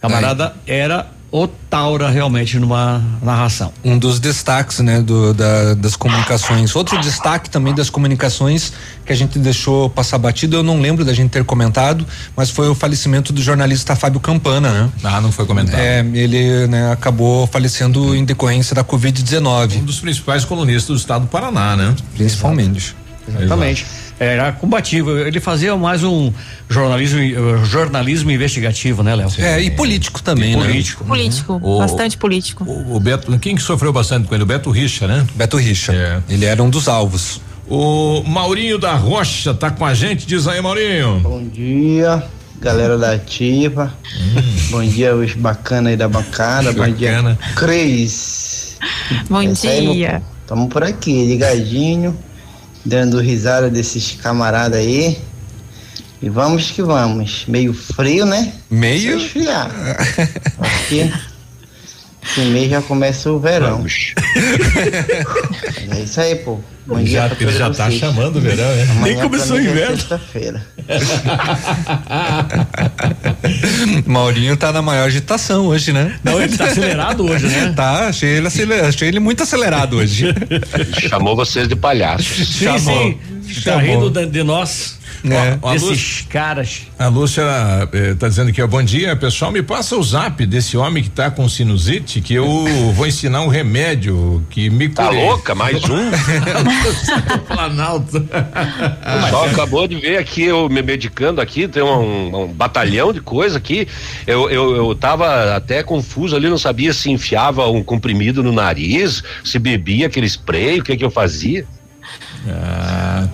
[0.00, 3.72] Camarada era o Taura realmente numa narração.
[3.84, 6.74] Um dos destaques, né, do, da, das comunicações.
[6.74, 8.72] Outro destaque também das comunicações
[9.04, 12.04] que a gente deixou passar batido, eu não lembro da gente ter comentado,
[12.36, 14.90] mas foi o falecimento do jornalista Fábio Campana, né?
[15.04, 15.78] Ah, não foi comentado.
[15.78, 19.76] É, ele, né, acabou falecendo em decorrência da Covid-19.
[19.76, 21.94] Um dos principais colunistas do estado do Paraná, né?
[22.14, 22.96] Principalmente.
[23.28, 23.44] Exato.
[23.44, 23.82] Exatamente.
[23.82, 25.16] Exato era combativo.
[25.16, 26.30] Ele fazia mais um
[26.68, 29.30] jornalismo, eh, jornalismo investigativo, né, Léo?
[29.38, 30.62] É, e político também, e né?
[30.62, 31.04] Político.
[31.06, 31.78] Político, uhum.
[31.78, 32.64] bastante político.
[32.64, 34.44] O, o, Beto, quem que sofreu bastante com ele?
[34.44, 35.26] O Beto Richa, né?
[35.34, 35.94] Beto Richa.
[35.94, 36.20] É.
[36.28, 37.40] Ele era um dos alvos.
[37.66, 41.20] O Maurinho da Rocha tá com a gente, diz aí, Maurinho.
[41.20, 42.22] Bom dia,
[42.60, 43.94] galera da Ativa.
[44.20, 44.42] Hum.
[44.70, 46.72] Bom dia, os bacana aí da bancada.
[46.72, 48.76] Bom dia, Cris.
[49.30, 50.22] Bom dia.
[50.44, 52.14] Estamos por aqui, ligadinho
[52.84, 55.18] dando risada desses camaradas aí.
[56.22, 57.44] E vamos que vamos.
[57.48, 58.52] Meio frio, né?
[58.70, 59.16] Meio?
[59.16, 59.70] esfriar.
[60.60, 61.10] Aqui,
[62.22, 63.78] esse mês já começa o verão.
[63.78, 64.14] Vamos.
[65.90, 66.60] é isso aí, pô.
[66.86, 68.86] Bom ele já, ele já tá chamando o verão, né?
[69.02, 69.96] Nem começou o é inverno.
[69.96, 70.66] Sexta-feira.
[74.06, 76.18] Maurinho tá na maior agitação hoje, né?
[76.24, 77.72] Não, ele tá acelerado hoje, né?
[77.76, 80.34] Tá, achei ele, acelerado, achei ele muito acelerado hoje.
[81.08, 82.48] Chamou vocês de palhaços.
[82.48, 82.80] Sim, Chamou.
[82.80, 83.18] sim.
[83.64, 84.98] Tá rindo de, de nós.
[85.24, 85.58] É.
[85.60, 86.82] Ó, Esses Lúcia- caras.
[86.98, 87.42] A Lúcia
[88.12, 91.30] está dizendo que, ó, bom dia, pessoal, me passa o zap desse homem que tá
[91.30, 92.46] com sinusite, que eu
[92.94, 95.24] vou ensinar um remédio que me Tá curei.
[95.26, 95.54] louca?
[95.54, 96.10] Mais um?
[97.46, 98.16] Planalto.
[98.18, 103.20] O pessoal acabou de ver aqui eu me medicando aqui, tem um, um batalhão de
[103.20, 103.86] coisa aqui.
[104.26, 109.22] Eu, eu, eu tava até confuso ali, não sabia se enfiava um comprimido no nariz,
[109.44, 111.64] se bebia aquele spray, o que que eu fazia.
[112.48, 113.28] Ah,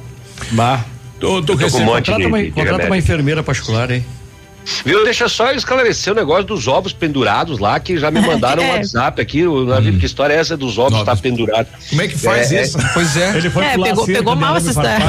[0.52, 0.84] bah.
[1.20, 4.04] Tô, tô com um contrata uma, contrata uma enfermeira particular, hein?
[4.84, 5.04] Viu?
[5.04, 8.66] Deixa só eu esclarecer o negócio dos ovos pendurados lá, que já me mandaram um
[8.66, 8.72] É.
[8.72, 9.46] WhatsApp aqui.
[9.46, 11.68] O navio, que história é essa dos ovos estar pendurado?
[11.88, 12.78] Como é que faz isso?
[12.94, 13.36] Pois é.
[13.36, 15.04] Ele É, pegou, pegou mal essa história.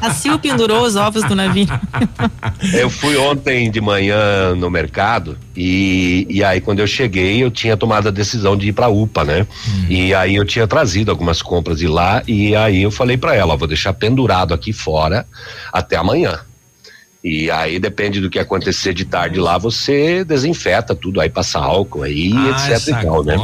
[0.00, 1.66] A, a Sil pendurou os ovos do navio.
[2.72, 7.76] Eu fui ontem de manhã no mercado e, e aí quando eu cheguei eu tinha
[7.76, 9.46] tomado a decisão de ir pra UPA, né?
[9.88, 13.54] E aí eu tinha trazido algumas compras de lá e aí eu falei pra ela,
[13.54, 15.26] ó, vou deixar pendurado aqui fora
[15.72, 16.40] até amanhã.
[17.24, 22.02] E aí depende do que acontecer de tarde lá, você desinfeta tudo, aí passa álcool
[22.02, 23.36] aí, Ah, etc e tal, né?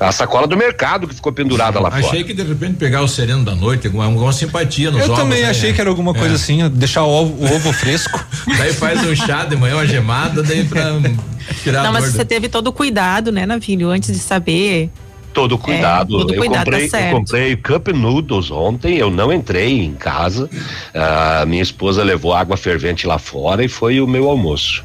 [0.00, 2.24] A sacola do mercado que ficou pendurada lá Achei fora.
[2.24, 5.18] que de repente pegar o sereno da noite, alguma, alguma simpatia nos Eu ovos.
[5.18, 5.50] também né?
[5.50, 6.36] achei que era alguma coisa É.
[6.36, 8.18] assim, ó, deixar o ovo, o ovo fresco.
[8.58, 10.84] Daí faz um chá de manhã, uma gemada, daí pra
[11.62, 14.90] tirar Não, a mas você teve todo o cuidado, né, Navilho, antes de saber.
[15.32, 16.16] Todo cuidado.
[16.16, 19.94] É, todo eu cuidado, comprei, tá eu comprei cup noodles ontem, eu não entrei em
[19.94, 20.48] casa.
[20.94, 24.84] Ah, minha esposa levou água fervente lá fora e foi o meu almoço.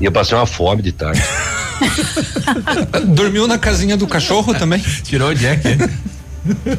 [0.00, 1.20] E eu passei uma fome de tarde.
[3.08, 4.80] Dormiu na casinha do cachorro também?
[5.02, 5.62] Tirou o Jack.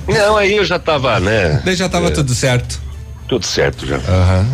[0.07, 1.61] Não, aí eu já tava, né?
[1.63, 2.11] Daí já tava É.
[2.11, 2.81] tudo certo.
[3.31, 3.97] Tudo certo já.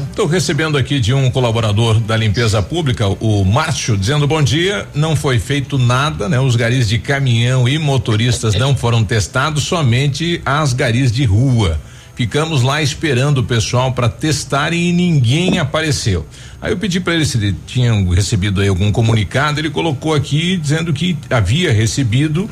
[0.08, 4.88] Estou recebendo aqui de um colaborador da limpeza pública, o Márcio, dizendo bom dia.
[4.94, 6.40] Não foi feito nada, né?
[6.40, 11.82] Os garis de caminhão e motoristas não foram testados, somente as garis de rua.
[12.14, 16.28] Ficamos lá esperando o pessoal para testarem e ninguém apareceu.
[16.62, 19.60] Aí eu pedi para ele se ele tinham recebido aí algum comunicado.
[19.60, 22.48] Ele colocou aqui dizendo que havia recebido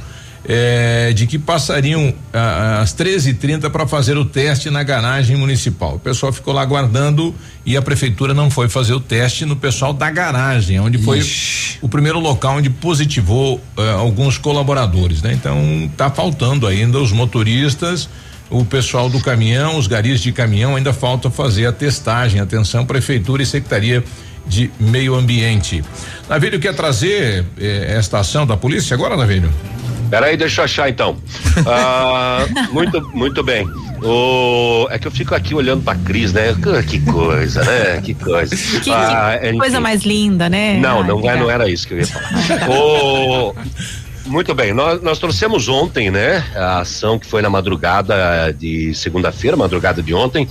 [0.47, 5.95] eh, de que passariam ah, às 13h30 para fazer o teste na garagem municipal.
[5.95, 7.33] O pessoal ficou lá aguardando
[7.65, 11.21] e a prefeitura não foi fazer o teste no pessoal da garagem, onde foi
[11.81, 15.33] o primeiro local onde positivou eh, alguns colaboradores, né?
[15.33, 18.07] Então tá faltando ainda os motoristas,
[18.49, 22.39] o pessoal do caminhão, os garis de caminhão ainda falta fazer a testagem.
[22.39, 24.03] Atenção, prefeitura e secretaria
[24.47, 25.83] de meio ambiente.
[26.29, 29.51] Navírio quer trazer eh, esta ação da polícia agora, Navírio?
[30.09, 31.17] Peraí, deixa eu achar então.
[31.67, 33.65] Ah, muito, muito bem.
[34.03, 36.53] O, é que eu fico aqui olhando pra Cris, né?
[36.85, 38.01] Que coisa, né?
[38.03, 38.55] Que coisa.
[38.55, 39.57] Que, que Ah, enfim.
[39.57, 40.77] coisa mais linda, né?
[40.77, 42.69] Não, Ai, não, é, que não era isso que eu ia falar.
[42.69, 43.55] O-
[44.27, 46.43] muito bem, nós, nós trouxemos ontem, né?
[46.55, 50.47] A ação que foi na madrugada de segunda-feira, madrugada de ontem,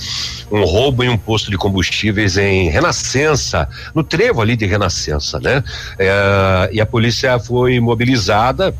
[0.50, 5.62] um roubo em um posto de combustíveis em Renascença, no trevo ali de Renascença, né?
[5.98, 8.72] É, e a polícia foi mobilizada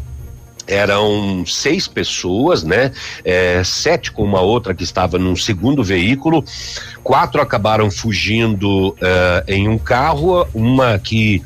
[0.67, 2.93] eram seis pessoas, né?
[3.25, 6.45] É, sete com uma outra que estava num segundo veículo,
[7.03, 11.43] quatro acabaram fugindo eh, em um carro, uma que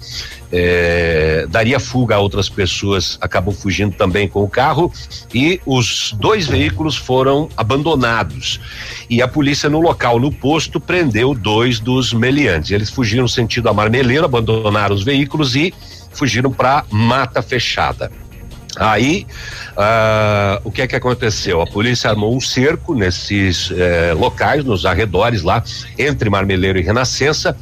[0.50, 4.90] eh, daria fuga a outras pessoas acabou fugindo também com o carro
[5.34, 8.60] e os dois veículos foram abandonados.
[9.10, 12.70] E a polícia no local, no posto, prendeu dois dos meliantes.
[12.70, 15.74] Eles fugiram sentido a Marmeleiro, abandonaram os veículos e
[16.12, 18.10] fugiram para Mata Fechada.
[18.76, 19.26] Aí,
[19.76, 21.60] ah, o que é que aconteceu?
[21.60, 25.62] A polícia armou um cerco nesses eh, locais, nos arredores lá,
[25.98, 27.56] entre Marmeleiro e Renascença.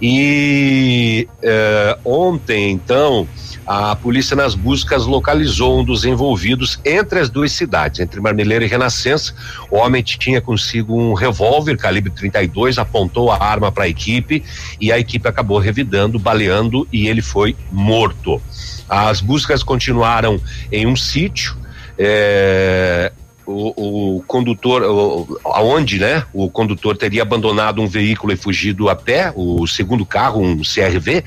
[0.00, 3.26] E eh, ontem, então,
[3.66, 8.68] a polícia nas buscas localizou um dos envolvidos entre as duas cidades, entre Marmeleiro e
[8.68, 9.34] Renascença.
[9.70, 14.42] O homem tinha consigo um revólver calibre 32, apontou a arma para a equipe
[14.80, 18.42] e a equipe acabou revidando, baleando e ele foi morto.
[18.88, 20.40] As buscas continuaram
[20.70, 21.56] em um sítio.
[21.98, 23.12] eh,
[23.46, 26.24] o, o condutor, o, aonde, né?
[26.32, 31.24] O condutor teria abandonado um veículo e fugido a pé, o segundo carro, um CRV.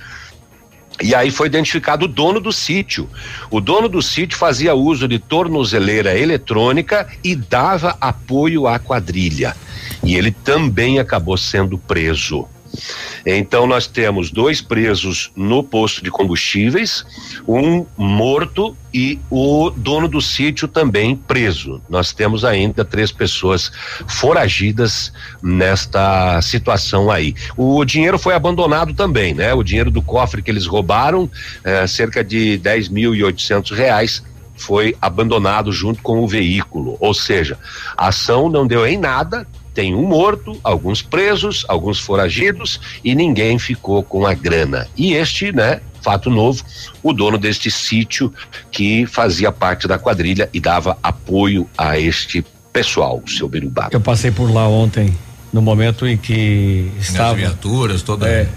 [1.01, 3.09] E aí foi identificado o dono do sítio.
[3.51, 9.55] O dono do sítio fazia uso de tornozeleira eletrônica e dava apoio à quadrilha.
[10.03, 12.47] E ele também acabou sendo preso.
[13.25, 17.05] Então nós temos dois presos no posto de combustíveis,
[17.47, 21.81] um morto e o dono do sítio também preso.
[21.89, 23.71] Nós temos ainda três pessoas
[24.07, 25.11] foragidas
[25.43, 27.35] nesta situação aí.
[27.57, 29.53] O dinheiro foi abandonado também, né?
[29.53, 31.29] O dinheiro do cofre que eles roubaram,
[31.63, 34.23] eh, cerca de 10 mil e oitocentos reais,
[34.55, 36.97] foi abandonado junto com o veículo.
[36.99, 37.57] Ou seja,
[37.97, 39.45] a ação não deu em nada,
[39.75, 44.87] tem um morto, alguns presos, alguns foragidos e ninguém ficou com a grana.
[44.97, 46.63] E este, né, fato novo,
[47.03, 48.33] o dono deste sítio
[48.71, 53.89] que fazia parte da quadrilha e dava apoio a este pessoal, o seu Berubá.
[53.91, 55.15] Eu passei por lá ontem,
[55.51, 57.31] no momento em que estava.
[57.31, 58.29] As viaturas, toda.
[58.29, 58.47] É,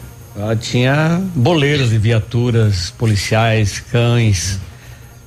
[0.61, 4.61] tinha boleiros de viaturas, policiais, cães.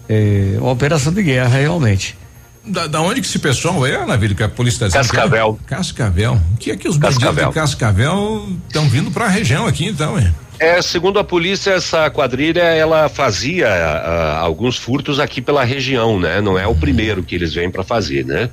[0.07, 2.17] É, uma operação de guerra, realmente.
[2.63, 5.59] Da, da onde que esse pessoal é, Navírio, que a polícia está Cascavel.
[5.65, 6.39] Cascavel.
[6.53, 7.49] O que é que os bandidos Cascavel.
[7.49, 10.31] de Cascavel estão vindo para a região aqui, então, é?
[10.59, 16.39] É, segundo a polícia, essa quadrilha ela fazia ah, alguns furtos aqui pela região, né?
[16.39, 18.47] Não é o primeiro que eles vêm para fazer, né?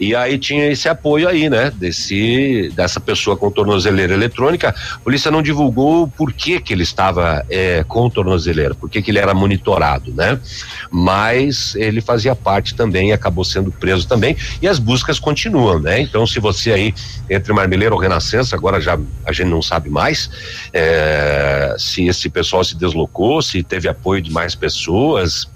[0.00, 1.70] E aí tinha esse apoio aí, né?
[1.70, 4.74] Desse dessa pessoa com tornozeleira eletrônica.
[4.94, 9.10] A polícia não divulgou por que que ele estava eh, com tornozeleira, por que que
[9.10, 10.38] ele era monitorado, né?
[10.90, 14.36] Mas ele fazia parte também acabou sendo preso também.
[14.62, 16.00] E as buscas continuam, né?
[16.00, 16.94] Então, se você aí
[17.28, 20.30] entre Marmeleiro ou Renascença, agora já a gente não sabe mais.
[20.72, 25.48] eh, se esse pessoal se deslocou, se teve apoio de mais pessoas.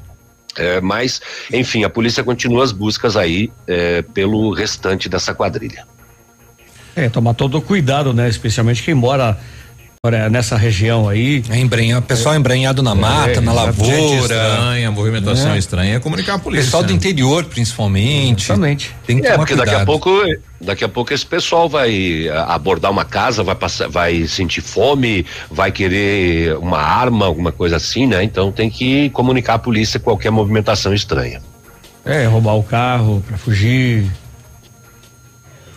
[0.57, 1.20] É, mas,
[1.53, 5.87] enfim, a polícia continua as buscas aí é, pelo restante dessa quadrilha.
[6.95, 8.29] É, tomar todo cuidado, né?
[8.29, 9.39] Especialmente quem mora
[10.05, 11.45] mora nessa região aí.
[11.49, 13.55] É embrenhado, pessoal embrenhado na mata, na exato.
[13.55, 14.16] lavoura.
[14.20, 15.59] Estranha, movimentação É.
[15.59, 16.65] estranha, é comunicar a polícia.
[16.65, 18.47] Pessoal do interior, principalmente.
[18.47, 18.93] Exatamente.
[19.07, 19.66] Tem que É, tomar porque cuidado.
[19.70, 20.11] daqui a pouco,
[20.61, 25.24] daqui a pouco esse pessoal vai ah, abordar uma casa, vai passar, vai sentir fome,
[25.49, 28.24] vai querer uma arma, alguma coisa assim, né?
[28.24, 31.41] Então tem que comunicar à polícia qualquer movimentação estranha.
[32.05, 34.11] É, roubar o carro pra fugir.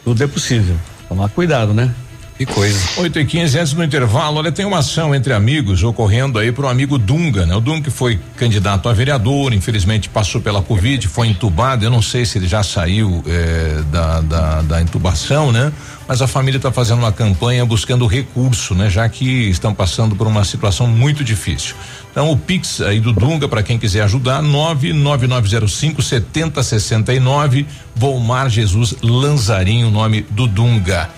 [0.04, 0.76] Tudo é possível.
[1.08, 1.94] Tomar cuidado, né?
[2.38, 2.78] Que coisa.
[2.98, 6.68] 8 e 15 antes do intervalo, olha, tem uma ação entre amigos ocorrendo aí pro
[6.68, 7.56] amigo Dunga, né?
[7.56, 12.02] O Dunga que foi candidato a vereador, infelizmente passou pela Covid, foi entubado, eu não
[12.02, 15.72] sei se ele já saiu eh, da, da, da intubação, né?
[16.06, 18.90] Mas a família está fazendo uma campanha buscando recurso, né?
[18.90, 21.74] Já que estão passando por uma situação muito difícil.
[22.12, 29.88] Então o Pix aí do Dunga, para quem quiser ajudar, 99905 7069, Volmar Jesus Lanzarinho,
[29.88, 31.10] o nome do Dunga.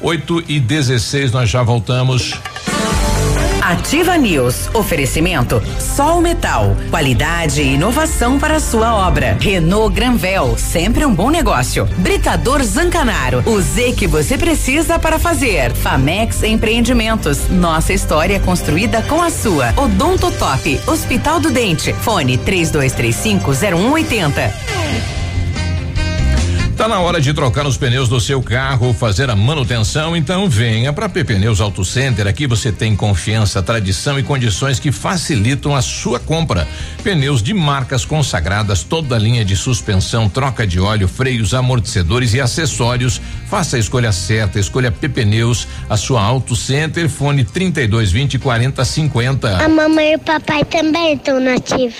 [0.00, 2.34] 8 e 16, nós já voltamos.
[3.66, 4.70] Ativa News.
[4.74, 6.76] Oferecimento Sol Metal.
[6.88, 9.36] Qualidade e inovação para a sua obra.
[9.40, 10.56] Renault Granvel.
[10.56, 11.84] Sempre um bom negócio.
[11.98, 13.42] Britador Zancanaro.
[13.44, 15.72] O Z que você precisa para fazer.
[15.74, 17.48] Famex Empreendimentos.
[17.48, 19.74] Nossa história construída com a sua.
[19.76, 20.80] Odonto Top.
[20.86, 21.92] Hospital do Dente.
[21.92, 25.15] Fone 3235 0180.
[26.76, 30.92] Tá na hora de trocar os pneus do seu carro, fazer a manutenção, então venha
[30.92, 32.26] para PP Pneus Auto Center.
[32.26, 36.68] Aqui você tem confiança, tradição e condições que facilitam a sua compra.
[37.02, 42.42] Pneus de marcas consagradas, toda a linha de suspensão, troca de óleo, freios, amortecedores e
[42.42, 43.22] acessórios.
[43.48, 49.64] Faça a escolha certa, escolha PP Pneus, a sua Auto Center, fone 3220 4050.
[49.64, 51.96] A mamãe e o papai também estão nativos.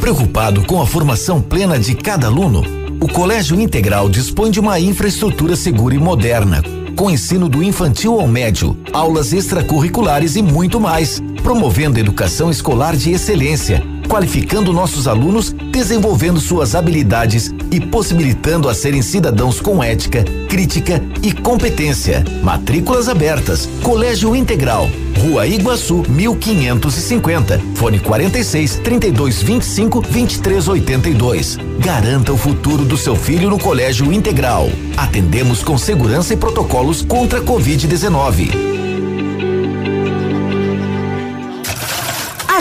[0.00, 5.56] Preocupado com a formação plena de cada aluno, o Colégio Integral dispõe de uma infraestrutura
[5.56, 6.62] segura e moderna,
[6.94, 13.10] com ensino do infantil ao médio, aulas extracurriculares e muito mais, promovendo educação escolar de
[13.12, 21.00] excelência, qualificando nossos alunos, desenvolvendo suas habilidades e possibilitando a serem cidadãos com ética, crítica
[21.22, 22.24] e competência.
[22.42, 23.68] Matrículas abertas.
[23.84, 24.90] Colégio Integral.
[25.16, 27.60] Rua Iguaçu, 1550.
[27.76, 31.58] Fone 46 32 25 23 82.
[31.78, 34.68] Garanta o futuro do seu filho no Colégio Integral.
[34.96, 38.70] Atendemos com segurança e protocolos contra a Covid-19.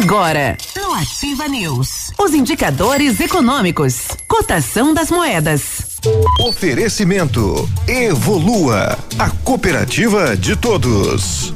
[0.02, 0.56] Agora,
[1.00, 5.98] Ativa News, os indicadores econômicos, cotação das moedas.
[6.42, 11.54] Oferecimento Evolua, a cooperativa de todos.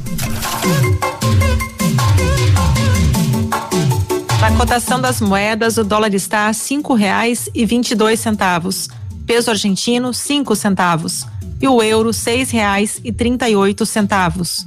[4.40, 8.88] Na cotação das moedas, o dólar está a cinco reais e vinte e dois centavos.
[9.26, 11.26] Peso argentino, cinco centavos.
[11.60, 14.66] E o euro, seis reais e trinta e oito centavos.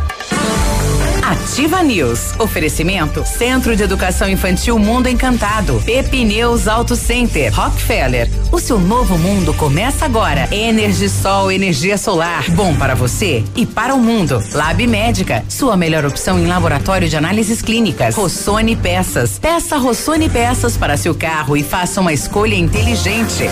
[1.31, 2.37] Ativa News.
[2.39, 5.81] Oferecimento Centro de Educação Infantil Mundo Encantado.
[5.85, 7.53] Pepineus Auto Center.
[7.53, 8.29] Rockefeller.
[8.51, 10.53] O seu novo mundo começa agora.
[10.53, 12.43] Energisol, energia solar.
[12.51, 14.43] Bom para você e para o mundo.
[14.51, 15.41] Lab Médica.
[15.47, 18.13] Sua melhor opção em laboratório de análises clínicas.
[18.13, 19.39] Rossoni Peças.
[19.39, 23.45] Peça Rossoni Peças para seu carro e faça uma escolha inteligente.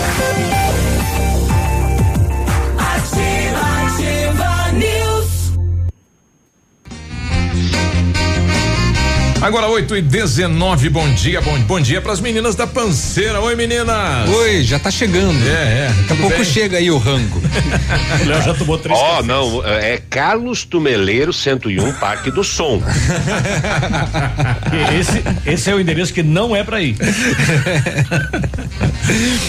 [9.40, 13.40] Agora 8 e 19 bom dia, bom, bom dia pras meninas da panceira.
[13.40, 14.28] Oi, meninas.
[14.28, 15.42] Oi, já tá chegando.
[15.48, 15.94] É, é.
[16.00, 16.44] Daqui a pouco bem?
[16.44, 17.40] chega aí o rango.
[18.26, 18.98] Léo já tomou três.
[18.98, 22.82] Ó, oh, não, é Carlos Tumeleiro 101, Parque do Som.
[25.00, 26.96] esse, esse é o endereço que não é pra ir.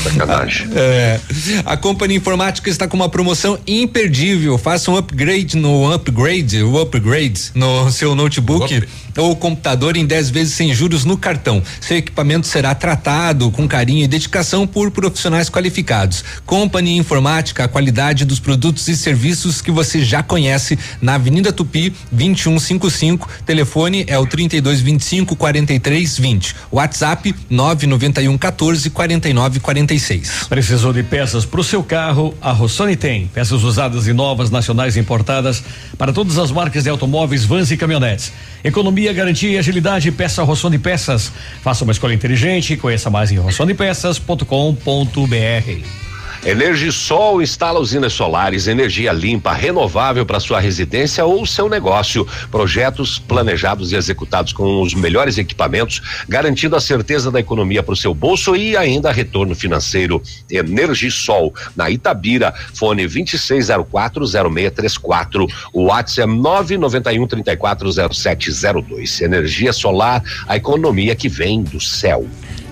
[0.04, 0.70] Sacanagem.
[0.74, 1.20] É,
[1.66, 4.58] a Companhia Informática está com uma promoção imperdível.
[4.58, 8.88] Faça um upgrade no upgrade, o upgrade no seu notebook
[9.18, 11.62] ou computador em 10 vezes sem juros no cartão.
[11.80, 16.24] Seu equipamento será tratado com carinho e dedicação por profissionais qualificados.
[16.46, 21.94] Companhia Informática, a qualidade dos produtos e serviços que você já conhece na Avenida Tupi,
[22.12, 23.30] 2155.
[23.46, 26.56] Telefone é o 3225 4320.
[26.72, 30.48] WhatsApp 991 14 49 46.
[30.48, 32.34] Precisou de peças para o seu carro?
[32.42, 33.28] A Rossoni tem.
[33.28, 35.64] Peças usadas e novas, nacionais importadas
[35.98, 38.32] para todas as marcas de automóveis, vans e caminhonetes.
[38.64, 41.32] Economia, garantia e agilidade, peça Rossoni Peças.
[41.62, 46.11] Faça uma escolha inteligente, conheça mais em rossonipeças.com.br.
[46.44, 52.28] Energisol instala usinas solares, energia limpa, renovável para sua residência ou seu negócio.
[52.50, 57.98] Projetos planejados e executados com os melhores equipamentos, garantindo a certeza da economia para o
[57.98, 60.20] seu bolso e ainda retorno financeiro.
[60.50, 69.22] Energisol, na Itabira, fone 26040634, o WhatsApp é 991 340702.
[69.22, 72.26] Energia solar, a economia que vem do céu.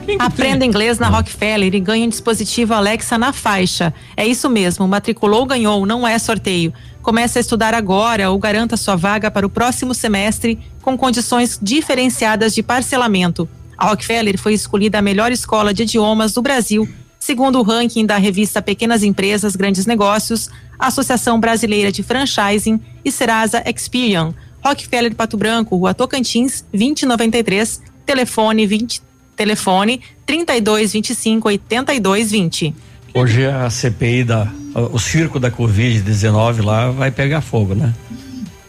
[0.17, 3.93] Aprenda inglês na Rockefeller e ganhe um dispositivo Alexa na faixa.
[4.15, 6.73] É isso mesmo, matriculou, ganhou, não é sorteio.
[7.01, 12.53] Comece a estudar agora ou garanta sua vaga para o próximo semestre com condições diferenciadas
[12.53, 13.47] de parcelamento.
[13.77, 16.87] A Rockefeller foi escolhida a melhor escola de idiomas do Brasil,
[17.19, 23.63] segundo o ranking da revista Pequenas Empresas, Grandes Negócios, Associação Brasileira de Franchising e Serasa
[23.65, 24.33] Experian.
[24.63, 29.08] Rockefeller Pato Branco, Rua Tocantins, 2093, telefone 20
[29.39, 32.75] Telefone 3225 8220.
[33.13, 34.51] Hoje a CPI da
[34.91, 37.93] o circo da Covid-19 lá vai pegar fogo, né?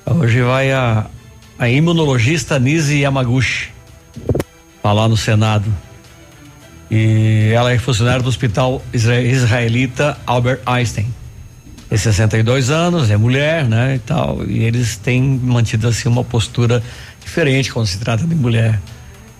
[0.06, 1.06] Hoje vai a
[1.58, 3.70] a imunologista Nise Yamaguchi
[4.80, 5.66] falar no Senado.
[6.88, 11.12] E ela é funcionária do Hospital Israelita Albert Einstein.
[11.88, 16.80] Tem 62 anos, é mulher, né, e tal, e eles têm mantido assim uma postura
[17.20, 18.80] diferente quando se trata de mulher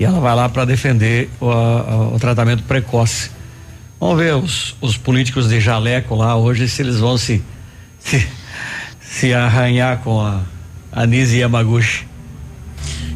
[0.00, 3.30] e ela vai lá para defender o, a, o, tratamento precoce.
[4.00, 7.42] Vamos ver os, os políticos de jaleco lá hoje se eles vão se
[7.98, 8.26] se,
[8.98, 10.40] se arranhar com a
[10.90, 12.08] Anise Yamaguchi.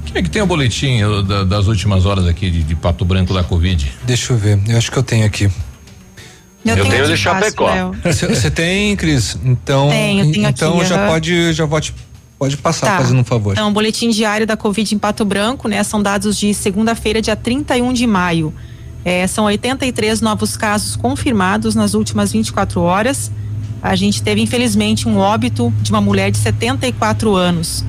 [0.05, 3.33] Quem é que tem o boletim da, das últimas horas aqui de, de, Pato Branco
[3.33, 3.91] da Covid?
[4.05, 5.51] Deixa eu ver, eu acho que eu tenho aqui.
[6.65, 7.93] Eu, eu tenho, de Chapecó.
[8.05, 9.39] Você tem, Cris?
[9.43, 11.09] Então, tenho, tenho então aqui, já uhum.
[11.09, 11.95] pode, já pode
[12.45, 12.99] Pode passar, tá.
[12.99, 13.53] fazendo um favor.
[13.53, 15.83] Então, boletim diário da Covid em Pato Branco, né?
[15.83, 18.53] São dados de segunda-feira, dia 31 de maio.
[19.03, 23.33] É, são 83 novos casos confirmados nas últimas 24 horas.
[23.83, 27.83] A gente teve, infelizmente, um óbito de uma mulher de 74 anos.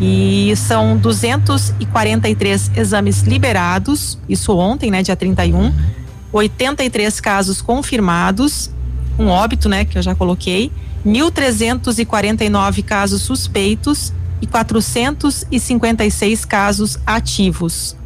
[0.00, 5.74] E são 243 exames liberados, isso ontem, né, dia 31.
[6.32, 8.70] 83 casos confirmados,
[9.18, 10.72] um óbito, né, que eu já coloquei.
[11.04, 17.96] 1.349 casos suspeitos e 456 casos ativos.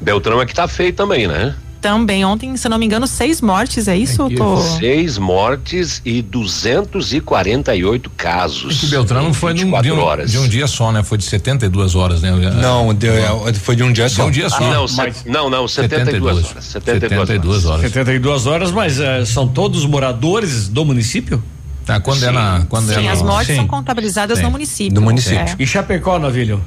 [0.00, 1.54] Beltrão é que tá feio também, né?
[1.82, 4.28] Também, ontem, se não me engano, seis mortes, é isso?
[4.30, 4.56] É tô...
[4.56, 8.76] Seis mortes e 248 casos.
[8.76, 10.30] É que Beltrão não foi de, um, horas.
[10.30, 11.02] de um dia só, né?
[11.02, 12.30] Foi de 72 horas, né?
[12.30, 14.22] Não, deu, é, foi de um dia só.
[14.22, 14.58] De um dia só.
[14.58, 16.64] Ah, não, mas, não, não, 72, 72 horas.
[16.64, 17.82] 72, 72 horas.
[17.82, 21.42] 72 horas, mas uh, são todos moradores do município?
[21.84, 22.26] Tá, quando sim.
[22.26, 22.64] ela.
[22.68, 23.56] Quando sim, ela, as mortes sim.
[23.56, 24.44] são contabilizadas sim.
[24.44, 24.94] no município.
[24.94, 25.38] No município.
[25.38, 25.56] É.
[25.58, 26.62] E Chapecó, Navilho?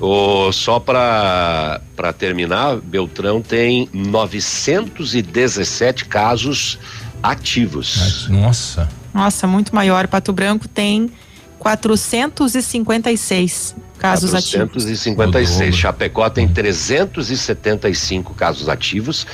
[0.00, 1.80] Oh, só para
[2.18, 6.78] terminar, Beltrão tem 917 casos
[7.22, 8.28] ativos.
[8.28, 8.88] Nossa.
[9.14, 10.06] Nossa, muito maior.
[10.08, 11.10] Pato Branco tem
[11.58, 15.60] 456 casos 456.
[15.60, 15.78] ativos.
[15.78, 19.26] Chapecó tem 375 casos ativos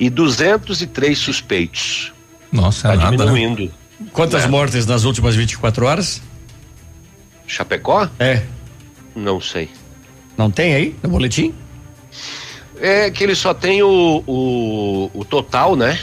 [0.00, 2.12] e 203 suspeitos.
[2.50, 3.16] Nossa, tá é nada, né?
[3.16, 3.64] diminuindo.
[3.64, 3.70] Né?
[4.12, 4.48] Quantas é.
[4.48, 6.22] mortes nas últimas 24 horas?
[7.46, 8.08] Chapecó?
[8.18, 8.42] É.
[9.14, 9.68] Não sei.
[10.36, 11.52] Não tem aí no boletim?
[12.80, 15.98] É que ele só tem o, o, o total, né?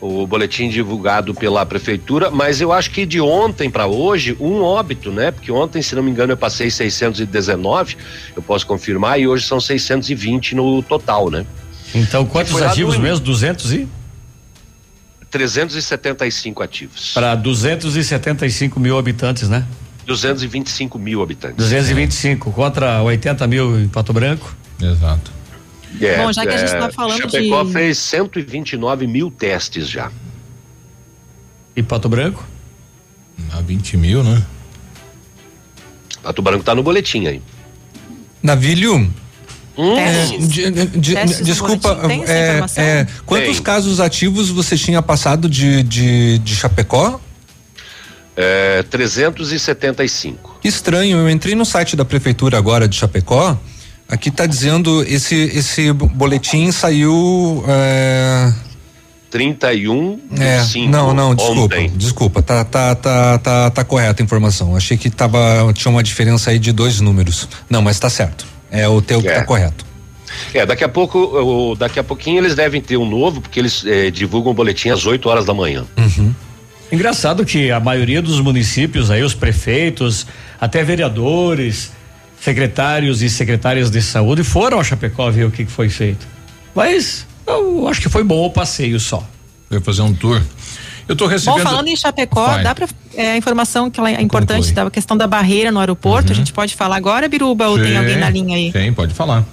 [0.00, 5.10] O boletim divulgado pela prefeitura, mas eu acho que de ontem para hoje, um óbito,
[5.10, 5.30] né?
[5.30, 7.96] Porque ontem, se não me engano, eu passei 619,
[8.34, 11.44] eu posso confirmar, e hoje são 620 no total, né?
[11.94, 13.24] Então, quantos ativos mesmo?
[13.24, 13.88] 200 e?
[15.36, 17.12] 375 ativos.
[17.12, 19.66] Para 275 mil habitantes, né?
[20.06, 21.56] 225 mil habitantes.
[21.56, 24.56] 225 contra 80 mil em Pato Branco.
[24.80, 25.30] Exato.
[26.00, 30.10] É, Bom, já que a gente tá falando Chapecó de- fez 129 mil testes já.
[31.74, 32.46] E Pato Branco?
[33.52, 34.42] A 20 mil, né?
[36.22, 37.42] Pato Branco tá no boletim aí.
[38.42, 39.12] Navilho.
[39.78, 39.96] Hum.
[39.98, 43.62] é, de- de- Testes no desculpa, é, é, quantos Tem.
[43.62, 47.20] casos ativos você tinha passado de, de, de Chapecó?
[48.34, 50.58] É, 375.
[50.60, 53.58] Que estranho, eu entrei no site da prefeitura agora de Chapecó.
[54.08, 58.52] Aqui tá dizendo esse esse boletim saiu é,
[59.30, 60.88] 31 é, do 5.
[60.90, 61.92] não, não, desculpa, ontem.
[61.96, 64.76] desculpa, tá tá tá tá tá correta a informação.
[64.76, 67.48] Achei que tava tinha uma diferença aí de dois números.
[67.68, 68.46] Não, mas tá certo.
[68.70, 69.34] É o teu que É.
[69.40, 69.84] tá correto.
[70.52, 73.84] É, daqui a pouco, o- daqui a pouquinho eles devem ter um novo, porque eles
[73.86, 75.84] eh, divulgam o boletim às 8 horas da manhã.
[76.90, 80.26] Engraçado que a maioria dos municípios aí, os prefeitos,
[80.60, 81.90] até vereadores,
[82.40, 86.26] secretários e secretárias de saúde foram a Chapecó ver o que, que foi feito.
[86.74, 89.26] Mas eu acho que foi bom o passeio só.
[89.68, 90.40] Foi fazer um tour.
[91.08, 91.58] Eu recebendo.
[91.58, 92.64] Bom, falando em Chapecó, Vai.
[92.64, 96.32] dá para é, a informação que ela é importante da questão da barreira no aeroporto.
[96.32, 98.72] A gente pode falar agora, Biruba, ou tem Sim, alguém na linha aí?
[98.72, 99.44] Sim, pode falar.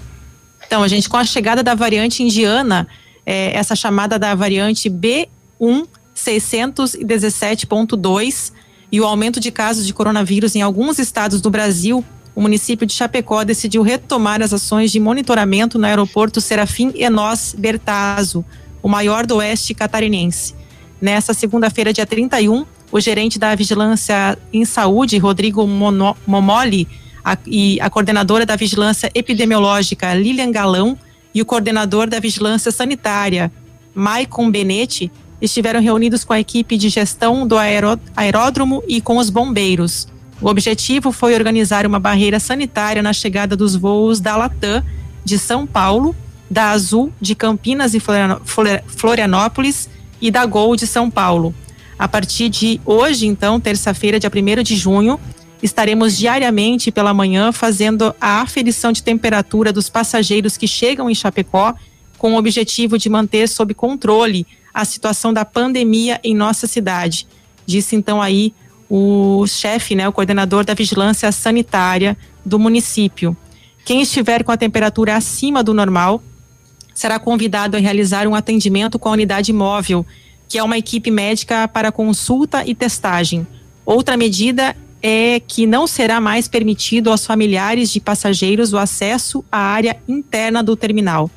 [0.66, 2.88] Então, a gente, com a chegada da variante indiana,
[3.26, 5.86] é, essa chamada da variante B1
[6.16, 8.52] 617.2
[8.92, 12.06] e o aumento de casos de coronavírus em alguns estados do Brasil,
[12.36, 18.46] o município de Chapecó decidiu retomar as ações de monitoramento no aeroporto Serafim Enos Bertazzo,
[18.82, 20.54] o maior do oeste catarinense.
[21.04, 26.88] Nessa segunda-feira, dia 31, o gerente da Vigilância em Saúde, Rodrigo Momoli,
[27.22, 30.98] a- e a coordenadora da Vigilância Epidemiológica, Lilian Galão,
[31.36, 33.52] e o coordenador da Vigilância Sanitária,
[33.94, 35.12] Maicon Benetti,
[35.42, 40.08] estiveram reunidos com a equipe de gestão do aeró- aeródromo e com os bombeiros.
[40.40, 44.82] O objetivo foi organizar uma barreira sanitária na chegada dos voos da Latam
[45.26, 46.16] de São Paulo,
[46.50, 48.00] da Azul de Campinas e
[48.88, 49.90] Florianópolis
[50.24, 51.54] e da Gol de São Paulo.
[52.00, 55.20] A partir de hoje, então, terça-feira, dia 1 de junho,
[55.62, 61.76] estaremos diariamente pela manhã fazendo a aferição de temperatura dos passageiros que chegam em Chapecó,
[62.18, 67.28] com o objetivo de manter sob controle a situação da pandemia em nossa cidade.
[67.66, 68.54] Disse então aí
[68.90, 73.36] o chefe, né, o coordenador da vigilância sanitária do município.
[73.84, 76.24] Quem estiver com a temperatura acima do normal
[76.94, 80.06] será convidado a realizar um atendimento com a unidade móvel,
[80.48, 83.48] que é uma equipe médica para consulta e testagem.
[83.86, 89.58] Outra medida é que não será mais permitido aos familiares de passageiros o acesso à
[89.58, 91.30] área interna do terminal.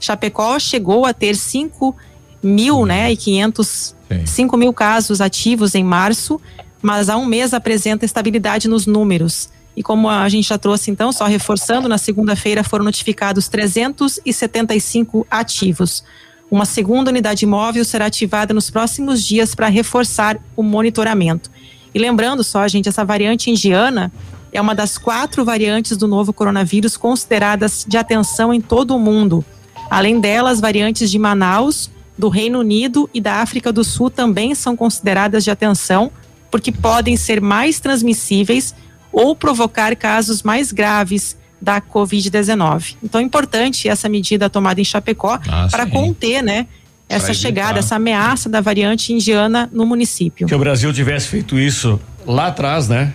[0.00, 1.94] Chapecó chegou a ter 5
[2.42, 6.40] mil, né, e 500, 5 mil casos ativos em março,
[6.80, 9.50] mas há um mês apresenta estabilidade nos números.
[9.76, 16.04] E como a gente já trouxe, então, só reforçando, na segunda-feira foram notificados 375 ativos.
[16.50, 21.50] Uma segunda unidade móvel será ativada nos próximos dias para reforçar o monitoramento.
[21.94, 24.12] E lembrando só, gente, essa variante indiana
[24.52, 29.44] é uma das quatro variantes do novo coronavírus consideradas de atenção em todo o mundo.
[29.88, 34.76] Além delas, variantes de Manaus, do Reino Unido e da África do Sul também são
[34.76, 36.10] consideradas de atenção,
[36.50, 38.74] porque podem ser mais transmissíveis
[39.12, 42.96] ou provocar casos mais graves da Covid-19.
[43.02, 46.66] Então é importante essa medida tomada em Chapecó Ah, para conter, né,
[47.08, 47.78] essa Pra chegada, evitar.
[47.80, 50.46] essa ameaça da variante indiana no município.
[50.46, 53.12] Que o Brasil tivesse feito isso lá atrás, né?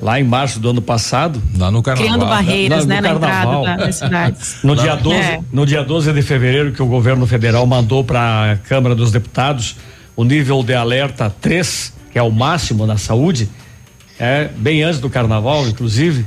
[0.00, 1.40] Lá em março do ano passado.
[1.56, 4.56] Lá no Criando barreiras, né, na entrada da- das cidades.
[4.64, 5.40] No dia, Lá- 12, É.
[5.52, 9.76] no dia 12 de fevereiro, que o governo federal mandou para a Câmara dos Deputados
[10.16, 13.48] o nível de alerta 3, que é o máximo na saúde,
[14.24, 16.24] é bem antes do carnaval, inclusive.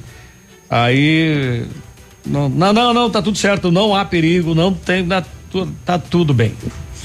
[0.69, 1.63] Aí.
[2.25, 5.05] Não, não, não, não, tá tudo certo, não há perigo, não tem.
[5.07, 5.23] Tá,
[5.85, 6.53] tá tudo bem.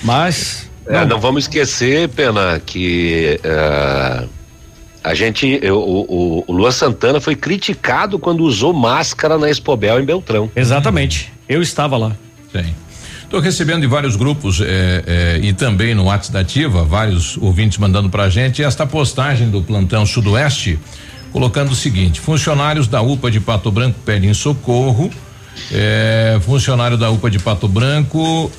[0.02, 0.68] Mas.
[0.86, 4.24] É, não vamos esquecer, Pena, que eh,
[5.04, 10.00] a gente, eu- o, o, o Luan Santana foi criticado quando usou máscara na Expobel
[10.00, 10.50] em Beltrão.
[10.56, 11.32] Exatamente.
[11.48, 12.16] Eu estava lá.
[12.50, 12.74] Sim.
[13.30, 17.78] Estou recebendo de vários grupos eh, eh, e também no WhatsApp da Ativa, vários ouvintes
[17.78, 20.80] mandando pra gente esta postagem do plantão Sudoeste
[21.32, 25.12] colocando o seguinte: funcionários da UPA de Pato Branco pedem socorro.
[25.70, 28.50] É, funcionário da UPA de Pato Branco,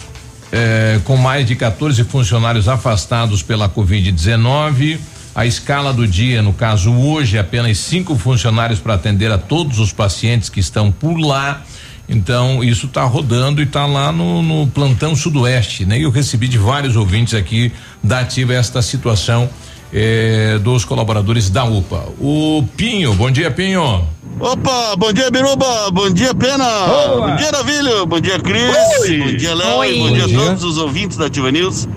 [1.03, 4.99] com mais de 14 funcionários afastados pela Covid-19.
[5.35, 9.91] A escala do dia, no caso hoje, apenas cinco funcionários para atender a todos os
[9.91, 11.61] pacientes que estão por lá.
[12.07, 15.99] Então, isso está rodando e está lá no, no, plantão sudoeste, né?
[15.99, 17.71] E eu recebi de vários ouvintes aqui
[18.03, 19.49] da ativa esta situação
[19.93, 22.05] eh, dos colaboradores da UPA.
[22.19, 24.05] O Pinho, bom dia, Pinho.
[24.39, 27.27] Opa, bom dia, Biruba, bom dia, Pena, Boa.
[27.27, 29.17] bom dia, Navilho, bom dia, Cris, Oi.
[29.19, 31.87] bom dia, Léo, bom, bom dia a todos os ouvintes da Ativa News.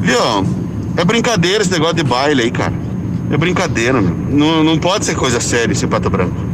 [0.00, 0.18] Viu?
[0.96, 2.72] É brincadeira esse negócio de baile aí, cara.
[3.30, 4.12] É brincadeira, meu.
[4.12, 6.49] Não, não pode ser coisa séria esse Pato Branco.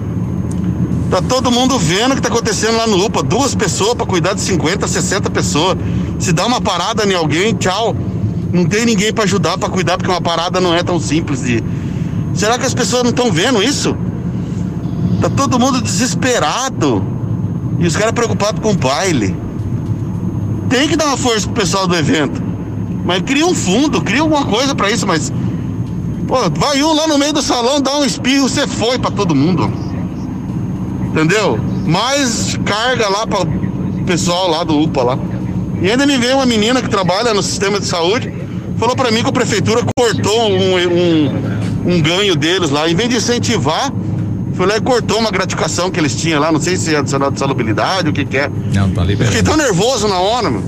[1.11, 3.23] Tá todo mundo vendo o que tá acontecendo lá no UPA.
[3.23, 5.77] Duas pessoas para cuidar de 50, 60 pessoas.
[6.19, 7.95] Se dá uma parada em alguém, tchau.
[8.53, 11.63] Não tem ninguém para ajudar, para cuidar, porque uma parada não é tão simples de.
[12.35, 13.97] Será que as pessoas não estão vendo isso?
[15.21, 17.05] Tá todo mundo desesperado.
[17.79, 19.37] E os caras preocupados com o baile.
[20.69, 22.43] Tem que dar uma força pro pessoal do evento.
[23.05, 25.33] Mas cria um fundo, cria alguma coisa para isso, mas.
[26.27, 29.33] Pô, vai um lá no meio do salão, dá um espirro, você foi para todo
[29.33, 29.86] mundo.
[31.17, 31.59] Entendeu?
[31.87, 35.19] Mais carga lá para o pessoal lá do UPA lá.
[35.81, 38.31] E ainda me veio uma menina que trabalha no sistema de saúde,
[38.77, 42.87] falou para mim que a prefeitura cortou um, um, um ganho deles lá.
[42.87, 43.91] Em vez de incentivar,
[44.53, 47.31] foi lá e cortou uma gratificação que eles tinham lá, não sei se é adicional
[47.31, 48.51] de salubridade, o que que é.
[48.75, 49.35] Não, tá liberado.
[49.35, 50.63] Fiquei tão nervoso na hora, meu.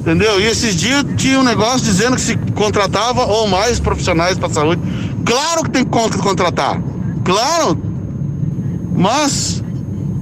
[0.00, 0.40] Entendeu?
[0.40, 4.80] E esses dias tinha um negócio dizendo que se contratava ou mais profissionais para saúde.
[5.22, 6.80] Claro que tem que contratar.
[7.22, 7.78] Claro.
[8.96, 9.62] Mas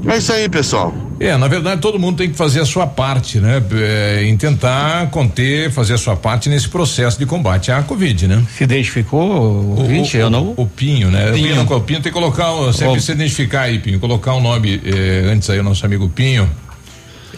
[0.06, 0.94] é isso aí, pessoal.
[1.20, 3.62] É, na verdade todo mundo tem que fazer a sua parte, né?
[3.72, 8.42] É, em tentar conter, fazer a sua parte nesse processo de combate à Covid, né?
[8.56, 10.54] Se identificou o ouvinte, eu não?
[10.56, 11.30] O Pinho, né?
[11.32, 11.62] Pinho.
[11.62, 14.42] O Pinho, o Pinho tem que colocar, sempre se identificar aí, Pinho, colocar o um
[14.42, 16.48] nome eh, antes aí, o nosso amigo Pinho.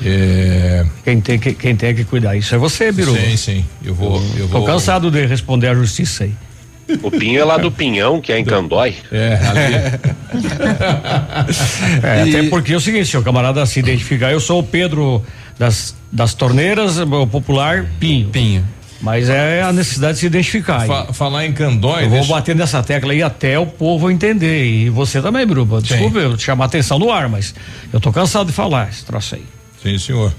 [0.05, 0.85] É...
[1.05, 3.15] Quem, tem que, quem tem que cuidar, isso é você, Biru.
[3.15, 3.65] Sim, sim.
[3.85, 4.23] Eu vou.
[4.37, 4.67] Eu Tô vou...
[4.67, 6.35] cansado de responder à justiça aí.
[7.03, 8.95] O Pinho é lá do Pinhão, que é em Candói.
[9.11, 9.75] É, ali.
[12.03, 12.23] é.
[12.23, 15.23] Até porque é o seguinte, se o camarada se identificar, eu sou o Pedro
[15.59, 18.29] das, das torneiras, o popular Pinho.
[18.29, 18.65] Pinho.
[19.01, 20.87] Mas é a necessidade de se identificar.
[20.87, 22.05] Fa falar em Candói.
[22.05, 22.27] Eu deixa...
[22.27, 24.65] vou bater nessa tecla aí até o povo entender.
[24.65, 25.83] E você também, Bruba.
[25.83, 27.55] Desculpa eu te chamar a atenção no ar, mas
[27.93, 29.45] eu tô cansado de falar esse troço aí.
[29.83, 30.33] Sim, senhor.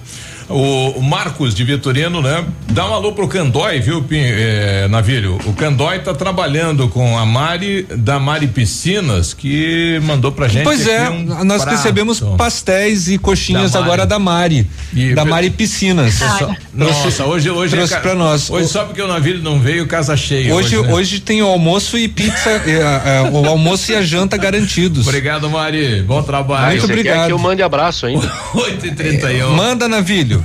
[0.50, 2.46] O, Marcos de Vitorino, né?
[2.72, 5.38] Dá um alô pro Candói, viu, é, Navilho?
[5.46, 10.64] O Candói tá trabalhando com a Mari, da Mari Piscinas, que mandou pra gente.
[10.64, 11.76] Pois é, um nós prato.
[11.76, 14.70] recebemos pastéis e coxinhas da agora da Mari.
[14.94, 16.14] E, da Mari Piscinas.
[16.14, 17.76] Só, nossa, hoje, hoje.
[17.76, 18.50] Trouxe é, pra nós.
[18.50, 20.54] Hoje, só porque o Navilho não veio, casa cheia.
[20.54, 20.94] Hoje, hoje, né?
[20.94, 25.06] hoje tem o almoço e pizza, é, é, o almoço e a janta garantidos.
[25.08, 26.04] Obrigado, Mari.
[26.04, 26.72] Bom trabalho.
[26.72, 27.18] Muito obrigado.
[27.18, 28.28] Quer que eu mande abraço ainda.
[28.54, 29.50] 8h31.
[29.50, 30.37] Manda, Navilho.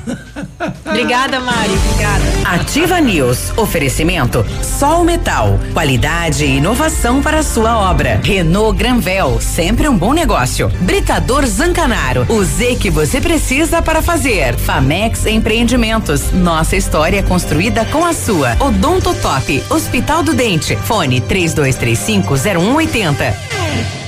[0.85, 1.73] Obrigada, Mari.
[1.73, 2.23] Obrigada.
[2.45, 3.53] Ativa News.
[3.57, 5.59] Oferecimento Sol Metal.
[5.73, 8.21] Qualidade e inovação para a sua obra.
[8.23, 9.41] Renault Granvel.
[9.41, 10.69] Sempre um bom negócio.
[10.81, 12.27] Britador Zancanaro.
[12.29, 14.57] O Z que você precisa para fazer.
[14.57, 16.31] Famex Empreendimentos.
[16.33, 18.57] Nossa história é construída com a sua.
[18.61, 19.65] Odonto Top.
[19.71, 20.77] Hospital do Dente.
[20.77, 24.02] Fone 3235 0180.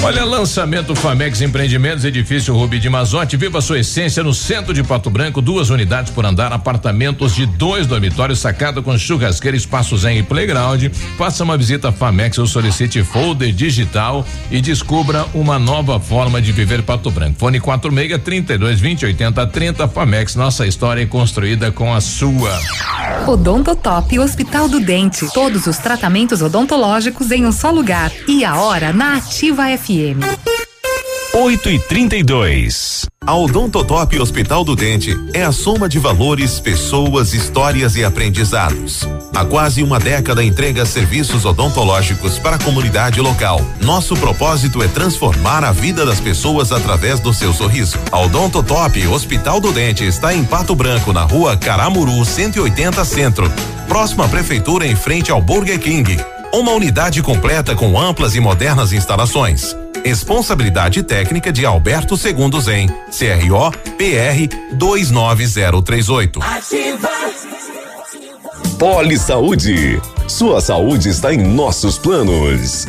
[0.00, 5.10] Olha, lançamento Famex Empreendimentos, edifício Rubi de Mazote, viva sua essência no centro de Pato
[5.10, 10.84] Branco, duas unidades por andar, apartamentos de dois dormitórios, sacada com churrasqueira, espaços em playground.
[11.18, 16.52] Faça uma visita a Famex ou solicite folder digital e descubra uma nova forma de
[16.52, 17.38] viver Pato Branco.
[17.38, 22.56] Fone 46 32 20 80 30 Famex, nossa história é construída com a sua.
[23.26, 28.92] Odontotop Hospital do Dente, todos os tratamentos odontológicos em um só lugar e a hora
[28.92, 29.87] na Ativa FM.
[29.88, 30.20] FM.
[31.32, 37.96] 8 e 32 A Odontotop Hospital do Dente é a soma de valores, pessoas, histórias
[37.96, 39.08] e aprendizados.
[39.34, 43.62] Há quase uma década entrega serviços odontológicos para a comunidade local.
[43.80, 47.98] Nosso propósito é transformar a vida das pessoas através do seu sorriso.
[48.12, 53.50] A Odontotop Hospital do Dente está em Pato Branco, na rua Caramuru 180 Centro,
[53.88, 56.18] próxima prefeitura em frente ao Burger King.
[56.52, 59.76] Uma unidade completa com amplas e modernas instalações.
[60.02, 66.40] Responsabilidade técnica de Alberto Segundos em CRO PR 29038.
[66.42, 67.10] Ativa.
[68.78, 70.00] Poli Saúde.
[70.26, 72.86] Sua saúde está em nossos planos.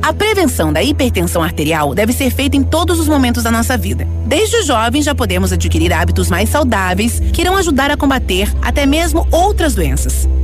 [0.00, 4.08] A prevenção da hipertensão arterial deve ser feita em todos os momentos da nossa vida.
[4.26, 8.86] Desde os jovens já podemos adquirir hábitos mais saudáveis que irão ajudar a combater até
[8.86, 10.26] mesmo outras doenças.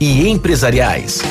[0.00, 1.22] e empresariais.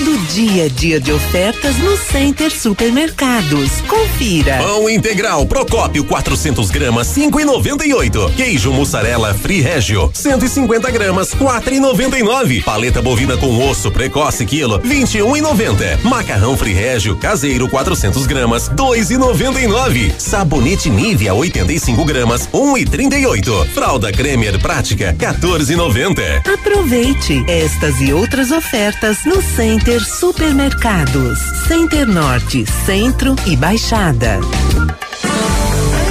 [0.00, 3.82] Todo dia a dia de ofertas no Center Supermercados.
[3.86, 4.56] Confira.
[4.56, 8.34] Pão integral Procópio 400 gramas 5,98.
[8.34, 12.64] Queijo mussarela Free Regio 150 gramas 4,99.
[12.64, 16.02] Paleta bovina com osso precoce quilo 21,90.
[16.02, 20.14] Macarrão Free Regio caseiro 400 gramas 2,99.
[20.16, 23.66] Sabonete Nivea 85 gramas 1,38.
[23.68, 26.48] Fralda Cremer prática 14,90.
[26.54, 31.38] Aproveite estas e outras ofertas no Center Supermercados.
[31.66, 34.38] Center Norte, Centro e Baixada.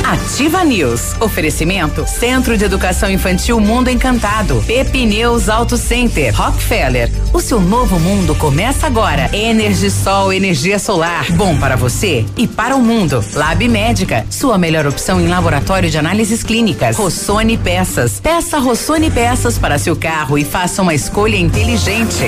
[0.03, 1.15] Ativa News.
[1.22, 4.61] Oferecimento Centro de Educação Infantil Mundo Encantado.
[4.68, 6.35] Pepineus Auto Center.
[6.35, 7.10] Rockefeller.
[7.31, 9.30] O seu novo mundo começa agora.
[9.34, 11.31] Energisol, energia solar.
[11.31, 13.23] Bom para você e para o mundo.
[13.34, 14.26] Lab Médica.
[14.30, 16.97] Sua melhor opção em laboratório de análises clínicas.
[16.97, 18.19] Rossoni Peças.
[18.19, 22.26] Peça Rossoni Peças para seu carro e faça uma escolha inteligente.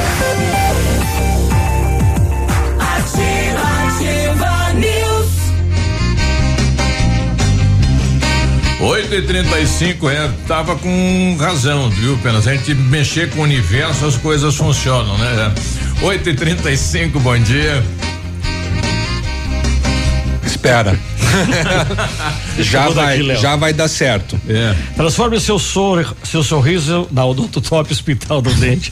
[8.82, 12.48] 8 e 35 é, tava com razão, viu, Penas?
[12.48, 15.53] A gente mexer com o universo, as coisas funcionam, né?
[16.02, 17.84] 8 e 35 bom dia.
[20.44, 20.99] Espera.
[22.58, 24.40] já vai, daqui, já vai dar certo.
[24.49, 24.76] É.
[24.95, 28.91] Transforme seu, sor, seu sorriso na Odonto Top Hospital do Dente.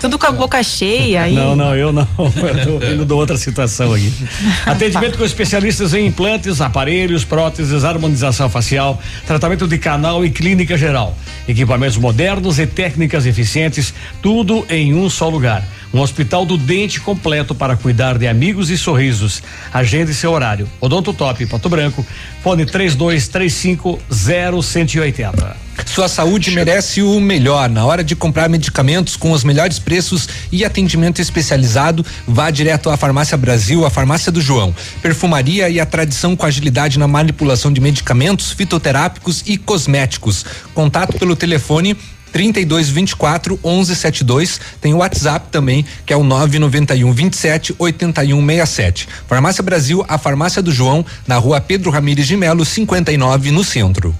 [0.00, 1.34] Tudo com a boca cheia aí.
[1.34, 2.06] Não, não, eu não.
[2.18, 4.12] Eu tô vindo de outra situação aqui.
[4.66, 11.16] Atendimento com especialistas em implantes, aparelhos, próteses, harmonização facial, tratamento de canal e clínica geral.
[11.48, 15.64] Equipamentos modernos e técnicas eficientes, tudo em um só lugar.
[15.94, 19.40] Um hospital do dente completo para cuidar de amigos e sorrisos.
[19.72, 20.68] Agende seu horário.
[20.80, 22.04] Odonto Top, Pato Branco,
[22.42, 25.56] fone 3235 0180.
[25.86, 27.70] Sua saúde merece o melhor.
[27.70, 32.96] Na hora de comprar medicamentos com os melhores preços e atendimento especializado, vá direto à
[32.96, 34.74] Farmácia Brasil, a Farmácia do João.
[35.00, 40.44] Perfumaria e a tradição com agilidade na manipulação de medicamentos, fitoterápicos e cosméticos.
[40.74, 41.96] Contato pelo telefone
[42.34, 44.60] 32 24 11 72.
[44.80, 49.08] Tem o WhatsApp também, que é o 991 27 81 67.
[49.28, 54.12] Farmácia Brasil, a Farmácia do João, na rua Pedro Ramires de Melo, 59, no centro.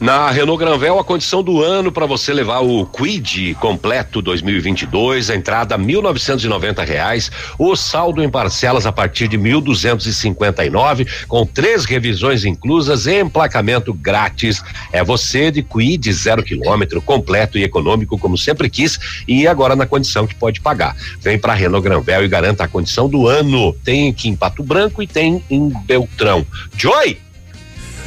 [0.00, 5.34] Na Renault Granvel, a condição do ano para você levar o Quid completo 2022, a
[5.34, 13.06] entrada 1.990 reais, o saldo em parcelas a partir de 1.259, com três revisões inclusas
[13.06, 14.62] e emplacamento grátis.
[14.92, 19.84] É você de Quid zero quilômetro, completo e econômico, como sempre quis, e agora na
[19.84, 20.94] condição que pode pagar.
[21.20, 23.74] Vem para Renault Granvel e garanta a condição do ano.
[23.84, 26.46] Tem aqui em Pato Branco e tem em Beltrão.
[26.76, 27.18] Joy!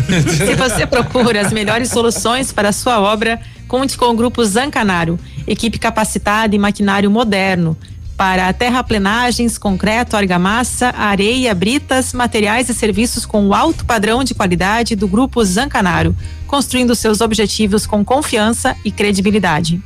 [0.37, 5.19] Se você procura as melhores soluções para a sua obra, conte com o grupo Zancanaro,
[5.47, 7.77] equipe capacitada e maquinário moderno
[8.21, 15.07] para terraplenagens, concreto, argamassa, areia, britas, materiais e serviços com alto padrão de qualidade do
[15.07, 16.15] grupo Zancanaro,
[16.45, 19.81] construindo seus objetivos com confiança e credibilidade.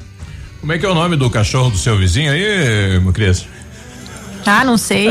[0.60, 3.48] Como é que é o nome do cachorro do seu vizinho aí, Cris?
[4.46, 5.10] Ah, não sei.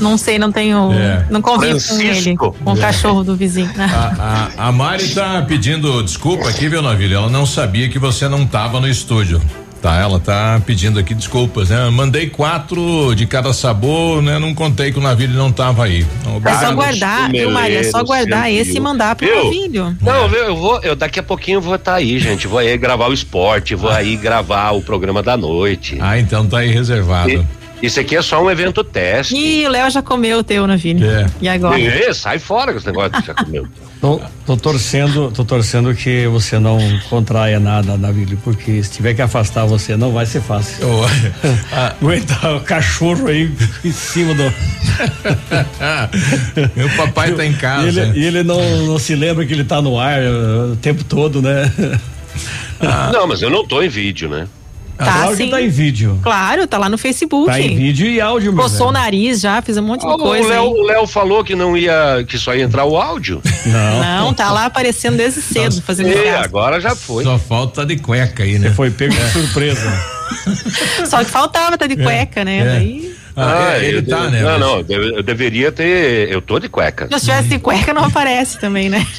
[0.00, 0.92] não sei, não tenho.
[0.92, 1.26] É.
[1.30, 2.80] Não convivo com ele, com o É.
[2.80, 3.70] cachorro do vizinho.
[3.78, 7.16] A, a, a Mari tá pedindo desculpa aqui, viu, Navilha?
[7.16, 9.40] Ela não sabia que você não tava no estúdio.
[9.82, 11.90] Tá, ela tá pedindo aqui desculpas, né?
[11.90, 14.38] Mandei quatro de cada sabor, né?
[14.38, 16.06] Não contei que o Navilho não tava aí.
[16.44, 17.80] É só guardar, viu, Maria?
[17.80, 19.44] É só guardar esse e mandar pro Viu?
[19.44, 19.96] Navilho.
[20.00, 22.46] Não, viu, eu vou, eu daqui a pouquinho eu vou estar aí, gente.
[22.46, 25.98] Vou aí gravar o esporte, vou aí gravar o programa da noite.
[26.00, 27.44] Ah, então tá aí reservado.
[27.82, 29.34] Isso aqui é só um evento teste.
[29.34, 31.04] Ih, o Léo já comeu o teu, Navini.
[31.04, 31.26] É.
[31.40, 32.14] E agora?
[32.14, 33.66] Sai fora com esse negócio que já comeu.
[34.02, 36.76] Tô, tô torcendo, tô torcendo que você não
[37.08, 40.84] contraia nada, Navilho, porque se tiver que afastar você, não vai ser fácil.
[41.70, 43.48] Aguentar o cachorro aí
[43.84, 44.42] em cima do.
[46.74, 47.86] Meu papai tá em casa.
[47.86, 50.76] E ele, e ele não, não se lembra que ele tá no ar uh, o
[50.76, 51.72] tempo todo, né?
[53.12, 54.48] Não, mas eu não tô em vídeo, né?
[55.04, 55.44] Tá, claro sim.
[55.46, 56.18] que tá em vídeo.
[56.22, 57.46] Claro, tá lá no Facebook.
[57.46, 60.16] Tá em vídeo e áudio, meu Coçou o nariz já, fiz um monte de O
[60.18, 60.48] coisa.
[60.48, 63.40] Léo, o Léo falou que não ia, que só ia entrar o áudio.
[63.66, 64.00] Não.
[64.24, 66.44] Não, tá lá aparecendo desde cedo, fazendo É, graça.
[66.44, 67.22] agora já foi.
[67.24, 68.70] Só falta de cueca aí, né?
[68.70, 69.92] Foi pego de surpresa.
[71.06, 72.58] Só que faltava, tá de cueca, né?
[72.58, 72.64] é.
[72.64, 74.40] Daí, Ah, é, ele eu, tá, eu- né?
[74.42, 76.30] Não, Mas- não, eu, eu deveria ter.
[76.30, 77.06] Eu tô de cueca.
[77.08, 79.06] se eu tivesse de cueca, não aparece também, né?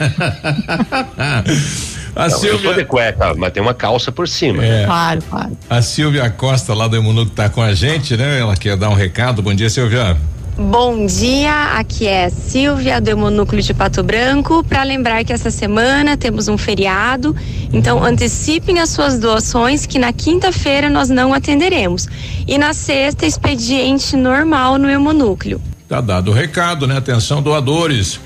[2.16, 4.64] A Não, eu tô de Silvia, cueca, mas tem uma calça por cima.
[4.64, 4.86] É.
[4.86, 5.58] Claro, claro.
[5.70, 8.40] a Silvia Costa lá do Emunuco tá com a gente, né?
[8.40, 9.42] Ela quer dar um recado.
[9.42, 10.16] Bom dia, Silvia.
[10.56, 14.64] Bom dia, aqui é Silvia do Hemonúcleo de Pato Branco.
[14.64, 17.36] Para lembrar que essa semana temos um feriado,
[17.74, 22.08] então antecipem as suas doações, que na quinta-feira nós não atenderemos.
[22.48, 25.60] E na sexta, expediente normal no Hemonúcleo.
[25.90, 26.98] Tá dado o recado, né?
[26.98, 28.20] Atenção, doadores.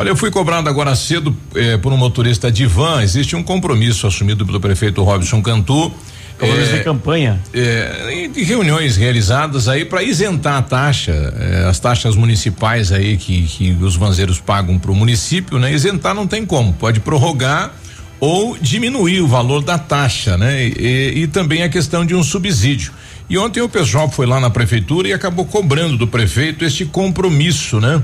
[0.00, 3.02] Olha, eu fui cobrado agora cedo eh, por um motorista de van.
[3.02, 5.92] Existe um compromisso assumido pelo prefeito Robson Cantu.
[6.38, 7.38] Compromisso eh, de campanha.
[7.52, 13.42] é, de reuniões realizadas aí para isentar a taxa, é, as taxas municipais aí que,
[13.42, 15.70] que os vanzeiros pagam para o município, né?
[15.70, 17.70] Isentar não tem como, pode prorrogar
[18.18, 20.64] ou diminuir o valor da taxa, né?
[20.64, 22.90] E, e também a questão de um subsídio.
[23.28, 27.78] E ontem o pessoal foi lá na prefeitura e acabou cobrando do prefeito este compromisso,
[27.78, 28.02] né?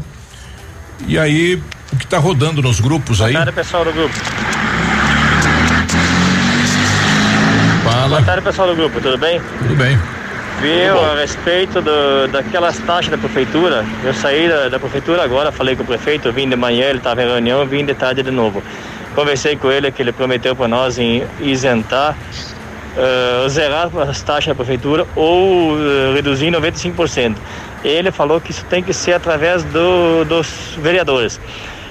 [1.09, 1.60] E aí,
[1.93, 3.33] o que está rodando nos grupos aí?
[3.33, 4.15] Boa tarde, pessoal do grupo.
[7.85, 8.09] Fala.
[8.09, 9.41] Boa tarde, pessoal do grupo, tudo bem?
[9.59, 9.99] Tudo bem.
[10.61, 15.77] Viu, a respeito do, daquelas taxas da prefeitura, eu saí da, da prefeitura agora, falei
[15.77, 18.63] com o prefeito, vim de manhã, ele estava em reunião, vim de tarde de novo.
[19.15, 22.17] Conversei com ele que ele prometeu para nós em isentar,
[22.97, 27.37] eh, zerar as taxas da prefeitura ou eh, reduzir em 95%.
[27.85, 31.39] Ele falou que isso tem que ser através do, dos vereadores.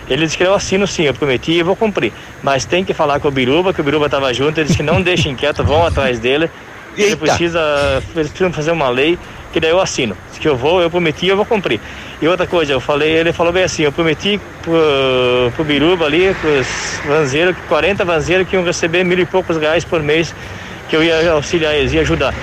[0.10, 2.14] Ele disse que eu assino sim, eu prometi e vou cumprir.
[2.44, 4.84] Mas tem que falar com o Biruba, que o Biruba estava junto, ele disse que
[4.84, 6.50] não deixem quieto, vão atrás dele.
[6.96, 7.18] Ele Eita.
[7.18, 9.18] precisa, eles precisam fazer uma lei
[9.52, 10.18] que daí eu assino.
[10.32, 11.80] Diz que eu vou, eu prometi, eu vou cumprir.
[12.22, 16.36] E outra coisa, eu falei, ele falou bem assim, eu prometi pro, pro Biruba ali,
[16.42, 16.68] pros
[17.08, 20.36] vanzeiros, que 40 vanzeiros que iam receber mil e poucos reais por mês,
[20.90, 22.34] que eu ia auxiliar eles, ia ajudar.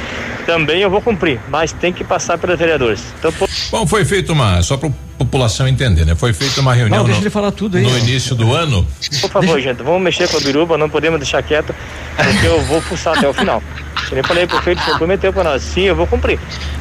[0.47, 3.05] Também eu vou cumprir, mas tem que passar pelos vereadores.
[3.19, 4.91] Então, pô, Bom, foi feita uma, só para
[5.25, 6.15] população entender, né?
[6.15, 7.83] Foi feita uma reunião Não, deixa no, ele falar tudo aí.
[7.85, 8.87] no início do ano.
[9.21, 11.75] Por favor, gente, vamos mexer com a biruba, não podemos deixar quieto,
[12.17, 13.63] porque eu vou fuçar até o final.
[14.11, 16.39] Eu nem falei pro prefeito, você prometeu para nós, sim, eu vou cumprir.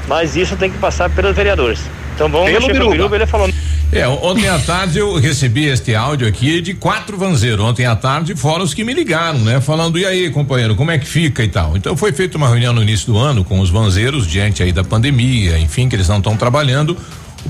[0.08, 1.80] Mas isso tem que passar pelos vereadores.
[2.16, 2.92] Então vamos Pelo mexer com biruba.
[2.92, 3.50] a biruba, ele falou.
[3.94, 7.60] É, ontem à tarde eu recebi este áudio aqui de quatro vanzeiros.
[7.64, 9.60] Ontem à tarde, fora os que me ligaram, né?
[9.60, 11.76] Falando, e aí, companheiro, como é que fica e tal.
[11.76, 14.84] Então foi feita uma reunião no início do ano com os vanzeiros, diante aí da
[14.84, 16.96] pandemia, enfim, que eles não estão trabalhando.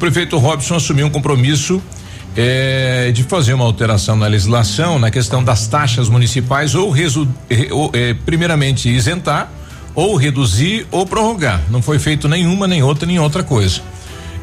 [0.01, 1.79] Prefeito Robson assumiu um compromisso
[2.35, 7.67] eh, de fazer uma alteração na legislação na questão das taxas municipais ou, resu, eh,
[7.69, 9.51] ou, eh, primeiramente isentar
[9.93, 11.61] ou reduzir ou prorrogar.
[11.69, 13.79] Não foi feito nenhuma, nem outra, nem outra coisa.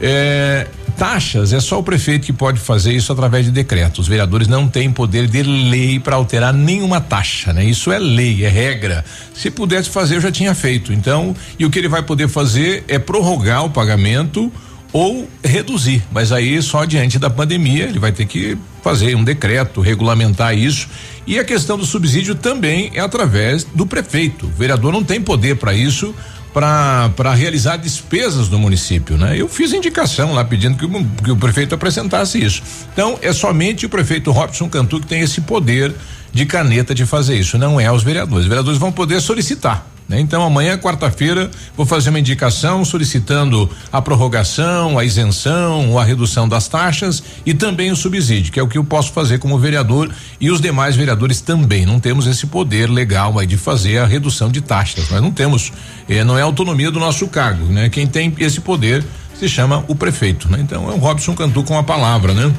[0.01, 4.01] É, taxas é só o prefeito que pode fazer isso através de decreto.
[4.01, 7.65] Os vereadores não têm poder de lei para alterar nenhuma taxa, né?
[7.65, 9.05] Isso é lei, é regra.
[9.35, 10.93] Se pudesse fazer, eu já tinha feito.
[10.93, 14.53] Então, e o que ele vai poder fazer é prorrogar o pagamento
[14.93, 19.81] ou reduzir, mas aí só diante da pandemia ele vai ter que fazer um decreto,
[19.81, 20.89] regulamentar isso.
[21.27, 24.47] E a questão do subsídio também é através do prefeito.
[24.47, 26.15] O vereador não tem poder para isso,
[26.55, 29.37] para realizar despesas do município, né?
[29.39, 32.63] Eu fiz indicação lá pedindo que, o- que o prefeito apresentasse isso.
[32.93, 35.95] Então, é somente o prefeito Robson Cantu que tem esse poder
[36.33, 38.45] de caneta de fazer isso, não é os vereadores.
[38.45, 39.87] Os vereadores vão poder solicitar.
[40.09, 40.19] Né?
[40.19, 46.67] Então, amanhã, quarta-feira, vou fazer uma indicação solicitando a prorrogação, a isenção, a redução das
[46.67, 50.11] taxas e também o subsídio, que é o que eu posso fazer como vereador
[50.41, 51.85] e os demais vereadores também.
[51.85, 55.11] Não temos esse poder legal aí de fazer a redução de taxas.
[55.11, 55.73] Nós não temos,
[56.09, 57.91] eh, não é autonomia do nosso cargo, né?
[57.91, 59.05] Quem tem esse poder
[59.39, 60.59] se chama o prefeito, né?
[60.61, 62.53] Então é o Robson Cantu com a palavra, né?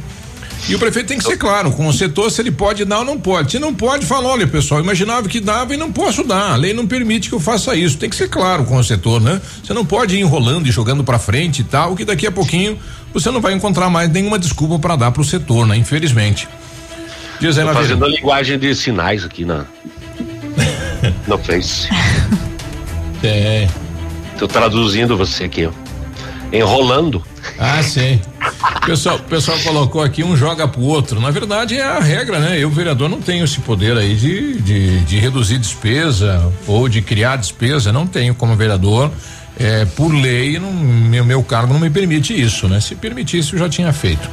[0.68, 3.06] E o prefeito tem que ser claro com o setor se ele pode dar ou
[3.06, 3.52] não pode.
[3.52, 6.52] Se não pode, fala, olha, pessoal, imaginava que dava e não posso dar.
[6.52, 7.98] A lei não permite que eu faça isso.
[7.98, 9.41] Tem que ser claro com o setor, né?
[9.64, 12.77] Você não pode ir enrolando e jogando pra frente e tal, que daqui a pouquinho
[13.14, 15.76] você não vai encontrar mais nenhuma desculpa para dar pro setor, né?
[15.76, 16.48] Infelizmente.
[17.40, 19.65] Diz aí, Tô fazendo a linguagem de sinais aqui na.
[21.26, 21.88] no Face.
[23.23, 23.68] É.
[24.38, 25.72] Tô traduzindo você aqui, ó.
[26.53, 27.23] enrolando.
[27.57, 28.19] Ah, sim.
[28.78, 31.20] O pessoal, pessoal colocou aqui um joga pro outro.
[31.20, 32.58] Na verdade é a regra, né?
[32.58, 37.36] Eu, vereador, não tenho esse poder aí de, de, de reduzir despesa ou de criar
[37.36, 37.92] despesa.
[37.92, 39.12] Não tenho como vereador.
[39.60, 42.80] É, por lei, não, meu, meu cargo não me permite isso, né?
[42.80, 44.30] Se permitisse, eu já tinha feito.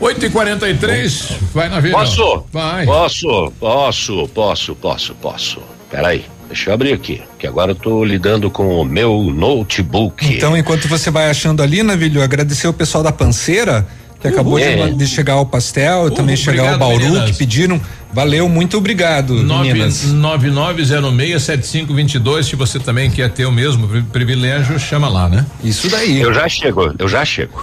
[0.00, 1.96] 8 e 43 vai na vida.
[1.96, 2.44] Posso?
[2.52, 2.84] Vai.
[2.84, 5.62] Posso, posso, posso, posso, posso.
[5.90, 10.26] Peraí, deixa eu abrir aqui, que agora eu tô lidando com o meu notebook.
[10.34, 13.86] Então, enquanto você vai achando ali, Navilho, agradecer o pessoal da Panceira,
[14.20, 14.90] que acabou de, É.
[14.90, 17.30] de chegar o pastel, também chegar o obrigado, Bauru, meninas.
[17.30, 17.80] que pediram.
[18.12, 20.02] Valeu, muito obrigado, meninas.
[20.14, 25.44] 99067522, se você também quer ter o mesmo pri- privilégio, chama lá, né?
[25.62, 26.20] Isso daí.
[26.20, 27.62] Eu já chego, eu já chego.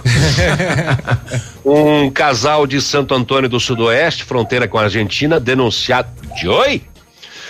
[1.66, 6.08] um casal de Santo Antônio do Sudoeste, fronteira com a Argentina, denunciado.
[6.40, 6.82] De oi?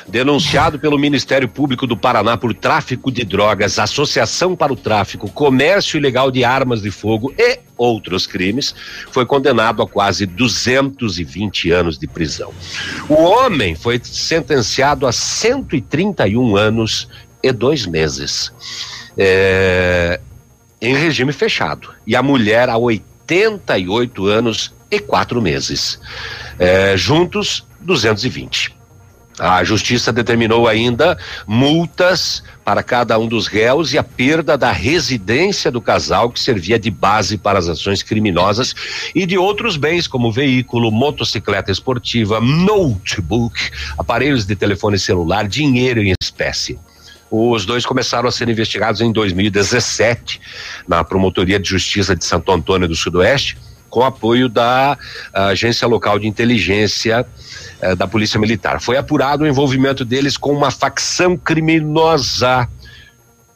[0.07, 5.97] Denunciado pelo Ministério Público do Paraná por tráfico de drogas, associação para o tráfico, comércio
[5.97, 8.75] ilegal de armas de fogo e outros crimes,
[9.11, 12.53] foi condenado a quase 220 anos de prisão.
[13.09, 17.07] O homem foi sentenciado a 131 anos
[17.41, 18.51] e dois meses.
[19.17, 20.19] É,
[20.81, 21.89] em regime fechado.
[22.05, 25.99] E a mulher a 88 anos e quatro meses.
[26.59, 28.74] É, juntos, 220.
[29.37, 35.69] A justiça determinou ainda multas para cada um dos réus e a perda da residência
[35.69, 38.73] do casal que servia de base para as ações criminosas
[39.13, 43.59] e de outros bens como veículo, motocicleta esportiva, notebook,
[43.97, 46.79] aparelhos de telefone celular, dinheiro em espécie.
[47.29, 50.39] Os dois começaram a ser investigados em 2017
[50.87, 53.57] na Promotoria de Justiça de Santo Antônio do Sudoeste,
[53.89, 54.97] com apoio da
[55.33, 57.25] ah, Agência Local de Inteligência
[57.81, 58.81] eh, da Polícia Militar.
[58.81, 62.67] Foi apurado o envolvimento deles com uma facção criminosa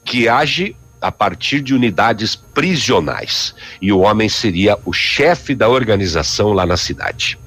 [0.04, 3.56] que age a partir de unidades prisionais.
[3.82, 7.38] E o homem seria o chefe da organização lá na cidade.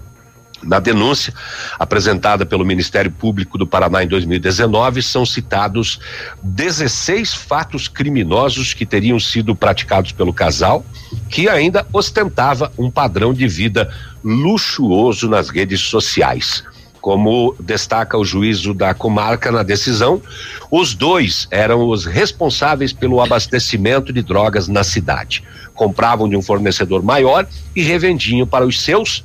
[0.62, 1.34] Na denúncia
[1.78, 5.98] apresentada pelo Ministério Público do Paraná em 2019, são citados
[6.43, 10.84] 16 fatos criminosos que teriam sido praticados pelo casal,
[11.28, 16.62] que ainda ostentava um padrão de vida luxuoso nas redes sociais.
[17.01, 20.22] Como destaca o juízo da comarca na decisão,
[20.70, 25.43] os dois eram os responsáveis pelo abastecimento de drogas na cidade.
[25.74, 27.44] Compravam de um fornecedor maior
[27.74, 29.24] e revendiam para os seus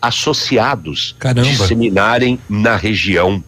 [0.00, 1.48] associados Caramba.
[1.48, 3.42] disseminarem na região.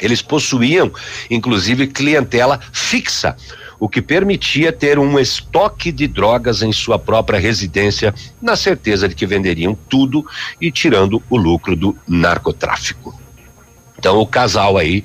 [0.00, 0.90] Eles possuíam,
[1.30, 3.36] inclusive, clientela fixa,
[3.78, 9.14] o que permitia ter um estoque de drogas em sua própria residência, na certeza de
[9.14, 10.24] que venderiam tudo
[10.60, 13.18] e tirando o lucro do narcotráfico.
[13.98, 15.04] Então, o casal aí,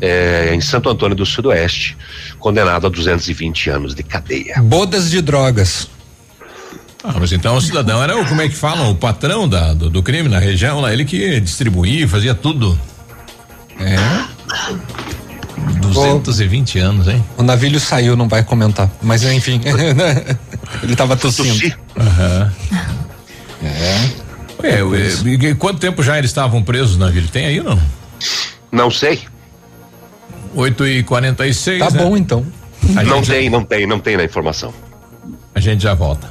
[0.00, 1.96] eh, em Santo Antônio do Sudoeste,
[2.38, 4.62] condenado a 220 anos de cadeia.
[4.62, 5.88] Bodas de drogas.
[7.04, 9.90] Ah, mas então o cidadão era o, como é que falam, o patrão da, do,
[9.90, 12.78] do crime na região lá, ele que distribuía, fazia tudo.
[13.80, 13.96] É.
[15.80, 17.24] 220 anos, hein?
[17.36, 18.90] O navilho saiu, não vai comentar.
[19.02, 19.60] Mas enfim.
[20.82, 21.74] Ele tava tossindo.
[21.98, 22.52] Aham.
[23.62, 24.08] É.
[24.62, 27.26] Ué, ué, e quanto tempo já eles estavam presos na vila?
[27.32, 27.82] Tem aí ou não?
[28.70, 29.20] Não sei.
[30.54, 32.02] 8 e 46 Tá né?
[32.02, 32.46] bom então.
[32.96, 34.72] A não gente já- tem, não tem, não tem na informação.
[35.54, 36.28] A gente já volta.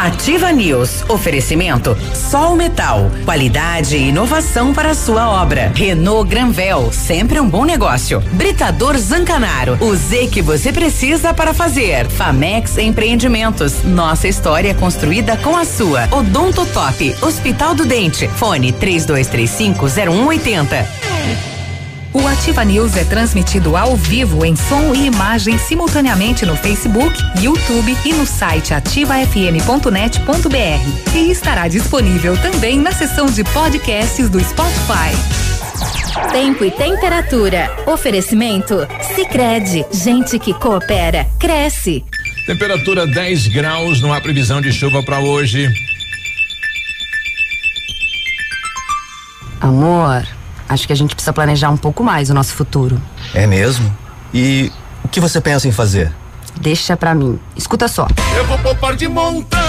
[0.00, 1.04] Ativa News.
[1.10, 3.10] Oferecimento Sol Metal.
[3.26, 5.70] Qualidade e inovação para a sua obra.
[5.74, 6.90] Renault Granvel.
[6.90, 8.22] Sempre um bom negócio.
[8.32, 9.76] Britador Zancanaro.
[9.78, 12.08] O Z que você precisa para fazer.
[12.08, 13.84] Famex Empreendimentos.
[13.84, 16.08] Nossa história construída com a sua.
[16.10, 17.14] Odonto Top.
[17.20, 18.26] Hospital do Dente.
[18.26, 21.59] Fone 32350180.
[22.12, 27.96] O Ativa News é transmitido ao vivo em som e imagem simultaneamente no Facebook, YouTube
[28.04, 31.14] e no site ativafm.net.br.
[31.14, 35.14] E estará disponível também na seção de podcasts do Spotify.
[36.32, 37.70] Tempo e temperatura.
[37.86, 38.88] Oferecimento?
[39.14, 42.04] Sicredi Gente que coopera, cresce.
[42.44, 45.68] Temperatura 10 graus, não há previsão de chuva para hoje.
[49.60, 50.26] Amor,
[50.70, 53.00] acho que a gente precisa planejar um pouco mais o nosso futuro.
[53.34, 53.94] É mesmo?
[54.32, 54.70] E
[55.02, 56.12] o que você pensa em fazer?
[56.60, 57.40] Deixa pra mim.
[57.56, 58.06] Escuta só.
[58.36, 59.60] Eu vou poupar de montão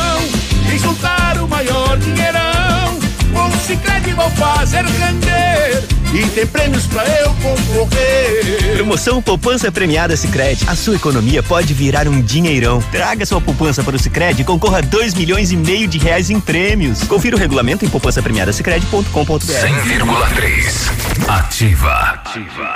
[0.72, 3.00] e juntar o maior dinheirão.
[3.34, 6.01] Com o Cicred vou fazer render.
[6.14, 8.76] E tem prêmios pra eu concorrer.
[8.76, 10.66] Promoção Poupança Premiada Sicredi.
[10.68, 12.82] A sua economia pode virar um dinheirão.
[12.92, 16.30] Traga sua poupança para o Sicredi e concorra a dois milhões e meio de reais
[16.30, 17.04] em prêmios.
[17.04, 19.38] Confira o regulamento em poupançapremiadasicredi.com.br.
[19.40, 20.92] 100,3
[21.28, 22.22] Ativa.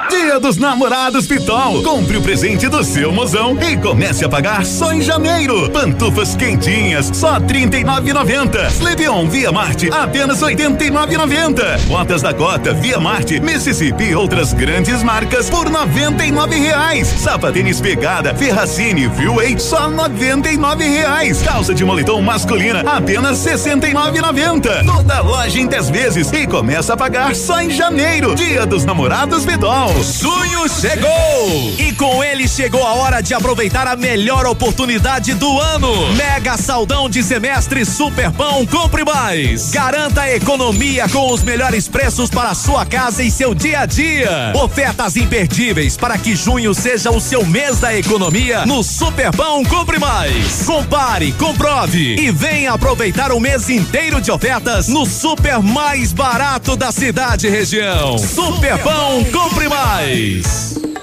[0.09, 1.81] Dia dos Namorados Pitol.
[1.83, 5.69] Compre o presente do seu mozão e comece a pagar só em janeiro.
[5.71, 8.83] Pantufas quentinhas, só R$ 39,90.
[8.83, 11.79] Levion Via Marte, apenas R$ 89,90.
[11.87, 17.07] Botas da Cota Via Marte, Mississippi e outras grandes marcas por 99 reais.
[17.07, 21.41] Sapatênis Pegada, Ferracini, Viewway, só 99 reais.
[21.41, 24.85] Calça de moletom masculina, apenas R$ 69,90.
[24.85, 28.35] Toda loja em 10 vezes e começa a pagar só em janeiro.
[28.35, 29.91] Dia dos Namorados Pitol.
[30.03, 31.73] Junho chegou!
[31.79, 36.13] E com ele chegou a hora de aproveitar a melhor oportunidade do ano.
[36.13, 39.71] Mega saldão de semestre Superpão Compre Mais.
[39.71, 44.53] Garanta economia com os melhores preços para a sua casa e seu dia a dia.
[44.55, 50.63] Ofertas imperdíveis para que junho seja o seu mês da economia no Superpão Compre Mais.
[50.63, 56.91] Compare, comprove e venha aproveitar o mês inteiro de ofertas no super mais barato da
[56.91, 58.17] cidade e região.
[58.17, 60.94] Superpão Compre Mais.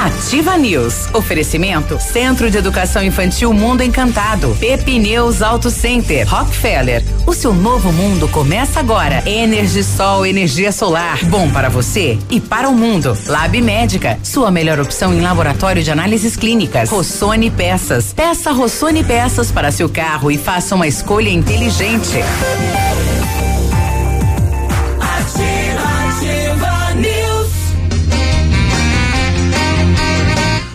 [0.00, 1.08] Ativa News.
[1.12, 4.56] Oferecimento Centro de Educação Infantil Mundo Encantado.
[4.58, 6.26] Pepineus Auto Center.
[6.26, 7.04] Rockefeller.
[7.26, 9.22] O seu novo mundo começa agora.
[9.28, 11.22] Energisol, energia solar.
[11.26, 13.14] Bom para você e para o mundo.
[13.26, 14.18] Lab Médica.
[14.22, 16.88] Sua melhor opção em laboratório de análises clínicas.
[16.88, 18.14] Rossoni Peças.
[18.14, 22.24] Peça Rossoni Peças para seu carro e faça uma escolha inteligente.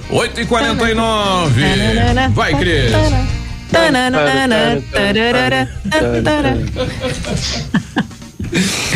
[0.09, 1.63] 8 e 49
[2.33, 2.91] Vai, Cris.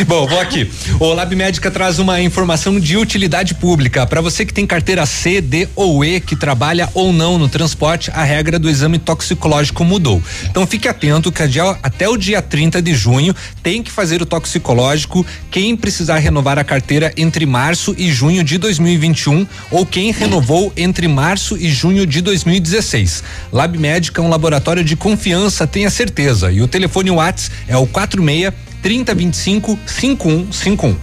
[0.06, 0.70] Bom, vou aqui.
[0.98, 4.06] O Lab Médica traz uma informação de utilidade pública.
[4.06, 8.10] Para você que tem carteira C, D ou E, que trabalha ou não no transporte,
[8.12, 10.22] a regra do exame toxicológico mudou.
[10.44, 11.42] Então fique atento que
[11.82, 16.64] até o dia 30 de junho tem que fazer o toxicológico quem precisar renovar a
[16.64, 22.20] carteira entre março e junho de 2021 ou quem renovou entre março e junho de
[22.20, 23.24] 2016.
[23.52, 26.52] Lab Médica é um laboratório de confiança, tenha certeza.
[26.52, 30.96] E o telefone WhatsApp é o 46 3025 5151.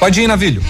[0.00, 0.62] Pode ir, Navilho.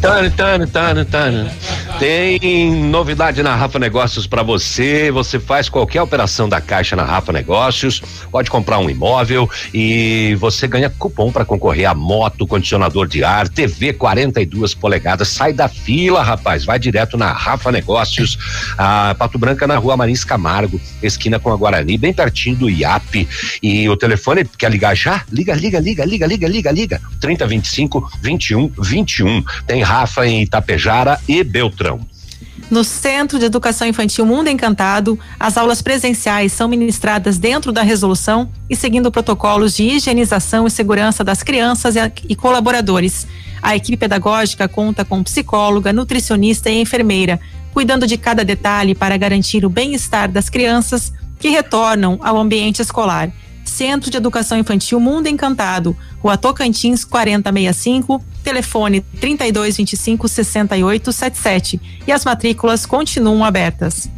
[0.00, 1.52] Tana, tana, tana, tana.
[1.98, 5.10] Tem novidade na Rafa Negócios para você.
[5.10, 10.68] Você faz qualquer operação da Caixa na Rafa Negócios, pode comprar um imóvel e você
[10.68, 15.28] ganha cupom para concorrer a moto, condicionador de ar, TV 42 polegadas.
[15.28, 16.66] Sai da fila, rapaz.
[16.66, 18.38] Vai direto na Rafa Negócios,
[18.76, 23.26] a Pato Branca na Rua Marins Camargo, esquina com a Guarani, bem pertinho do IAP.
[23.62, 25.22] E o telefone quer ligar já?
[25.32, 27.00] Liga, liga, liga, liga, liga, liga, liga.
[27.20, 29.42] 3025 21 21.
[29.66, 32.00] Tem Rafa em Itapejara e Beltrão.
[32.68, 38.50] No Centro de Educação Infantil Mundo Encantado, as aulas presenciais são ministradas dentro da resolução
[38.68, 41.94] e seguindo protocolos de higienização e segurança das crianças
[42.28, 43.28] e colaboradores.
[43.62, 47.38] A equipe pedagógica conta com psicóloga, nutricionista e enfermeira,
[47.72, 53.30] cuidando de cada detalhe para garantir o bem-estar das crianças que retornam ao ambiente escolar.
[53.76, 62.86] Centro de Educação Infantil Mundo Encantado, Rua Tocantins 4065, telefone 3225 6877 e as matrículas
[62.86, 64.08] continuam abertas.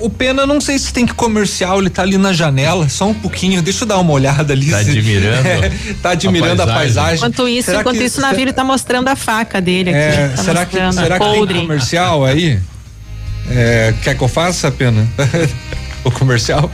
[0.00, 3.14] O Pena, não sei se tem que comercial, ele tá ali na janela, só um
[3.14, 4.70] pouquinho, deixa eu dar uma olhada ali.
[4.70, 5.70] Tá se- admirando É,
[6.02, 7.16] tá admirando a paisagem.
[7.16, 9.98] Enquanto isso, Será enquanto que- isso, o navio tá mostrando a faca dele aqui.
[9.98, 12.60] É, tá será que, será que tem comercial aí?
[13.50, 15.08] É, quer que eu faça, Pena?
[16.04, 16.70] o comercial?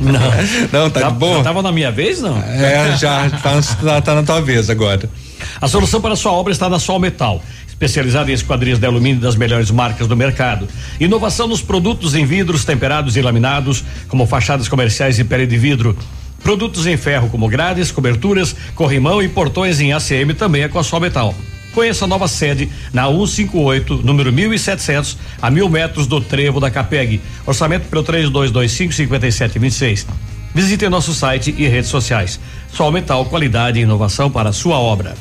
[0.00, 0.12] Não.
[0.72, 1.38] Não, tá Já- de boa?
[1.38, 2.38] já tava na minha vez, não?
[2.38, 5.08] É, já, tá, tá- tá na tua vez agora.
[5.60, 9.36] A solução para sua obra está na Sol Metal, especializada em esquadrias de alumínio das
[9.36, 10.66] melhores marcas do mercado.
[10.98, 15.96] Inovação nos produtos em vidros temperados e laminados, como fachadas comerciais e pele de vidro.
[16.42, 20.84] Produtos em ferro, como grades, coberturas, corrimão e portões em ACM também é com a
[20.84, 21.34] Sol Metal.
[21.78, 27.20] Conheça a nova sede na 158, número 1700, a mil metros do trevo da Capeg.
[27.46, 30.04] Orçamento pelo 3225 5726.
[30.52, 32.40] Visite nosso site e redes sociais.
[32.72, 35.14] Sol Metal, qualidade e inovação para a sua obra.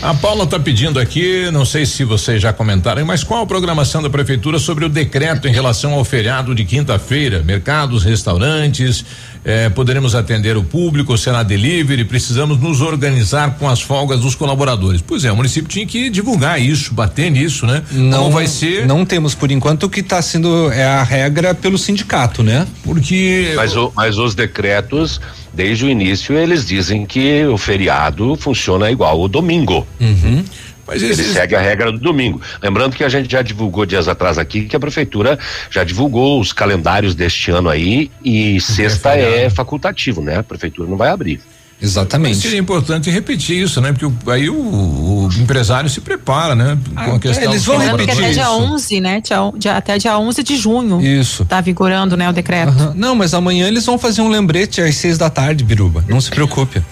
[0.00, 4.00] A Paula está pedindo aqui, não sei se vocês já comentaram, mas qual a programação
[4.02, 7.42] da prefeitura sobre o decreto em relação ao feriado de quinta-feira?
[7.42, 9.04] Mercados, restaurantes,
[9.44, 15.00] eh, poderemos atender o público, será delivery, precisamos nos organizar com as folgas dos colaboradores.
[15.00, 17.82] Pois é, o município tinha que divulgar isso, bater nisso, né?
[17.90, 18.86] Não Como vai ser?
[18.86, 22.66] Não temos por enquanto o que está sendo é a regra pelo sindicato, né?
[22.82, 25.20] Porque Mas, o- mas os decretos,
[25.54, 29.86] desde o início, eles dizem que o feriado funciona igual o domingo.
[30.00, 30.44] Uhum.
[30.92, 32.40] Mas Ele esses- segue a regra do domingo.
[32.60, 35.38] Lembrando que a gente já divulgou dias atrás aqui que a prefeitura
[35.70, 40.38] já divulgou os calendários deste ano aí e sexta é, facultativo, né?
[40.38, 41.40] A prefeitura não vai abrir.
[41.82, 42.36] Exatamente.
[42.36, 43.90] Seria importante repetir isso, né?
[43.92, 46.76] Porque o- aí o, o empresário se prepara, né?
[46.94, 48.38] Com a questão eles vão Lembrando que colaboradores.
[48.38, 49.20] até dia 11, né?
[49.22, 51.00] dia- dia- até dia 11 de junho.
[51.00, 51.44] Isso.
[51.46, 52.92] Tá vigorando, né, o decreto.
[52.94, 56.04] Não, mas amanhã eles vão fazer um lembrete às seis da tarde, Biruba.
[56.06, 56.82] Não se preocupe.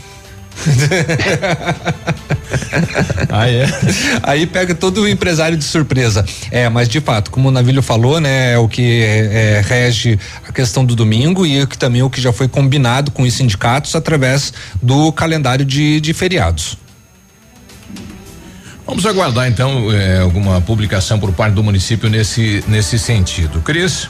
[3.30, 3.66] ah, é?
[4.22, 6.24] Aí pega todo o empresário de surpresa.
[6.50, 10.52] É, mas de fato, como o Navilho falou, né, é o que é, rege a
[10.52, 13.94] questão do domingo e o que também o que já foi combinado com os sindicatos
[13.94, 14.52] através
[14.82, 16.76] do calendário de, de feriados.
[18.86, 23.60] Vamos aguardar então eh, alguma publicação por parte do município nesse nesse sentido.
[23.60, 24.08] Cris?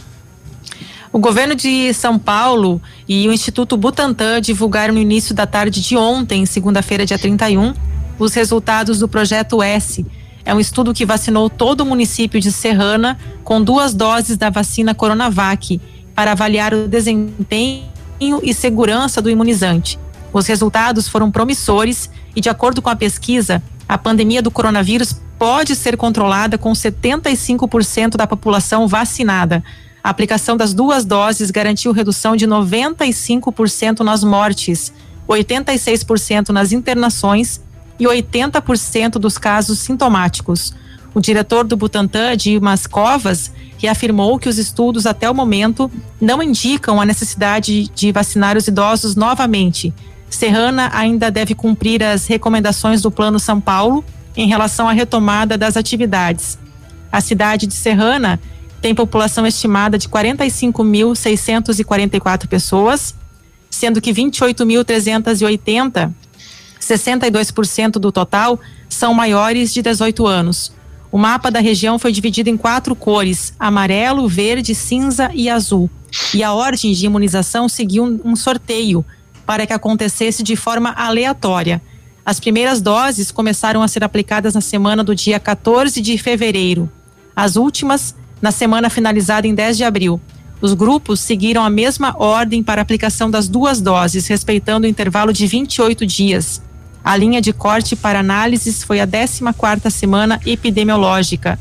[1.10, 5.96] O governo de São Paulo e o Instituto Butantan divulgaram no início da tarde de
[5.96, 7.72] ontem, segunda-feira, dia 31,
[8.18, 10.04] os resultados do projeto S.
[10.44, 14.94] É um estudo que vacinou todo o município de Serrana com duas doses da vacina
[14.94, 15.80] Coronavac
[16.14, 17.88] para avaliar o desempenho
[18.42, 19.98] e segurança do imunizante.
[20.30, 25.74] Os resultados foram promissores e, de acordo com a pesquisa, a pandemia do coronavírus pode
[25.74, 29.64] ser controlada com 75% da população vacinada.
[30.08, 34.90] A aplicação das duas doses garantiu redução de 95% nas mortes,
[35.28, 37.60] 86% nas internações
[38.00, 40.72] e 80% dos casos sintomáticos.
[41.12, 46.98] O diretor do Butantan, Dimas Covas, reafirmou que os estudos até o momento não indicam
[46.98, 49.92] a necessidade de vacinar os idosos novamente.
[50.30, 54.02] Serrana ainda deve cumprir as recomendações do Plano São Paulo
[54.34, 56.58] em relação à retomada das atividades.
[57.12, 58.40] A cidade de Serrana
[58.80, 63.14] tem população estimada de 45.644 pessoas,
[63.70, 66.12] sendo que 28.380,
[66.80, 70.72] 62% do total, são maiores de 18 anos.
[71.10, 75.90] O mapa da região foi dividido em quatro cores: amarelo, verde, cinza e azul.
[76.34, 79.04] E a ordem de imunização seguiu um, sorteio
[79.46, 81.80] para que acontecesse de forma aleatória.
[82.24, 86.90] As primeiras doses começaram a ser aplicadas na semana do dia 14 de fevereiro.
[87.34, 90.20] As últimas, na semana finalizada em 10 de abril.
[90.60, 95.46] Os grupos seguiram a mesma ordem para aplicação das duas doses, respeitando o intervalo de
[95.46, 96.60] 28 dias.
[97.04, 101.58] A linha de corte para análises foi a 14ª semana epidemiológica.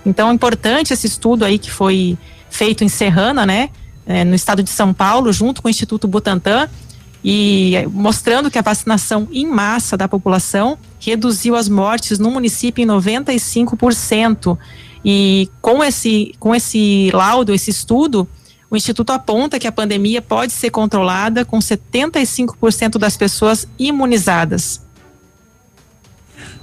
[0.04, 2.18] Então, é importante esse estudo aí que foi
[2.50, 3.70] feito em Serrana, né,
[4.06, 6.68] é, no estado de São Paulo, junto com o Instituto Butantan,
[7.22, 12.82] e é, mostrando que a vacinação em massa da população reduziu as mortes no município
[12.82, 14.56] em 95%.
[15.04, 18.28] E com esse, com esse laudo, esse estudo,
[18.70, 24.86] o Instituto aponta que a pandemia pode ser controlada com 75% das pessoas imunizadas.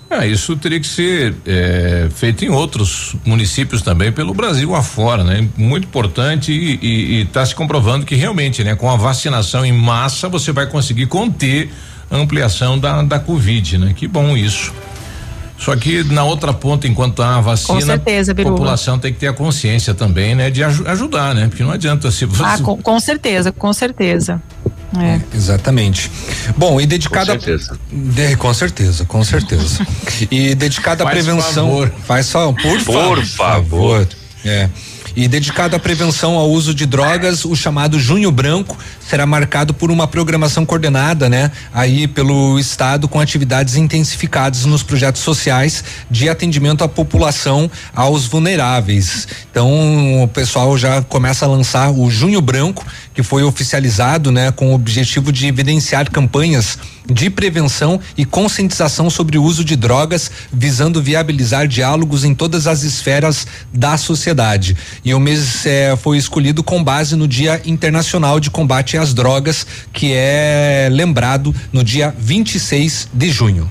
[0.09, 5.47] É, isso teria que ser é, feito em outros municípios também, pelo Brasil afora, né?
[5.57, 8.75] Muito importante e está se comprovando que realmente, né?
[8.75, 11.71] Com a vacinação em massa, você vai conseguir conter
[12.09, 13.93] a ampliação da, da Covid, né?
[13.95, 14.71] Que bom isso.
[15.65, 19.19] Só que na outra ponta, enquanto há a vacina, Com certeza, a população tem que
[19.19, 20.51] ter a consciência também, né?
[20.51, 21.47] De aju- ajudar, né?
[21.47, 22.43] Porque não adianta se você.
[22.45, 24.39] Ah, com, com certeza, com certeza.
[24.95, 25.19] É.
[25.35, 26.11] Exatamente.
[26.55, 27.33] Bom, e dedicada.
[27.33, 27.79] Com certeza.
[27.91, 29.87] De- com certeza, com certeza.
[30.29, 31.65] e dedicada à Faz prevenção.
[31.67, 31.91] favor.
[32.05, 34.07] Faz só, por, Por favor.
[34.45, 34.69] É.
[35.15, 39.89] E dedicado à prevenção ao uso de drogas, o chamado Junho Branco será marcado por
[39.89, 41.51] uma programação coordenada, né?
[41.73, 49.25] Aí pelo estado com atividades intensificadas nos projetos sociais de atendimento à população aos vulneráveis.
[49.49, 54.71] Então, o pessoal já começa a lançar o Junho Branco, que foi oficializado, né, com
[54.71, 61.01] o objetivo de evidenciar campanhas de prevenção e conscientização sobre o uso de drogas, visando
[61.01, 64.75] viabilizar diálogos em todas as esferas da sociedade.
[65.03, 69.65] E o mês eh, foi escolhido com base no Dia Internacional de Combate às Drogas,
[69.93, 73.69] que é lembrado no dia 26 de junho.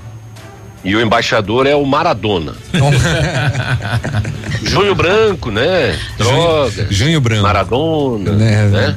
[0.83, 2.53] E o embaixador é o Maradona.
[4.61, 5.97] Junho Branco, né?
[6.15, 6.87] Droga.
[6.91, 7.41] Junho Branco.
[7.41, 8.95] Maradona, Né, né?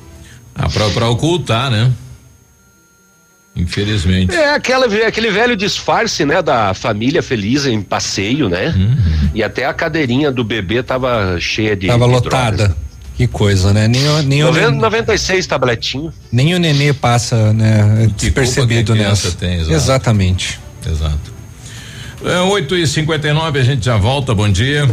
[0.59, 1.93] Ah, pra, pra ocultar, né?
[3.55, 4.35] Infelizmente.
[4.35, 8.75] É aquela, aquele velho disfarce, né, da família feliz em passeio, né?
[9.35, 12.57] E até a cadeirinha do bebê tava cheia de Tava de lotada.
[12.57, 12.77] drogas.
[13.17, 13.89] Que coisa, né?
[13.89, 16.13] Nem, o- nem, o, Noven- nen- 96 tabletinho.
[16.31, 18.11] nem o nenê passa, né?
[18.15, 19.31] Despercebido nessa.
[19.33, 19.73] tem, exato.
[19.73, 20.61] Exatamente.
[20.87, 21.33] Exato.
[22.23, 24.35] É, 8 e 59 a gente já volta.
[24.35, 24.87] Bom dia.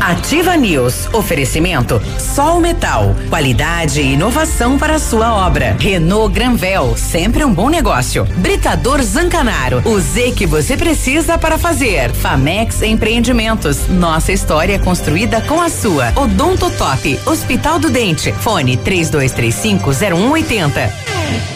[0.00, 1.08] Ativa News.
[1.12, 3.14] Oferecimento Sol Metal.
[3.28, 5.76] Qualidade e inovação para a sua obra.
[5.78, 6.96] Renault Granvel.
[6.96, 8.24] Sempre um bom negócio.
[8.36, 9.82] Britador Zancanaro.
[9.84, 12.12] O Z que você precisa para fazer.
[12.12, 13.88] Famex Empreendimentos.
[13.88, 16.12] Nossa história é construída com a sua.
[16.16, 17.20] Odonto Top.
[17.26, 18.32] Hospital do Dente.
[18.32, 21.55] Fone 3235 0180.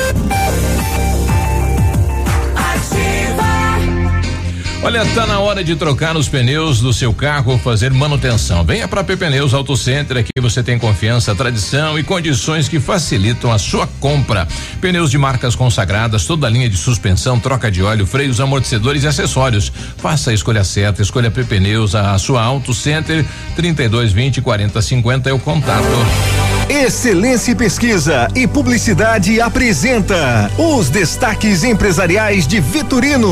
[4.83, 8.63] Olha, tá na hora de trocar os pneus do seu carro ou fazer manutenção.
[8.63, 13.51] Venha para PP Pneus Auto Center, aqui você tem confiança, tradição e condições que facilitam
[13.51, 14.47] a sua compra.
[14.81, 19.07] Pneus de marcas consagradas, toda a linha de suspensão, troca de óleo, freios, amortecedores e
[19.07, 19.71] acessórios.
[19.97, 23.23] Faça a escolha certa, escolha PP Pneus, a sua Auto Center,
[23.55, 26.60] 3220 4050 é o contato.
[26.71, 33.29] Excelência em Pesquisa e Publicidade apresenta os destaques empresariais de Vitorino.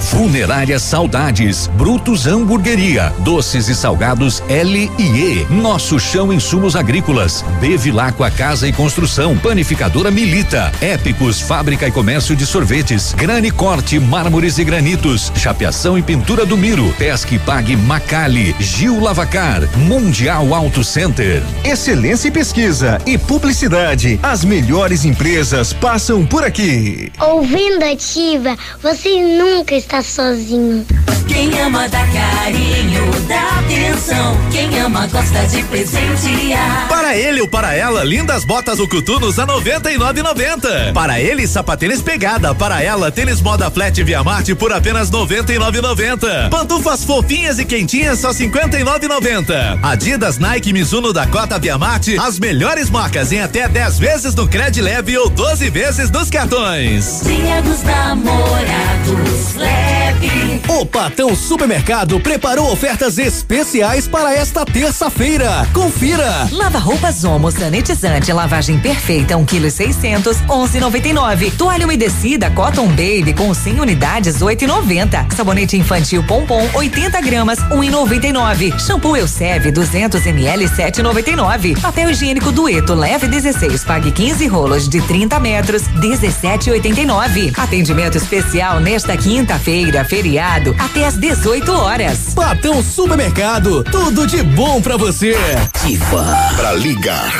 [0.00, 5.46] Funerária Saudades, Brutos Hamburgueria, doces e salgados L e E.
[5.48, 12.44] Nosso chão insumos agrícolas, Bevilacqua Casa e Construção, Panificadora Milita, Épicos Fábrica e Comércio de
[12.44, 18.98] Sorvetes, Grane Corte, Mármores e Granitos, Chapeação e Pintura do Miro, Pesque Pague Macali, Gil
[18.98, 21.40] Lavacar, Mundial Auto Center.
[21.62, 24.18] Excelência Pesquisa e Publicidade.
[24.22, 27.12] As melhores empresas passam por aqui.
[27.20, 30.86] Ouvindo ativa, você nunca está sozinho.
[31.28, 34.36] Quem ama dá carinho, dá atenção.
[34.50, 36.88] Quem ama gosta de presentear.
[36.88, 40.92] Para ele ou para ela, lindas botas Ucutunos a 99,90.
[40.92, 42.52] Para ele, sapatênis pegada.
[42.54, 46.50] Para ela, tênis moda flat Via Marte por apenas 99,90.
[46.50, 49.78] Pantufas fofinhas e quentinhas só 59,90.
[49.82, 52.59] Adidas, Nike, Mizuno, Dakota, Via Marte, as melhores
[52.90, 57.22] marcas em até 10 vezes no Cred Leve ou 12 vezes nos cartões.
[57.24, 60.60] Dia dos namorados, leve.
[60.68, 65.66] O Patão Supermercado preparou ofertas especiais para esta terça-feira.
[65.72, 66.48] Confira!
[66.52, 71.56] Lava roupas Omo sanitizante, lavagem perfeita, 1 kg 600, 11,99.
[71.56, 75.34] Toalha umedecida Cotton Baby com 100 unidades, 8,90.
[75.34, 78.78] Sabonete infantil Pompom, 80 gramas, 1,99.
[78.78, 81.80] Shampoo Elseve, 200 ml, 7,99.
[81.80, 87.52] Papel higiênico Dueto leve 16, pague 15 rolos de 30 metros, 17,89.
[87.58, 92.34] Atendimento especial nesta quinta-feira, feriado, até às 18 horas.
[92.34, 95.36] Patão Supermercado, tudo de bom pra você.
[95.62, 96.24] Ativa.
[96.56, 97.32] Pra ligar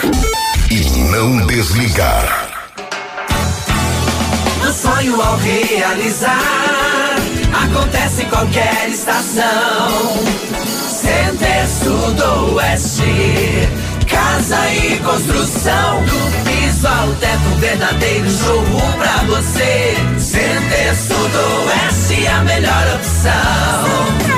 [0.70, 0.80] e
[1.10, 2.48] não desligar.
[4.62, 7.16] Do sonho ao realizar,
[7.52, 9.90] acontece em qualquer estação.
[10.88, 13.02] Center Sudoeste,
[14.10, 16.04] casa e construção.
[16.04, 19.94] Do piso ao teto, um verdadeiro showroom pra você.
[20.18, 24.30] Center Sudoeste, a melhor opção.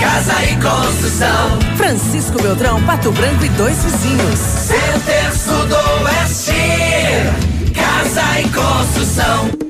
[0.00, 1.58] Casa e Construção.
[1.76, 4.38] Francisco Beltrão, Pato Branco e dois vizinhos.
[4.38, 6.52] Centro do Oeste.
[7.74, 9.67] Casa e Construção.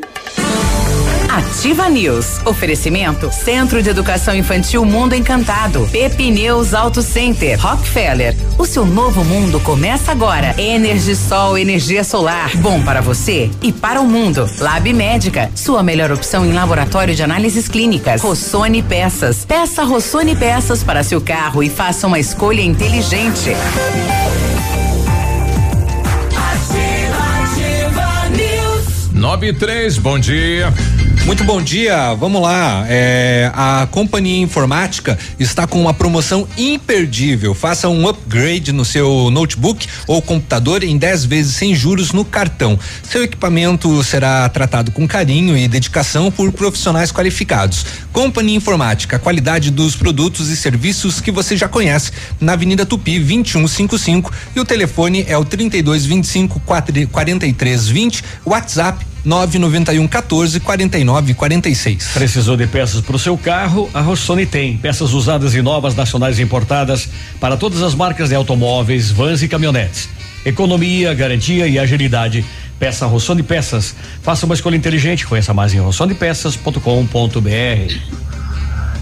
[1.39, 2.45] Ativa News.
[2.45, 5.89] Oferecimento Centro de Educação Infantil Mundo Encantado.
[5.93, 7.57] Pepineus Auto Center.
[7.61, 8.35] Rockefeller.
[8.59, 10.61] O seu novo mundo começa agora.
[10.61, 12.51] Energisol, energia solar.
[12.57, 14.51] Bom para você e para o mundo.
[14.59, 15.49] Lab Médica.
[15.55, 18.21] Sua melhor opção em laboratório de análises clínicas.
[18.21, 19.45] Rossoni Peças.
[19.45, 23.55] Peça Rossoni Peças para seu carro e faça uma escolha inteligente.
[29.13, 30.73] Nove e três, bom dia.
[31.29, 32.87] Muito bom dia, vamos lá.
[32.89, 37.55] É, a companhia informática está com uma promoção imperdível.
[37.55, 42.79] Faça um upgrade no seu notebook ou computador em 10 vezes sem juros no cartão.
[43.03, 47.85] Seu equipamento será tratado com carinho e dedicação por profissionais qualificados.
[48.11, 52.11] Companhia Informática, qualidade dos produtos e serviços que você já conhece.
[52.41, 61.35] Na Avenida Tupi, 2155 e o telefone é o 3225 4320, WhatsApp 991 14 49
[61.35, 62.13] 46.
[62.15, 63.91] Precisou de peças para o seu carro?
[63.93, 64.79] A Rossoni tem.
[64.79, 69.49] Peças usadas e novas, nacionais e importadas para todas as marcas de automóveis, vans e
[69.49, 70.09] caminhonetes.
[70.47, 72.43] Economia, garantia e agilidade.
[72.79, 73.95] Peça Rossoni Peças.
[74.23, 75.27] Faça uma escolha inteligente.
[75.27, 78.28] Conheça mais em rossonipeças.com.br.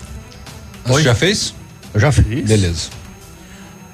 [0.86, 1.54] Você já fez?
[1.92, 2.46] Eu já fiz.
[2.46, 2.98] Beleza.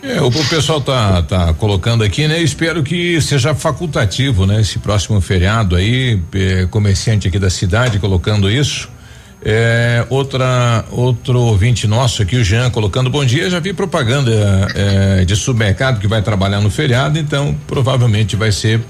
[0.02, 2.40] É, o, o pessoal tá, tá colocando aqui, né?
[2.43, 4.61] Espero que seja facultativo, né?
[4.61, 8.90] Esse próximo feriado aí, é, comerciante aqui da cidade colocando isso.
[9.47, 13.51] É, outra, outro ouvinte nosso aqui, o Jean, colocando bom dia.
[13.51, 14.31] Já vi propaganda
[14.75, 18.81] é, de supermercado que vai trabalhar no feriado, então provavelmente vai ser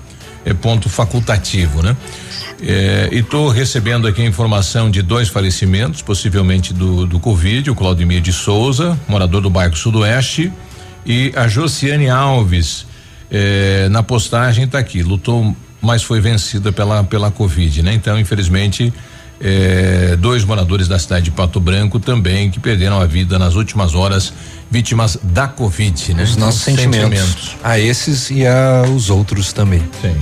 [0.44, 1.96] é, ponto facultativo, né?
[2.62, 7.74] É, e estou recebendo aqui a informação de dois falecimentos, possivelmente do, do Covid, o
[7.74, 10.52] Claudemir de Souza, morador do bairro Sudoeste,
[11.04, 12.86] e a Josiane Alves,
[13.30, 17.92] eh, na postagem está aqui, lutou, mas foi vencida pela, pela Covid, né?
[17.92, 18.92] Então, infelizmente,
[19.40, 23.94] eh, dois moradores da cidade de Pato Branco também que perderam a vida nas últimas
[23.94, 24.32] horas,
[24.70, 26.22] vítimas da Covid, né?
[26.22, 27.18] Os nossos sentimentos.
[27.18, 27.56] sentimentos.
[27.62, 29.82] A esses e a os outros também.
[30.00, 30.16] Sim.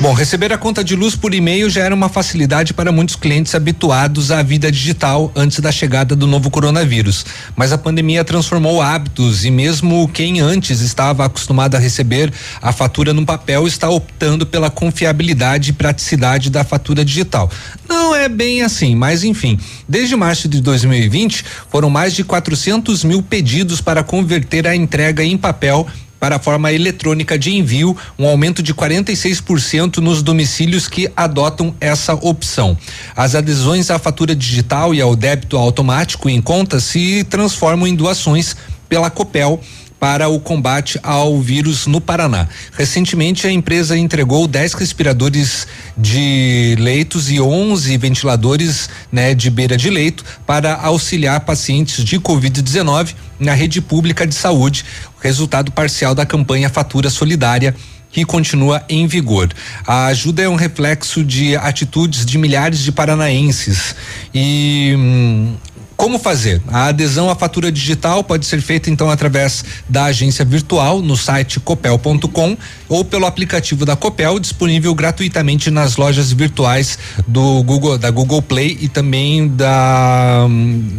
[0.00, 3.54] Bom, receber a conta de luz por e-mail já era uma facilidade para muitos clientes
[3.54, 7.24] habituados à vida digital antes da chegada do novo coronavírus.
[7.56, 12.30] Mas a pandemia transformou hábitos e mesmo quem antes estava acostumado a receber
[12.60, 17.50] a fatura no papel está optando pela confiabilidade e praticidade da fatura digital.
[17.88, 19.58] Não é bem assim, mas enfim.
[19.88, 25.38] Desde março de 2020, foram mais de 400 mil pedidos para converter a entrega em
[25.38, 25.86] papel
[26.24, 32.14] para a forma eletrônica de envio, um aumento de 46% nos domicílios que adotam essa
[32.14, 32.78] opção.
[33.14, 38.56] As adesões à fatura digital e ao débito automático em conta se transformam em doações
[38.88, 39.60] pela Copel
[40.04, 42.46] para o combate ao vírus no Paraná.
[42.72, 45.66] Recentemente, a empresa entregou 10 respiradores
[45.96, 53.14] de leitos e 11 ventiladores né, de beira de leito para auxiliar pacientes de Covid-19
[53.40, 54.84] na rede pública de saúde,
[55.22, 57.74] resultado parcial da campanha Fatura Solidária
[58.12, 59.48] que continua em vigor.
[59.86, 63.96] A ajuda é um reflexo de atitudes de milhares de paranaenses
[64.32, 65.56] e hum,
[65.96, 66.60] como fazer?
[66.68, 71.60] A adesão à fatura digital pode ser feita então através da agência virtual no site
[71.60, 72.56] copel.com
[72.88, 78.76] ou pelo aplicativo da Copel disponível gratuitamente nas lojas virtuais do Google da Google Play
[78.80, 80.46] e também da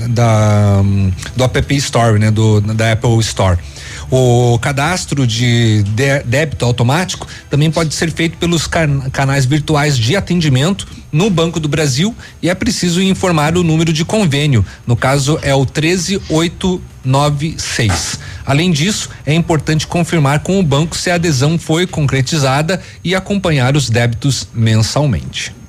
[0.09, 0.81] da
[1.35, 3.57] do App Store, né, do da Apple Store.
[4.11, 5.83] O cadastro de,
[6.25, 11.67] débito automático também pode ser feito pelos can canais virtuais de atendimento no Banco do
[11.67, 14.63] Brasil e é preciso informar o número de convênio.
[14.85, 18.19] No caso é o 13896.
[18.45, 23.75] Além disso, é importante confirmar com o banco se a adesão foi concretizada e acompanhar
[23.75, 25.64] os débitos mensalmente.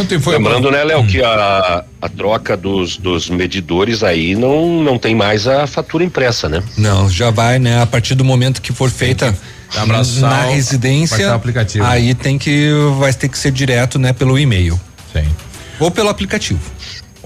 [0.00, 1.06] Ontem foi Lembrando, né, Léo, hum.
[1.06, 6.48] que a, a troca dos, dos medidores aí não, não tem mais a fatura impressa,
[6.48, 6.62] né?
[6.76, 7.80] Não, já vai, né?
[7.80, 9.36] A partir do momento que for feita
[9.76, 11.84] Abraçar na residência, aplicativo.
[11.84, 14.80] aí tem que vai ter que ser direto, né, pelo e-mail.
[15.12, 15.26] Sim.
[15.80, 16.60] Ou pelo aplicativo.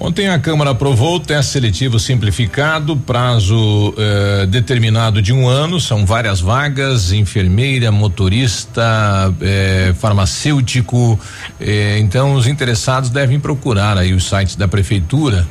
[0.00, 6.06] Ontem a Câmara aprovou o teste seletivo simplificado, prazo eh, determinado de um ano, são
[6.06, 11.18] várias vagas, enfermeira, motorista, eh, farmacêutico.
[11.60, 15.44] Eh, então os interessados devem procurar aí os sites da prefeitura.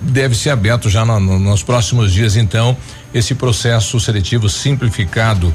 [0.00, 2.76] deve ser aberto já no, no, nos próximos dias, então,
[3.12, 5.52] esse processo seletivo simplificado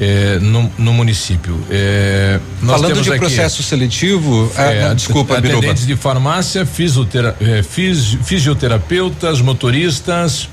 [0.00, 1.60] é, no, no, município.
[1.70, 9.42] É, Falando de aqui, processo seletivo, é, ah, desculpa, atendentes de farmácia, fisiotera, é, fisioterapeutas,
[9.42, 10.48] motoristas,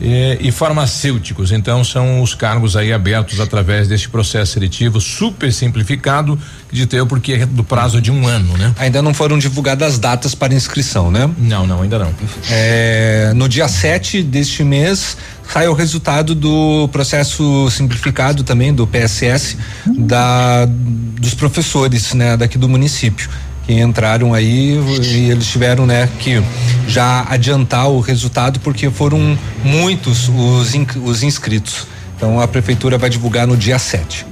[0.00, 1.52] e, e, farmacêuticos.
[1.52, 7.32] Então são os cargos aí abertos através deste processo seletivo super simplificado, acredito eu, porque
[7.32, 8.74] é do prazo de um ano, né?
[8.78, 11.30] Ainda não foram divulgadas as datas para inscrição, né?
[11.38, 12.12] Não, não, ainda não.
[12.50, 15.16] É, no dia 7 deste mês
[15.48, 19.56] sai o resultado do processo simplificado também do PSS
[19.86, 23.30] da dos professores, né, daqui do município
[23.66, 26.42] que entraram aí e eles tiveram, né, que
[26.86, 31.86] já adiantar o resultado porque foram muitos os, os inscritos.
[32.16, 34.26] Então a prefeitura vai divulgar no dia 7.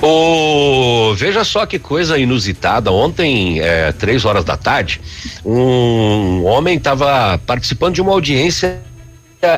[0.00, 2.92] Oh, veja só que coisa inusitada.
[2.92, 5.00] Ontem, é, três horas da tarde,
[5.44, 8.80] um homem estava participando de uma audiência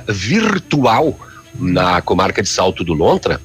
[0.09, 1.19] virtual
[1.55, 3.41] na comarca de Salto do Lontra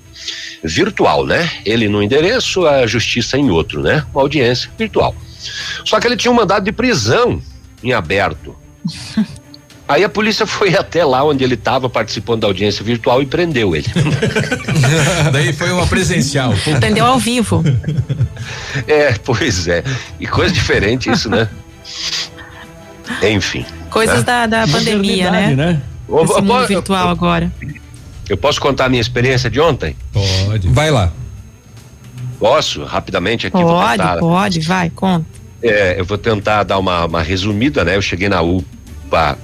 [0.63, 1.49] virtual, né?
[1.65, 4.05] Ele no endereço, a justiça em outro, né?
[4.13, 5.15] Uma audiência virtual.
[5.83, 7.41] Só que ele tinha um mandado de prisão
[7.83, 8.55] em aberto.
[9.87, 13.75] Aí a polícia foi até lá onde ele estava participando da audiência virtual e prendeu
[13.75, 13.85] ele.
[15.31, 16.53] Daí foi uma presencial.
[16.79, 17.63] Prendeu ao vivo.
[18.87, 19.83] É, pois é.
[20.19, 21.49] E coisa diferente isso, né?
[23.23, 23.65] Enfim.
[23.89, 24.23] Coisas né?
[24.23, 25.55] da, da pandemia, né?
[25.55, 25.81] né?
[26.23, 27.51] Esse mundo virtual agora.
[28.29, 29.95] Eu posso contar a minha experiência de ontem?
[30.11, 30.67] Pode.
[30.69, 31.11] Vai lá.
[32.39, 33.61] Posso, rapidamente aqui?
[33.61, 35.25] Pode, pode, vai, conta.
[35.61, 37.95] É, eu vou tentar dar uma, uma resumida, né?
[37.95, 39.37] Eu cheguei na UPA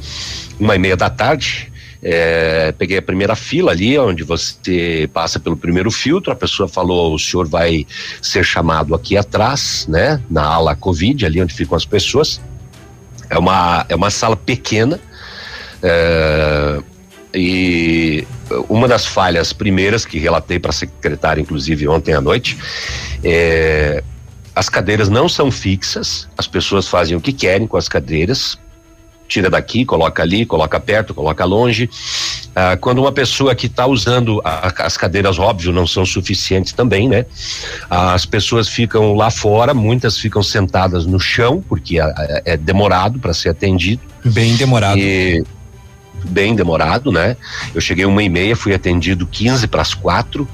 [0.59, 1.71] uma e meia da tarde,
[2.03, 7.13] é, peguei a primeira fila ali, onde você passa pelo primeiro filtro, a pessoa falou,
[7.13, 7.85] o senhor vai
[8.21, 10.21] ser chamado aqui atrás, né?
[10.29, 12.41] Na ala Covid, ali onde ficam as pessoas.
[13.29, 14.99] É uma, é uma sala pequena,
[15.81, 16.81] é,
[17.33, 18.27] e
[18.67, 22.57] uma das falhas primeiras que relatei para a secretária, inclusive ontem à noite,
[23.23, 24.03] é,
[24.55, 28.57] as cadeiras não são fixas, as pessoas fazem o que querem com as cadeiras,
[29.31, 31.89] tira daqui, coloca ali, coloca perto, coloca longe.
[32.53, 37.07] Ah, quando uma pessoa que está usando a, as cadeiras, óbvio, não são suficientes também,
[37.07, 37.25] né?
[37.89, 43.33] As pessoas ficam lá fora, muitas ficam sentadas no chão, porque é, é demorado para
[43.33, 44.01] ser atendido.
[44.25, 44.99] Bem demorado.
[44.99, 45.41] E,
[46.23, 47.35] bem demorado, né?
[47.73, 50.47] Eu cheguei uma e meia, fui atendido 15 para as quatro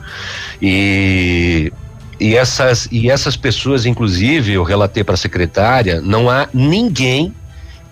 [0.61, 1.71] e
[2.19, 7.33] e essas e essas pessoas, inclusive, eu relatei para a secretária, não há ninguém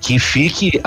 [0.01, 0.81] que fique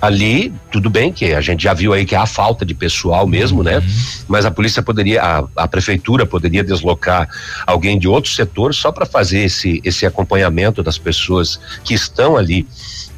[0.00, 3.62] ali, tudo bem que a gente já viu aí que há falta de pessoal mesmo,
[3.62, 3.76] né?
[3.76, 3.80] uhum.
[3.80, 3.92] né?
[4.26, 7.28] Mas a polícia poderia, a, a, prefeitura poderia deslocar
[7.66, 12.66] alguém de outro setor só para fazer esse, esse acompanhamento das pessoas que estão ali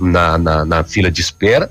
[0.01, 1.71] na, na, na fila de espera,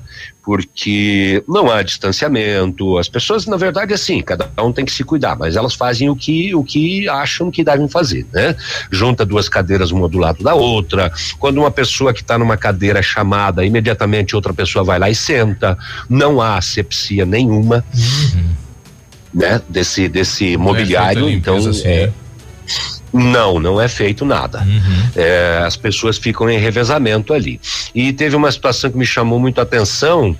[0.51, 2.97] porque não há distanciamento.
[2.97, 6.15] As pessoas, na verdade, assim, cada um tem que se cuidar, mas elas fazem o
[6.15, 8.53] que o que acham que devem fazer, né?
[8.91, 11.09] Junta duas cadeiras uma do lado da outra.
[11.39, 15.15] Quando uma pessoa que está numa cadeira é chamada, imediatamente outra pessoa vai lá e
[15.15, 15.77] senta.
[16.09, 17.85] Não há asepsia nenhuma.
[17.95, 18.49] Uhum.
[19.33, 22.13] Né, desse desse é mobiliário, é então assim, é, né?
[23.13, 24.59] Não, não é feito nada.
[24.59, 25.11] Uhum.
[25.15, 27.59] É, as pessoas ficam em revezamento ali.
[27.93, 30.35] E teve uma situação que me chamou muito a atenção,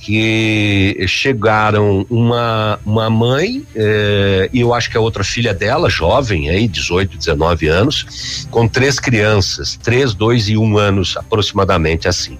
[0.00, 6.50] que chegaram uma, uma mãe é, e eu acho que a outra filha dela, jovem,
[6.50, 12.36] aí, 18, 19 anos, com três crianças, três, dois e um anos aproximadamente assim.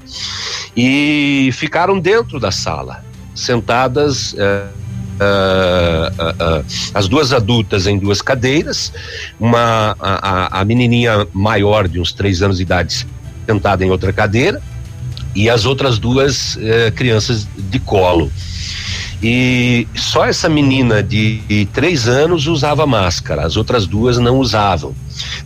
[0.77, 3.05] E ficaram dentro da sala,
[3.35, 4.35] sentadas.
[4.37, 4.86] É,
[5.17, 8.93] Uh, uh, as duas adultas em duas cadeiras,
[9.41, 13.07] uma a, a, menininha maior de uns três anos de idade
[13.47, 14.61] sentada em outra cadeira
[15.37, 18.33] e as outras duas eh, crianças de colo.
[19.23, 24.95] E só essa menina de, três anos usava máscara, as outras duas não usavam.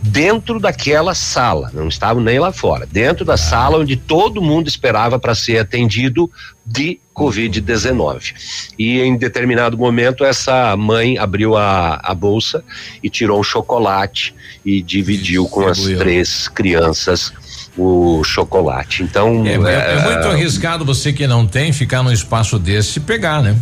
[0.01, 5.17] Dentro daquela sala, não estavam nem lá fora, dentro da sala onde todo mundo esperava
[5.17, 6.29] para ser atendido
[6.65, 8.33] de Covid-19.
[8.77, 12.63] E em determinado momento, essa mãe abriu a, a bolsa
[13.01, 14.35] e tirou um chocolate
[14.65, 17.33] e dividiu com as três crianças
[17.77, 19.03] o chocolate.
[19.03, 19.45] Então.
[19.45, 23.41] É, é- é muito arriscado você que não tem ficar num espaço desse e pegar,
[23.41, 23.55] né?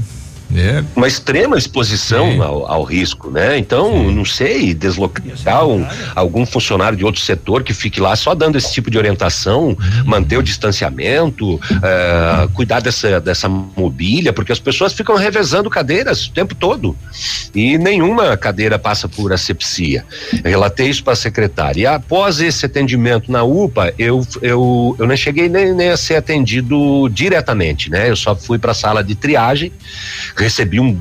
[0.56, 0.84] É.
[0.96, 3.58] uma extrema exposição ao, ao risco, né?
[3.58, 8.58] Então, não sei, deslocar um, algum funcionário de outro setor que fique lá só dando
[8.58, 14.94] esse tipo de orientação, manter o distanciamento, eh, cuidar dessa, dessa mobília, porque as pessoas
[14.94, 16.98] ficam revezando cadeiras o tempo todo
[17.54, 20.04] e nenhuma cadeira passa por asepsia.
[20.44, 21.82] Eu relatei isso para a secretária.
[21.82, 26.16] E após esse atendimento na UPA, eu, eu, eu não cheguei nem, nem a ser
[26.16, 28.10] atendido diretamente, né?
[28.10, 29.72] Eu só fui para a sala de triagem
[30.40, 30.98] recebi um,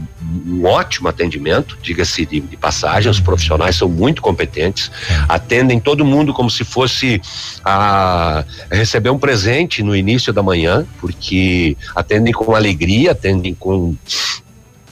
[0.46, 4.90] um ótimo atendimento, diga-se de, de, passagem, os profissionais são muito competentes,
[5.28, 7.20] atendem todo mundo como se fosse
[7.64, 13.94] a receber um presente no início da manhã, porque atendem com alegria, atendem com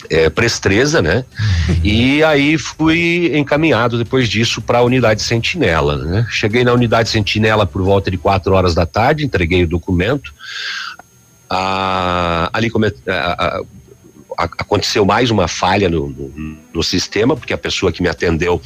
[0.08, 1.24] é, prestreza, né?
[1.82, 6.26] E aí fui encaminhado depois disso para a unidade Sentinela, né?
[6.30, 10.32] Cheguei na unidade Sentinela por volta de quatro horas da tarde, entreguei o documento.
[11.50, 13.62] Ah, ali come, ah,
[14.36, 18.60] aconteceu mais uma falha no, no, no, sistema, porque a pessoa que me atendeu,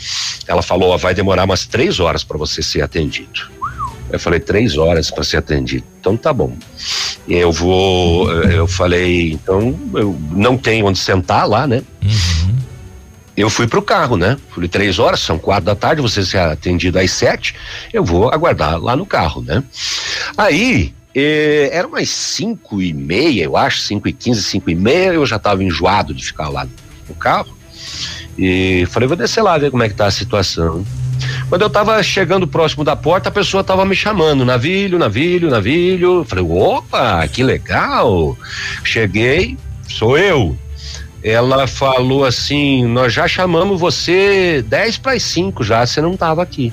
[0.46, 3.50] ela falou, ó, vai demorar umas três horas para você ser atendido.
[4.10, 5.84] Eu falei, três horas para ser atendido.
[6.00, 6.56] Então tá bom.
[7.28, 11.82] Eu vou, eu falei, então eu não tenho onde sentar lá, né?
[12.02, 12.56] Uhum.
[13.36, 14.36] Eu fui pro carro, né?
[14.52, 17.54] Falei, três horas, são quatro da tarde, você ser atendido às sete,
[17.92, 19.62] eu vou aguardar lá no carro, né?
[20.36, 25.12] Aí, eh, era umas cinco e meia, eu acho, cinco e quinze, cinco e meia,
[25.12, 26.66] eu já estava enjoado de ficar lá
[27.08, 27.56] no carro.
[28.38, 30.84] E falei, vou descer lá ver como é que tá a situação.
[31.48, 36.24] Quando eu estava chegando próximo da porta, a pessoa estava me chamando, navilho, navilho, navilho.
[36.24, 38.38] Falei, opa, que legal.
[38.84, 39.58] Cheguei,
[39.88, 40.56] sou eu.
[41.22, 46.42] Ela falou assim: Nós já chamamos você 10 para as 5 já, você não estava
[46.42, 46.72] aqui.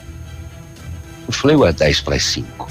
[1.28, 2.68] Eu falei, ué, 10 para as 5.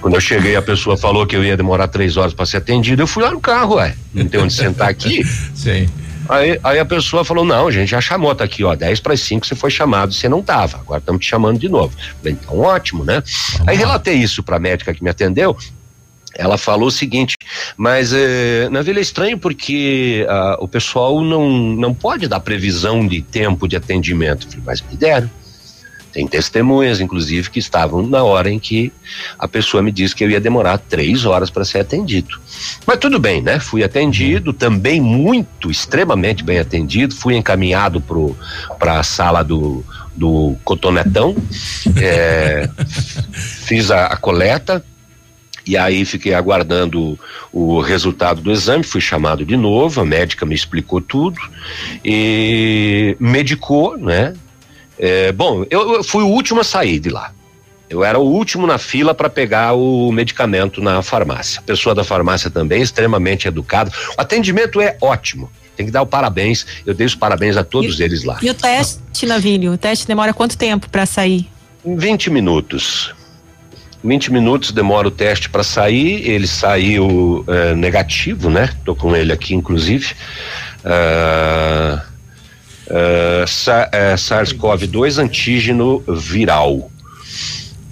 [0.00, 3.02] Quando eu cheguei, a pessoa falou que eu ia demorar três horas para ser atendido.
[3.02, 3.94] Eu fui lá no carro, ué.
[4.14, 5.24] Não tem onde sentar aqui?
[5.54, 5.88] Sim.
[6.28, 9.16] Aí, aí a pessoa falou: não, a gente já chamou, tá aqui, ó, 10 para
[9.16, 10.78] 5 você foi chamado, você não tava.
[10.78, 11.96] Agora estamos te chamando de novo.
[12.18, 13.22] Falei, então ótimo, né?
[13.52, 13.86] Vamos aí lá.
[13.86, 15.56] relatei isso para a médica que me atendeu.
[16.36, 17.36] Ela falou o seguinte,
[17.76, 23.04] mas eh, na vila é estranho porque ah, o pessoal não, não pode dar previsão
[23.08, 24.46] de tempo de atendimento.
[24.46, 25.28] Falei, mas me deram.
[26.18, 28.92] Tem testemunhas, inclusive, que estavam na hora em que
[29.38, 32.40] a pessoa me disse que eu ia demorar três horas para ser atendido.
[32.84, 33.60] Mas tudo bem, né?
[33.60, 37.14] Fui atendido, também muito, extremamente bem atendido.
[37.14, 38.02] Fui encaminhado
[38.80, 41.36] para a sala do, do cotonetão,
[42.02, 42.68] é,
[43.32, 44.84] fiz a, a coleta,
[45.64, 47.16] e aí fiquei aguardando
[47.52, 51.38] o resultado do exame, fui chamado de novo, a médica me explicou tudo
[52.04, 54.34] e medicou, né?
[54.98, 57.32] É, bom, eu, eu, fui o último a sair de lá.
[57.88, 61.60] Eu era o último na fila para pegar o medicamento na farmácia.
[61.60, 63.90] A pessoa da farmácia também extremamente educada.
[64.16, 65.50] O atendimento é ótimo.
[65.74, 66.66] Tem que dar o parabéns.
[66.84, 68.38] Eu dei os parabéns a todos e, eles lá.
[68.42, 69.72] E o teste, Navílio?
[69.72, 71.48] O teste demora quanto tempo para sair?
[71.84, 73.14] 20 minutos.
[74.04, 76.28] 20 minutos demora o teste para sair.
[76.28, 78.70] Ele saiu é, negativo, né?
[78.84, 80.14] Tô com ele aqui, inclusive.
[80.84, 82.00] Uh,
[82.90, 83.44] uh,
[84.16, 86.90] SARS-CoV-2 antígeno viral.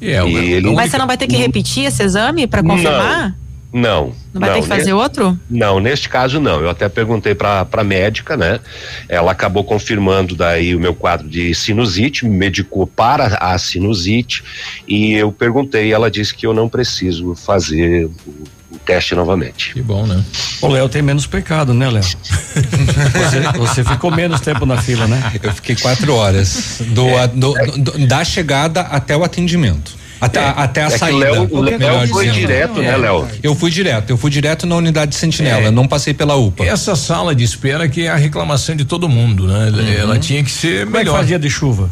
[0.01, 0.73] É, ele...
[0.75, 3.31] Mas você não vai ter que repetir esse exame para confirmar?
[3.31, 3.46] Não.
[3.77, 5.39] Não vai não, ter que fazer outro?
[5.49, 6.61] Não, neste caso não.
[6.61, 8.61] Eu até perguntei para a médica, né?
[9.09, 14.43] Ela acabou confirmando daí o meu quadro de sinusite, me medicou para a sinusite
[14.89, 19.73] e eu perguntei, ela disse que eu não preciso fazer o o teste novamente.
[19.73, 20.23] Que bom, né?
[20.61, 22.03] O Léo tem menos pecado, né, Léo?
[22.03, 25.33] você, você, ficou menos tempo na fila, né?
[25.43, 27.67] Eu fiquei quatro horas do, é, do, é.
[27.67, 29.97] do, da chegada até o atendimento.
[30.21, 31.17] Até, é, até a é saída.
[31.43, 32.35] O Léo, foi dizendo.
[32.35, 33.29] direto, né, Léo?
[33.43, 35.71] Eu fui direto, eu fui direto na unidade de sentinela, é.
[35.71, 36.65] não passei pela UPA.
[36.65, 39.71] Essa sala de espera que é a reclamação de todo mundo, né?
[39.71, 39.93] Uhum.
[39.93, 41.13] Ela tinha que ser Como melhor.
[41.13, 41.91] Como é que dia de chuva?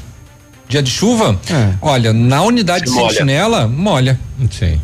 [0.69, 1.39] Dia de chuva?
[1.51, 1.75] É.
[1.83, 4.19] Olha, na unidade Se de sentinela, molha.
[4.51, 4.81] Sim.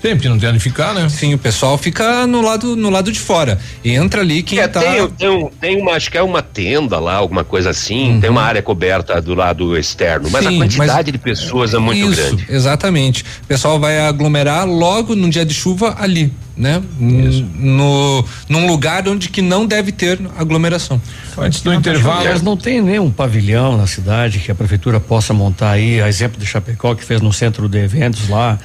[0.00, 1.08] Sempre não tem onde ficar, né?
[1.10, 3.58] Sim, o pessoal fica no lado, no lado de fora.
[3.84, 4.80] Entra ali quem é, tá.
[4.80, 8.12] Tem, tem, tem, uma, acho que é uma tenda lá, alguma coisa assim.
[8.12, 8.20] Uhum.
[8.20, 10.30] Tem uma área coberta do lado externo.
[10.30, 12.46] Mas Sim, a quantidade mas, de pessoas é muito isso, grande.
[12.48, 13.22] Exatamente.
[13.42, 16.32] O pessoal vai aglomerar logo no dia de chuva ali.
[16.56, 16.82] né?
[16.98, 21.00] No, num lugar onde que não deve ter aglomeração.
[21.36, 22.24] Antes do intervalo.
[22.24, 26.38] Mas não tem nenhum pavilhão na cidade que a prefeitura possa montar aí, a exemplo
[26.40, 28.58] de Chapecó que fez no centro de eventos lá.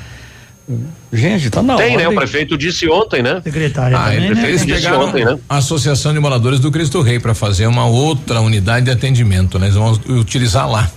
[1.15, 2.03] Gente, tá na Tem, hora.
[2.03, 2.09] né?
[2.09, 3.41] O prefeito disse ontem, né?
[3.43, 4.51] Secretária Ah, também, eles né?
[4.51, 5.37] Disse pegaram ontem, né?
[5.49, 9.67] a Associação de Moradores do Cristo Rei para fazer uma outra unidade de atendimento, né?
[9.67, 10.89] Eles vão utilizar lá.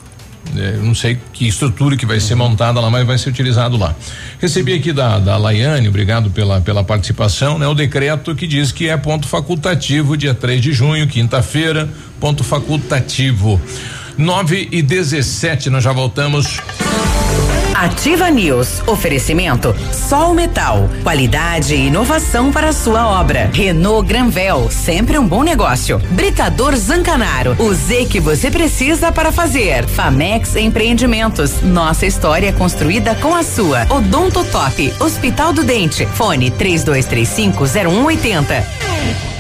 [0.57, 3.77] É, eu não sei que estrutura que vai ser montada lá, mas vai ser utilizado
[3.77, 3.95] lá.
[4.41, 7.67] Recebi aqui da, da Laiane, obrigado pela, pela participação, né?
[7.69, 11.87] O decreto que diz que é ponto facultativo, dia 3 de junho, quinta-feira,
[12.19, 13.61] ponto facultativo.
[14.17, 16.59] 9 e 17, nós já voltamos.
[17.75, 18.83] Ativa News.
[18.87, 20.89] Oferecimento Sol Metal.
[21.03, 23.51] Qualidade e inovação para a sua obra.
[23.53, 24.71] Renault Granvel.
[24.71, 25.99] Sempre um bom negócio.
[26.11, 27.57] Britador Zancanaro.
[27.59, 29.87] O Z que você precisa para fazer.
[29.87, 31.63] Famex Empreendimentos.
[31.63, 33.87] Nossa história construída com a sua.
[33.91, 34.93] Odonto Top.
[35.01, 36.07] Hospital do Dente.
[36.07, 39.38] Fone 3235 0180.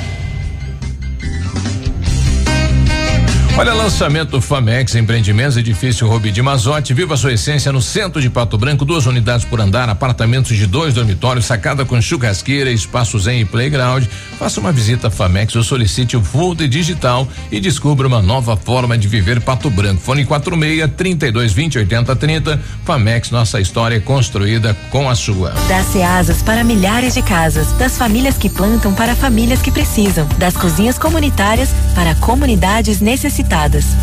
[3.58, 6.94] Olha, lançamento Famex Empreendimentos, edifício Rubi de Mazote.
[6.94, 10.94] Viva sua essência no centro de Pato Branco, duas unidades por andar, apartamentos de dois
[10.94, 14.04] dormitórios, sacada com churrasqueira, espaços em playground.
[14.38, 18.96] Faça uma visita a Famex ou solicite o Folder Digital e descubra uma nova forma
[18.96, 20.00] de viver Pato Branco.
[20.00, 22.60] Fone 46 32 20 80 30.
[22.84, 25.50] Famex, nossa história é construída com a sua.
[25.66, 30.56] Das Ceasas para milhares de casas, das famílias que plantam para famílias que precisam, das
[30.56, 33.47] cozinhas comunitárias para comunidades necessitadas.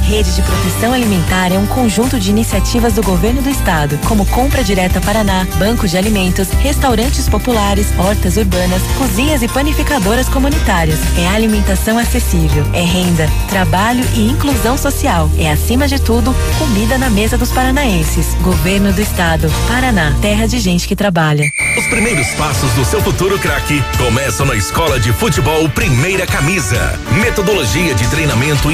[0.02, 4.64] Rede de Proteção Alimentar é um conjunto de iniciativas do governo do estado, como Compra
[4.64, 11.00] Direta Paraná, Banco de Alimentos, restaurantes populares, hortas urbanas, cozinhas e panificadoras comunitárias.
[11.18, 15.30] É alimentação acessível, é renda, trabalho e inclusão social.
[15.38, 18.34] É acima de tudo, comida na mesa dos paranaenses.
[18.42, 21.44] Governo do estado, Paraná, terra de gente que trabalha.
[21.78, 27.00] Os primeiros passos do seu futuro craque começam na Escola de Futebol Primeira Camisa.
[27.22, 28.72] Metodologia de treinamento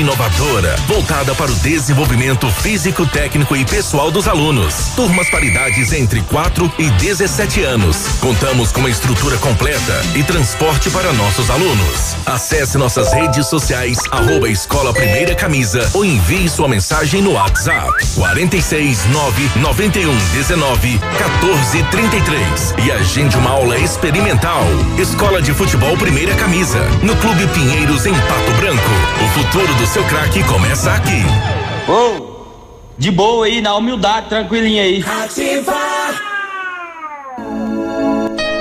[0.87, 4.91] voltada para o desenvolvimento físico, técnico e pessoal dos alunos.
[4.95, 8.07] Turmas paridades entre 4 e 17 anos.
[8.19, 12.15] Contamos com uma estrutura completa e transporte para nossos alunos.
[12.25, 19.05] Acesse nossas redes sociais, arroba Escola Primeira Camisa ou envie sua mensagem no WhatsApp 46
[19.07, 24.63] 9 91 19 14 33 e agende uma aula experimental.
[24.97, 28.91] Escola de Futebol Primeira Camisa, no Clube Pinheiros em Pato Branco.
[29.23, 31.23] O futuro do seu craque começa aqui.
[31.89, 32.45] Ô,
[32.97, 35.03] de boa aí, na humildade, tranquilinha aí.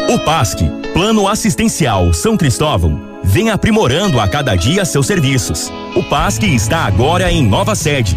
[0.09, 0.60] O PASC,
[0.93, 5.73] Plano Assistencial São Cristóvão, vem aprimorando a cada dia seus serviços.
[5.97, 8.17] O PASC está agora em nova sede,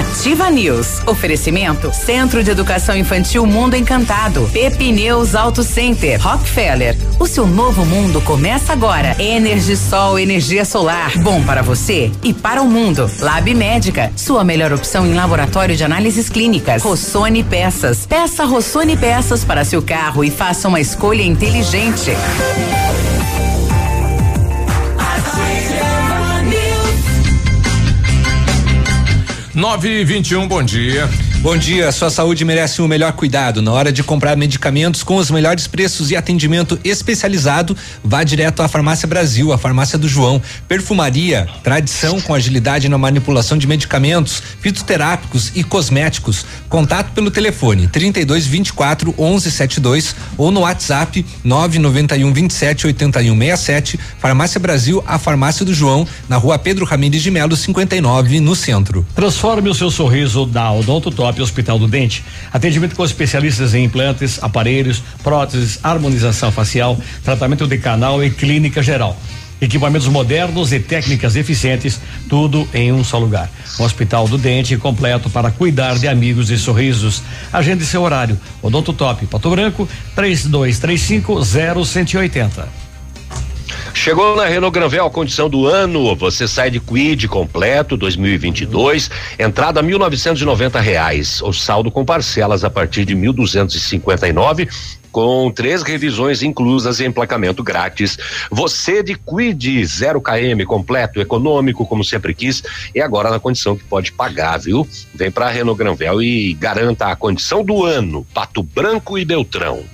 [0.00, 1.02] Ativa News.
[1.06, 4.48] Oferecimento Centro de Educação Infantil Mundo Encantado.
[4.50, 6.18] Pepineus Auto Center.
[6.18, 6.96] Rockefeller.
[7.18, 9.14] O seu novo mundo começa agora.
[9.22, 11.12] Energisol, energia solar.
[11.18, 13.10] Bom para você e para o mundo.
[13.20, 14.10] Lab Médica.
[14.16, 16.82] Sua melhor opção em laboratório de análises clínicas.
[16.82, 18.06] Rossoni Peças.
[18.06, 22.12] Peça Rossoni Peças para seu carro e faça uma escolha inteligente.
[29.54, 31.08] 9 e 21 bom dia.
[31.42, 33.62] Bom dia, sua saúde merece o melhor cuidado.
[33.62, 38.68] Na hora de comprar medicamentos com os melhores preços e atendimento especializado, vá direto à
[38.68, 40.40] Farmácia Brasil, a farmácia do João.
[40.68, 46.44] Perfumaria, tradição com agilidade na manipulação de medicamentos, fitoterápicos e cosméticos.
[46.68, 53.98] Contato pelo telefone 32 24 11 72 ou no WhatsApp 991 27 81 67.
[54.18, 59.06] Farmácia Brasil, a farmácia do João, na rua Pedro Ramires de Melo, 59, no centro.
[59.14, 62.24] Transforme o seu sorriso da Odonto Top Hospital do Dente.
[62.52, 69.16] Atendimento com especialistas em implantes, aparelhos, próteses, harmonização facial, tratamento de canal e clínica geral.
[69.60, 73.48] Equipamentos modernos e técnicas eficientes, tudo em um só lugar.
[73.78, 77.22] Um hospital do dente completo para cuidar de amigos e sorrisos.
[77.52, 78.40] Agende seu horário.
[78.62, 82.79] Odonto Top, Pato Branco, 3235 0180.
[84.00, 86.16] Chegou na Renault Granvel a condição do ano.
[86.16, 91.42] Você sai de Quid completo 2022, entrada 1.990 reais.
[91.42, 94.70] O saldo com parcelas a partir de 1.259
[95.12, 98.16] com três revisões inclusas e emplacamento grátis.
[98.50, 102.62] Você de Quid 0 km completo, econômico, como sempre quis,
[102.94, 104.88] e agora na condição que pode pagar, viu?
[105.14, 109.84] Vem para Renault Granvel e garanta a condição do ano, Pato Branco e Beltrão.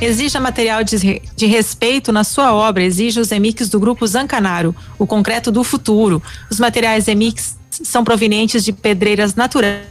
[0.00, 2.82] Exija material de, de, respeito na sua obra.
[2.82, 6.22] Exija os EMIX do Grupo Zancanaro, o concreto do futuro.
[6.50, 9.84] Os materiais EMIX são provenientes de pedreiras naturais,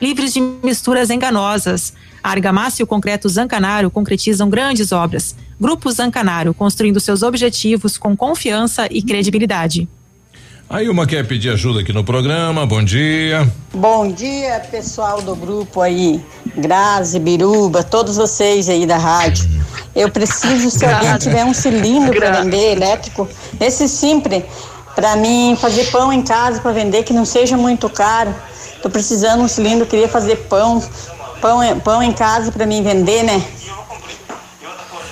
[0.00, 1.92] livres de misturas enganosas.
[2.22, 5.34] A argamassa e o concreto Zancanaro concretizam grandes obras.
[5.60, 9.88] Grupo Zancanaro, construindo seus objetivos com confiança e credibilidade.
[10.72, 12.64] A Ilma quer pedir ajuda aqui no programa.
[12.64, 13.46] Bom dia.
[13.74, 16.18] Bom dia, pessoal do grupo aí.
[16.56, 19.46] Grazi, Biruba, todos vocês aí da rádio.
[19.94, 23.28] Eu preciso, se alguém tiver um cilindro para vender elétrico,
[23.60, 24.44] esse simples,
[24.94, 28.34] para mim fazer pão em casa para vender que não seja muito caro.
[28.80, 30.82] Tô precisando de um cilindro, queria fazer pão,
[31.42, 33.44] pão, pão em casa para mim vender, né?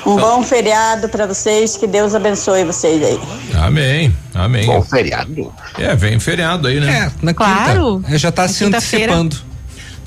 [0.07, 3.21] Um bom feriado para vocês, que Deus abençoe vocês aí.
[3.55, 4.67] Amém, amém.
[4.67, 5.53] Bom feriado.
[5.79, 7.07] É, vem feriado aí, né?
[7.07, 8.01] É, na claro.
[8.05, 8.19] quinta.
[8.19, 9.37] Já tá se antecipando.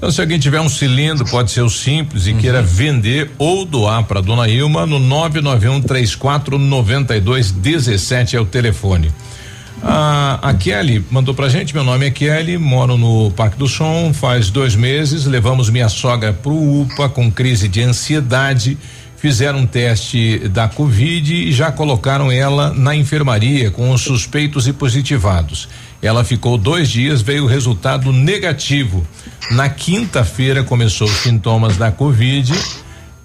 [0.04, 2.38] Então, se alguém tiver um cilindro, pode ser o simples e uhum.
[2.38, 9.10] queira vender ou doar para dona Ilma no 991 34 92 17 é o telefone.
[9.82, 14.14] Ah, a Kelly mandou pra gente, meu nome é Kelly, moro no Parque do Som,
[14.14, 18.78] faz dois meses, levamos minha sogra pro UPA com crise de ansiedade
[19.24, 24.74] fizeram um teste da Covid e já colocaram ela na enfermaria com os suspeitos e
[24.74, 25.70] positivados.
[26.02, 29.08] Ela ficou dois dias, veio o resultado negativo.
[29.50, 32.54] Na quinta-feira começou os sintomas da Covid,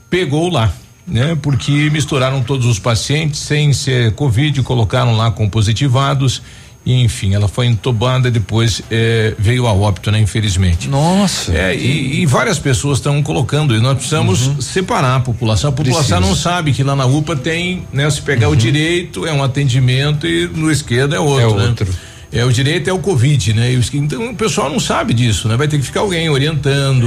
[0.08, 0.72] pegou lá,
[1.04, 1.36] né?
[1.42, 6.40] Porque misturaram todos os pacientes sem ser Covid, colocaram lá com positivados
[6.88, 10.18] e, enfim, ela foi entubada e depois eh, veio a óbito, né?
[10.20, 10.88] Infelizmente.
[10.88, 11.52] Nossa.
[11.52, 14.60] É, e, e, várias pessoas estão colocando e nós precisamos uhum.
[14.62, 15.68] separar a população.
[15.68, 16.20] A população Precisa.
[16.20, 18.08] não sabe que lá na UPA tem, né?
[18.08, 18.54] Se pegar uhum.
[18.54, 21.58] o direito é um atendimento e no esquerdo é outro.
[21.58, 21.68] É né?
[21.68, 21.88] outro.
[22.32, 23.70] É, o direito é o Covid, né?
[23.92, 25.58] Então o pessoal não sabe disso, né?
[25.58, 27.06] Vai ter que ficar alguém orientando,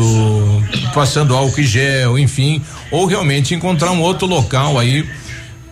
[0.93, 2.61] passando álcool e gel, enfim,
[2.92, 5.03] ou realmente encontrar um outro local aí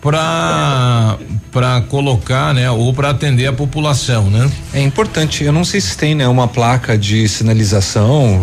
[0.00, 1.18] para
[1.52, 4.50] para colocar, né, ou para atender a população, né?
[4.72, 5.44] É importante.
[5.44, 8.40] Eu não sei se tem, né, uma placa de sinalização.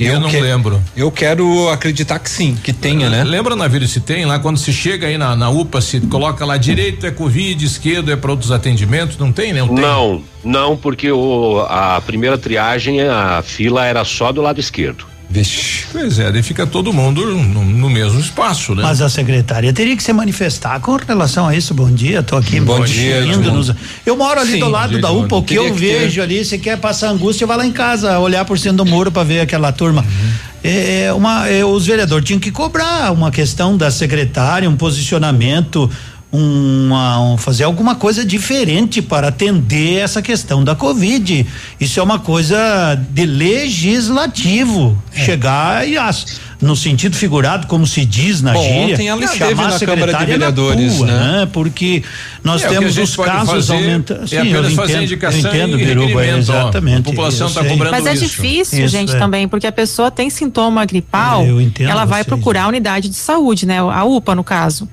[0.00, 0.82] Eu, eu, não que, lembro.
[0.96, 3.22] Eu quero acreditar que sim, que tenha, né?
[3.22, 6.44] Lembra na vida se tem lá quando se chega aí na, na UPA se coloca
[6.44, 9.60] lá direito é covid, esquerdo é para outros atendimentos, não tem, né?
[9.60, 15.13] Não, não, não, porque o, a primeira triagem a fila era só do lado esquerdo.
[15.28, 15.86] Vixe.
[15.90, 18.82] Pois é, daí fica todo mundo no, no, mesmo espaço, né?
[18.82, 21.74] Mas a secretária teria que se manifestar com relação a isso.
[21.74, 22.60] Bom dia, tô aqui.
[22.60, 23.24] Bom, bom dia.
[23.24, 23.72] Nos...
[24.04, 26.20] Eu moro ali Sim, do lado da UPA, o que eu que vejo ter.
[26.20, 29.24] ali, se quer passar angústia, vai lá em casa, olhar por cima do muro para
[29.24, 30.02] ver aquela turma.
[30.02, 30.54] Uhum.
[30.62, 35.90] É, uma, é, os vereadores tinham que cobrar uma questão da secretária, um posicionamento
[36.34, 41.46] uma, um, fazer alguma coisa diferente para atender essa questão da Covid.
[41.78, 45.00] Isso é uma coisa de legislativo.
[45.14, 45.24] É.
[45.24, 49.54] Chegar e as, no sentido figurado, como se diz na Bom, gíria, ontem ela esteve
[49.54, 51.12] na Câmara de Vereadores, rua, né?
[51.12, 51.48] né?
[51.52, 52.02] Porque
[52.42, 54.24] nós é, temos os casos aumentando.
[54.24, 56.98] É Sim, eu entendo, indicação eu entendo, Biruba, exatamente.
[56.98, 58.24] a população está cobrando Mas é isso.
[58.24, 59.18] difícil, isso, gente, é.
[59.20, 61.44] também, porque a pessoa tem sintoma gripal,
[61.78, 62.26] ela vai vocês.
[62.26, 63.78] procurar a unidade de saúde, né?
[63.78, 64.88] A UPA, no caso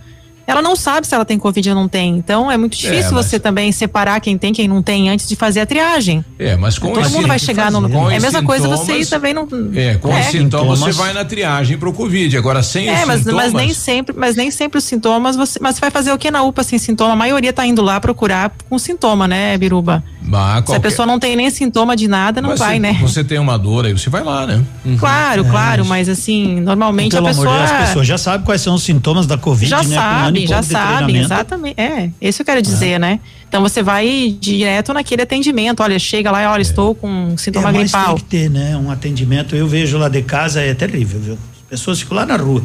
[0.51, 2.17] ela não sabe se ela tem Covid ou não tem.
[2.17, 3.25] Então é muito difícil é, mas...
[3.25, 6.23] você também separar quem tem quem não tem antes de fazer a triagem.
[6.37, 8.11] É, mas com Todo mundo vai chegar no.
[8.11, 9.47] é a mesma coisa você ir também não.
[9.73, 10.19] É, com é.
[10.19, 12.37] os sintomas você vai na triagem pro Covid.
[12.37, 13.43] Agora sem é, os mas, sintomas.
[13.43, 15.59] Mas nem sempre, mas nem sempre os sintomas você.
[15.61, 17.13] Mas você vai fazer o que na UPA sem sintoma?
[17.13, 20.03] A maioria tá indo lá procurar com sintoma, né, Biruba?
[20.23, 22.97] Mas, se a pessoa não tem nem sintoma de nada, não mas vai, se né?
[23.01, 24.63] Você tem uma dor aí, você vai lá, né?
[24.85, 24.97] Uhum.
[24.97, 27.57] Claro, é, claro, mas assim, normalmente a pessoa.
[27.57, 29.95] Deus, as pessoas já sabem quais são os sintomas da Covid, já né?
[29.95, 31.79] Sabem, já sabem, exatamente.
[31.79, 32.99] É, isso eu quero dizer, é.
[32.99, 33.19] né?
[33.47, 35.81] Então você vai direto naquele atendimento.
[35.81, 36.63] Olha, chega lá e olha, é.
[36.63, 38.15] estou com sintoma é, gripal.
[38.15, 38.77] Tem que ter, né?
[38.77, 39.55] Um atendimento.
[39.55, 41.33] Eu vejo lá de casa é terrível, viu?
[41.33, 42.63] As pessoas ficam lá na rua.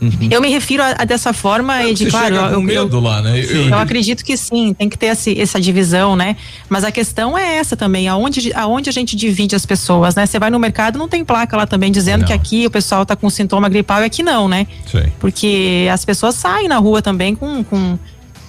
[0.00, 0.28] Uhum.
[0.30, 3.38] Eu me refiro a, a dessa forma, é, de claro, eu, medo eu, lá, né?
[3.38, 6.36] Eu, eu, acredito que sim, tem que ter esse, essa divisão, né?
[6.68, 10.26] Mas a questão é essa também, aonde, aonde a gente divide as pessoas, né?
[10.26, 12.26] Você vai no mercado, não tem placa lá também dizendo não.
[12.26, 14.66] que aqui o pessoal está com sintoma gripal e aqui não, né?
[14.90, 15.10] Sim.
[15.18, 17.98] Porque as pessoas saem na rua também com, com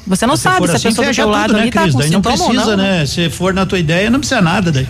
[0.06, 1.90] você não se sabe se assim, a pessoa do seu lado tudo, né, ali tá
[1.90, 3.06] com daí sintoma não precisa, ou não, né?
[3.06, 4.88] Se for na tua ideia, não precisa nada daí.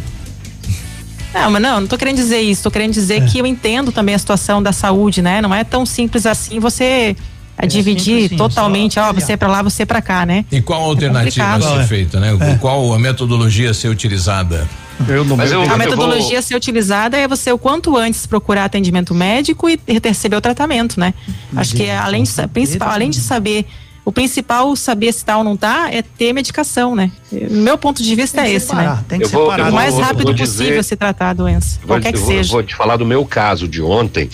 [1.41, 3.25] Não, mas não, não tô querendo dizer isso, tô querendo dizer é.
[3.25, 5.41] que eu entendo também a situação da saúde, né?
[5.41, 7.15] Não é tão simples assim você
[7.57, 10.45] a dividir assim, totalmente, ó, você é para lá, você é para cá, né?
[10.51, 11.87] E qual a alternativa é a ser é.
[11.87, 12.37] feita, né?
[12.39, 12.55] É.
[12.55, 14.67] Qual a metodologia a ser utilizada?
[15.07, 16.39] Eu não eu, a metodologia vou...
[16.39, 20.99] a ser utilizada é você o quanto antes procurar atendimento médico e receber o tratamento,
[20.99, 21.13] né?
[21.55, 23.65] Acho que além de, principal, além de saber
[24.03, 27.11] o principal saber se tá ou não tá é ter medicação, né?
[27.31, 29.03] Meu ponto de vista é esse, separar, né?
[29.07, 29.63] Tem que eu separar.
[29.63, 32.51] Vou, o mais rápido possível se tratar a doença, vou, qualquer que vou, seja.
[32.51, 34.29] Vou te falar do meu caso de ontem.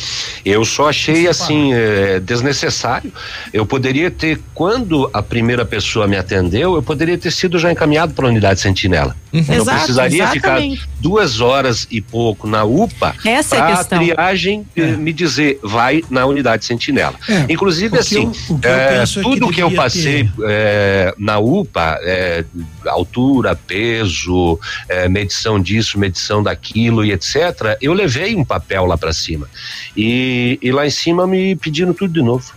[0.46, 3.12] Eu só achei assim é, desnecessário.
[3.52, 8.14] Eu poderia ter, quando a primeira pessoa me atendeu, eu poderia ter sido já encaminhado
[8.14, 9.16] para a unidade sentinela.
[9.34, 9.44] Uhum.
[9.48, 10.82] Eu Exato, precisaria exatamente.
[10.82, 13.16] ficar duas horas e pouco na UPA
[13.50, 14.86] para a triagem é.
[14.92, 17.16] me dizer vai na unidade sentinela.
[17.28, 17.52] É.
[17.52, 22.46] Inclusive assim, eu, é, tudo que, que eu passei é, na UPA, é,
[22.92, 27.78] altura, peso, é, medição disso, medição daquilo e etc.
[27.82, 29.48] Eu levei um papel lá para cima
[29.96, 32.54] e, e lá em cima me pedindo tudo de novo.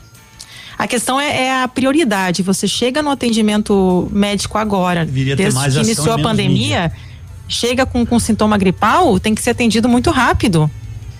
[0.78, 2.42] A questão é, é, a prioridade.
[2.42, 6.92] Você chega no atendimento médico agora, Deveria desde que iniciou a pandemia, mídia.
[7.48, 10.70] chega com, com sintoma gripal, tem que ser atendido muito rápido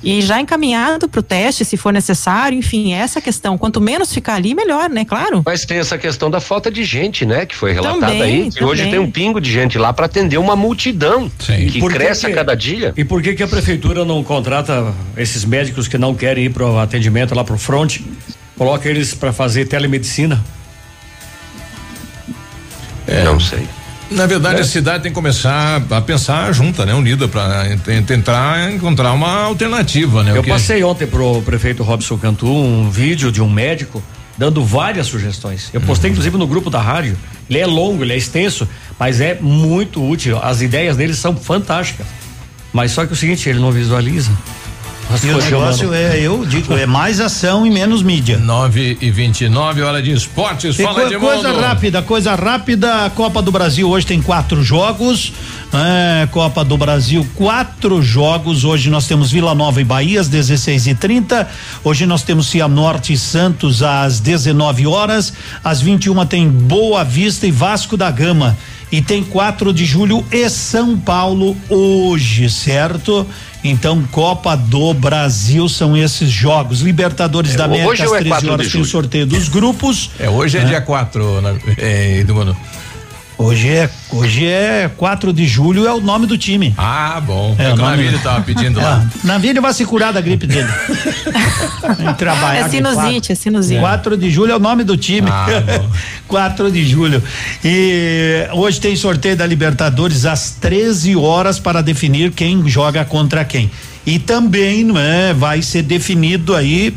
[0.07, 3.59] e já encaminhado para o teste, se for necessário, enfim, essa questão.
[3.59, 5.05] Quanto menos ficar ali, melhor, né?
[5.05, 5.43] Claro.
[5.45, 7.45] Mas tem essa questão da falta de gente, né?
[7.45, 8.51] Que foi relatada também, aí.
[8.53, 11.67] Que hoje tem um pingo de gente lá para atender uma multidão Sim.
[11.67, 12.95] que cresce que, a cada dia.
[12.97, 16.65] E por que que a prefeitura não contrata esses médicos que não querem ir para
[16.65, 17.99] o atendimento lá para o front?
[18.57, 20.41] Coloca eles para fazer telemedicina?
[23.09, 23.67] É, não sei.
[24.11, 24.61] Na verdade, é.
[24.61, 26.95] a cidade tem que começar a pensar junta, né?
[26.95, 27.65] Unida para
[28.07, 30.37] tentar encontrar uma alternativa, né?
[30.37, 34.03] Eu passei ontem pro prefeito Robson Cantu um vídeo de um médico
[34.39, 35.71] dando várias sugestões.
[35.73, 36.13] Eu postei uhum.
[36.13, 37.17] inclusive no grupo da rádio.
[37.49, 38.69] Ele é longo, ele é extenso,
[38.99, 40.39] mas é muito útil.
[40.43, 42.07] As ideias dele são fantásticas.
[42.73, 44.31] Mas só que o seguinte, ele não visualiza.
[45.23, 48.39] E o negócio é, eu digo, é mais ação e menos mídia.
[48.39, 50.77] 9 e 29 hora de esportes.
[50.77, 53.11] Fala co Coisa rápida, coisa rápida.
[53.15, 55.33] Copa do Brasil hoje tem quatro jogos.
[55.73, 58.65] É, Copa do Brasil, quatro jogos.
[58.65, 61.49] Hoje nós temos Vila Nova e Bahia às 16 e 30
[61.85, 65.33] Hoje nós temos Cianorte e Santos às 19 horas.
[65.63, 68.57] Às 21 tem Boa Vista e Vasco da Gama.
[68.91, 73.27] E tem 4 de julho e São Paulo hoje, certo?
[73.65, 76.81] Então, Copa do Brasil são esses jogos.
[76.83, 80.11] Libertadores é, da América às 13 é horas tem o sorteio dos grupos.
[80.21, 81.23] É, hoje é, é dia 4,
[81.79, 82.57] é, do mano.
[83.39, 86.73] Hoje é, hoje é 4 de julho, é o nome do time.
[86.79, 87.55] Ah, bom.
[87.59, 89.07] É, é o Navilho tava pedindo lá.
[89.23, 90.69] É, Navilho vai se curar da gripe dele.
[92.17, 93.79] trabalhar é sinusite, é sinusite.
[93.79, 95.29] 4 de julho é o nome do time.
[95.31, 95.47] Ah,
[96.27, 97.23] 4 de julho.
[97.63, 103.71] E hoje tem sorteio da Libertadores às 13 horas para definir quem joga contra quem.
[104.07, 106.95] E também, não é, vai ser definido aí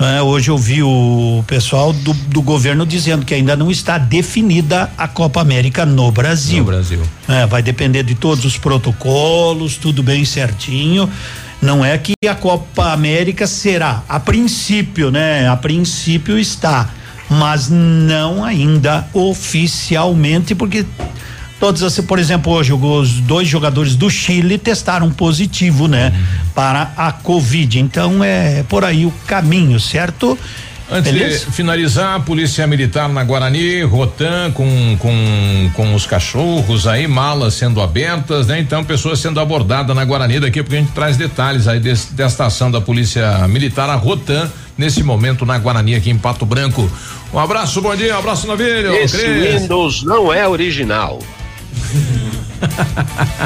[0.00, 4.88] é, hoje eu vi o pessoal do, do, governo dizendo que ainda não está definida
[4.96, 6.58] a Copa América no Brasil.
[6.58, 7.02] No Brasil.
[7.28, 11.10] É, vai depender de todos os protocolos, tudo bem certinho.
[11.60, 15.48] Não é que a Copa América será, a princípio, né?
[15.48, 16.90] A princípio está,
[17.28, 20.86] mas não ainda oficialmente, porque
[21.58, 26.48] todos assim, por exemplo, hoje os dois jogadores do Chile testaram positivo, né, uhum.
[26.54, 27.78] para a Covid.
[27.78, 30.38] Então é por aí o caminho, certo?
[30.90, 31.44] Antes Beleza?
[31.44, 37.54] de finalizar, a Polícia Militar na Guarani, Rotan com, com, com os cachorros aí, malas
[37.54, 38.58] sendo abertas, né?
[38.58, 42.46] Então, pessoas sendo abordadas na Guarani daqui, porque a gente traz detalhes aí desse, desta
[42.46, 46.90] ação da Polícia Militar, a Rotan, nesse momento na Guarani, aqui em Pato Branco.
[47.34, 48.96] Um abraço, bom dia, um abraço na vida.
[48.96, 49.60] Esse Cris.
[49.60, 51.18] Windows não é original.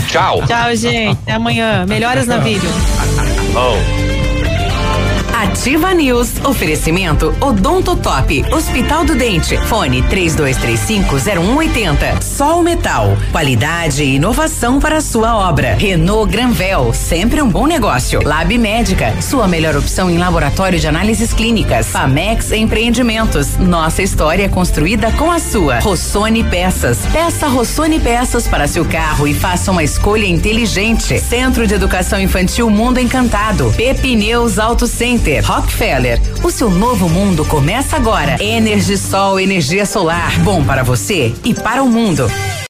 [0.09, 0.43] Tchau.
[0.47, 1.19] Tchau, gente.
[1.23, 1.85] Até amanhã.
[1.87, 2.71] Melhoras na vídeo.
[3.55, 4.12] Oh.
[5.43, 6.35] Ativa News.
[6.45, 8.45] Oferecimento Odonto Top.
[8.55, 9.57] Hospital do Dente.
[9.67, 12.23] Fone 32350180.
[12.23, 13.17] Sol Metal.
[13.33, 15.75] Qualidade e inovação para sua obra.
[15.75, 16.95] Renault Granvel.
[16.95, 18.23] Sempre um bom negócio.
[18.23, 19.21] Lab Médica.
[19.21, 21.89] Sua melhor opção em laboratório de análises clínicas.
[21.89, 23.57] Famex Empreendimentos.
[23.57, 25.81] Nossa história construída com a sua.
[25.81, 27.01] Rossoni Peças.
[27.13, 31.19] Peça Rossoni Peças para seu carro e faça uma escolha inteligente.
[31.19, 33.75] Centro de Educação Infantil Mundo Encantado.
[33.77, 35.32] Pepineus Auto Center.
[35.41, 36.21] Rockefeller.
[36.43, 38.37] O seu novo mundo começa agora.
[38.43, 40.39] Energisol, energia solar.
[40.41, 42.29] Bom para você e para o mundo.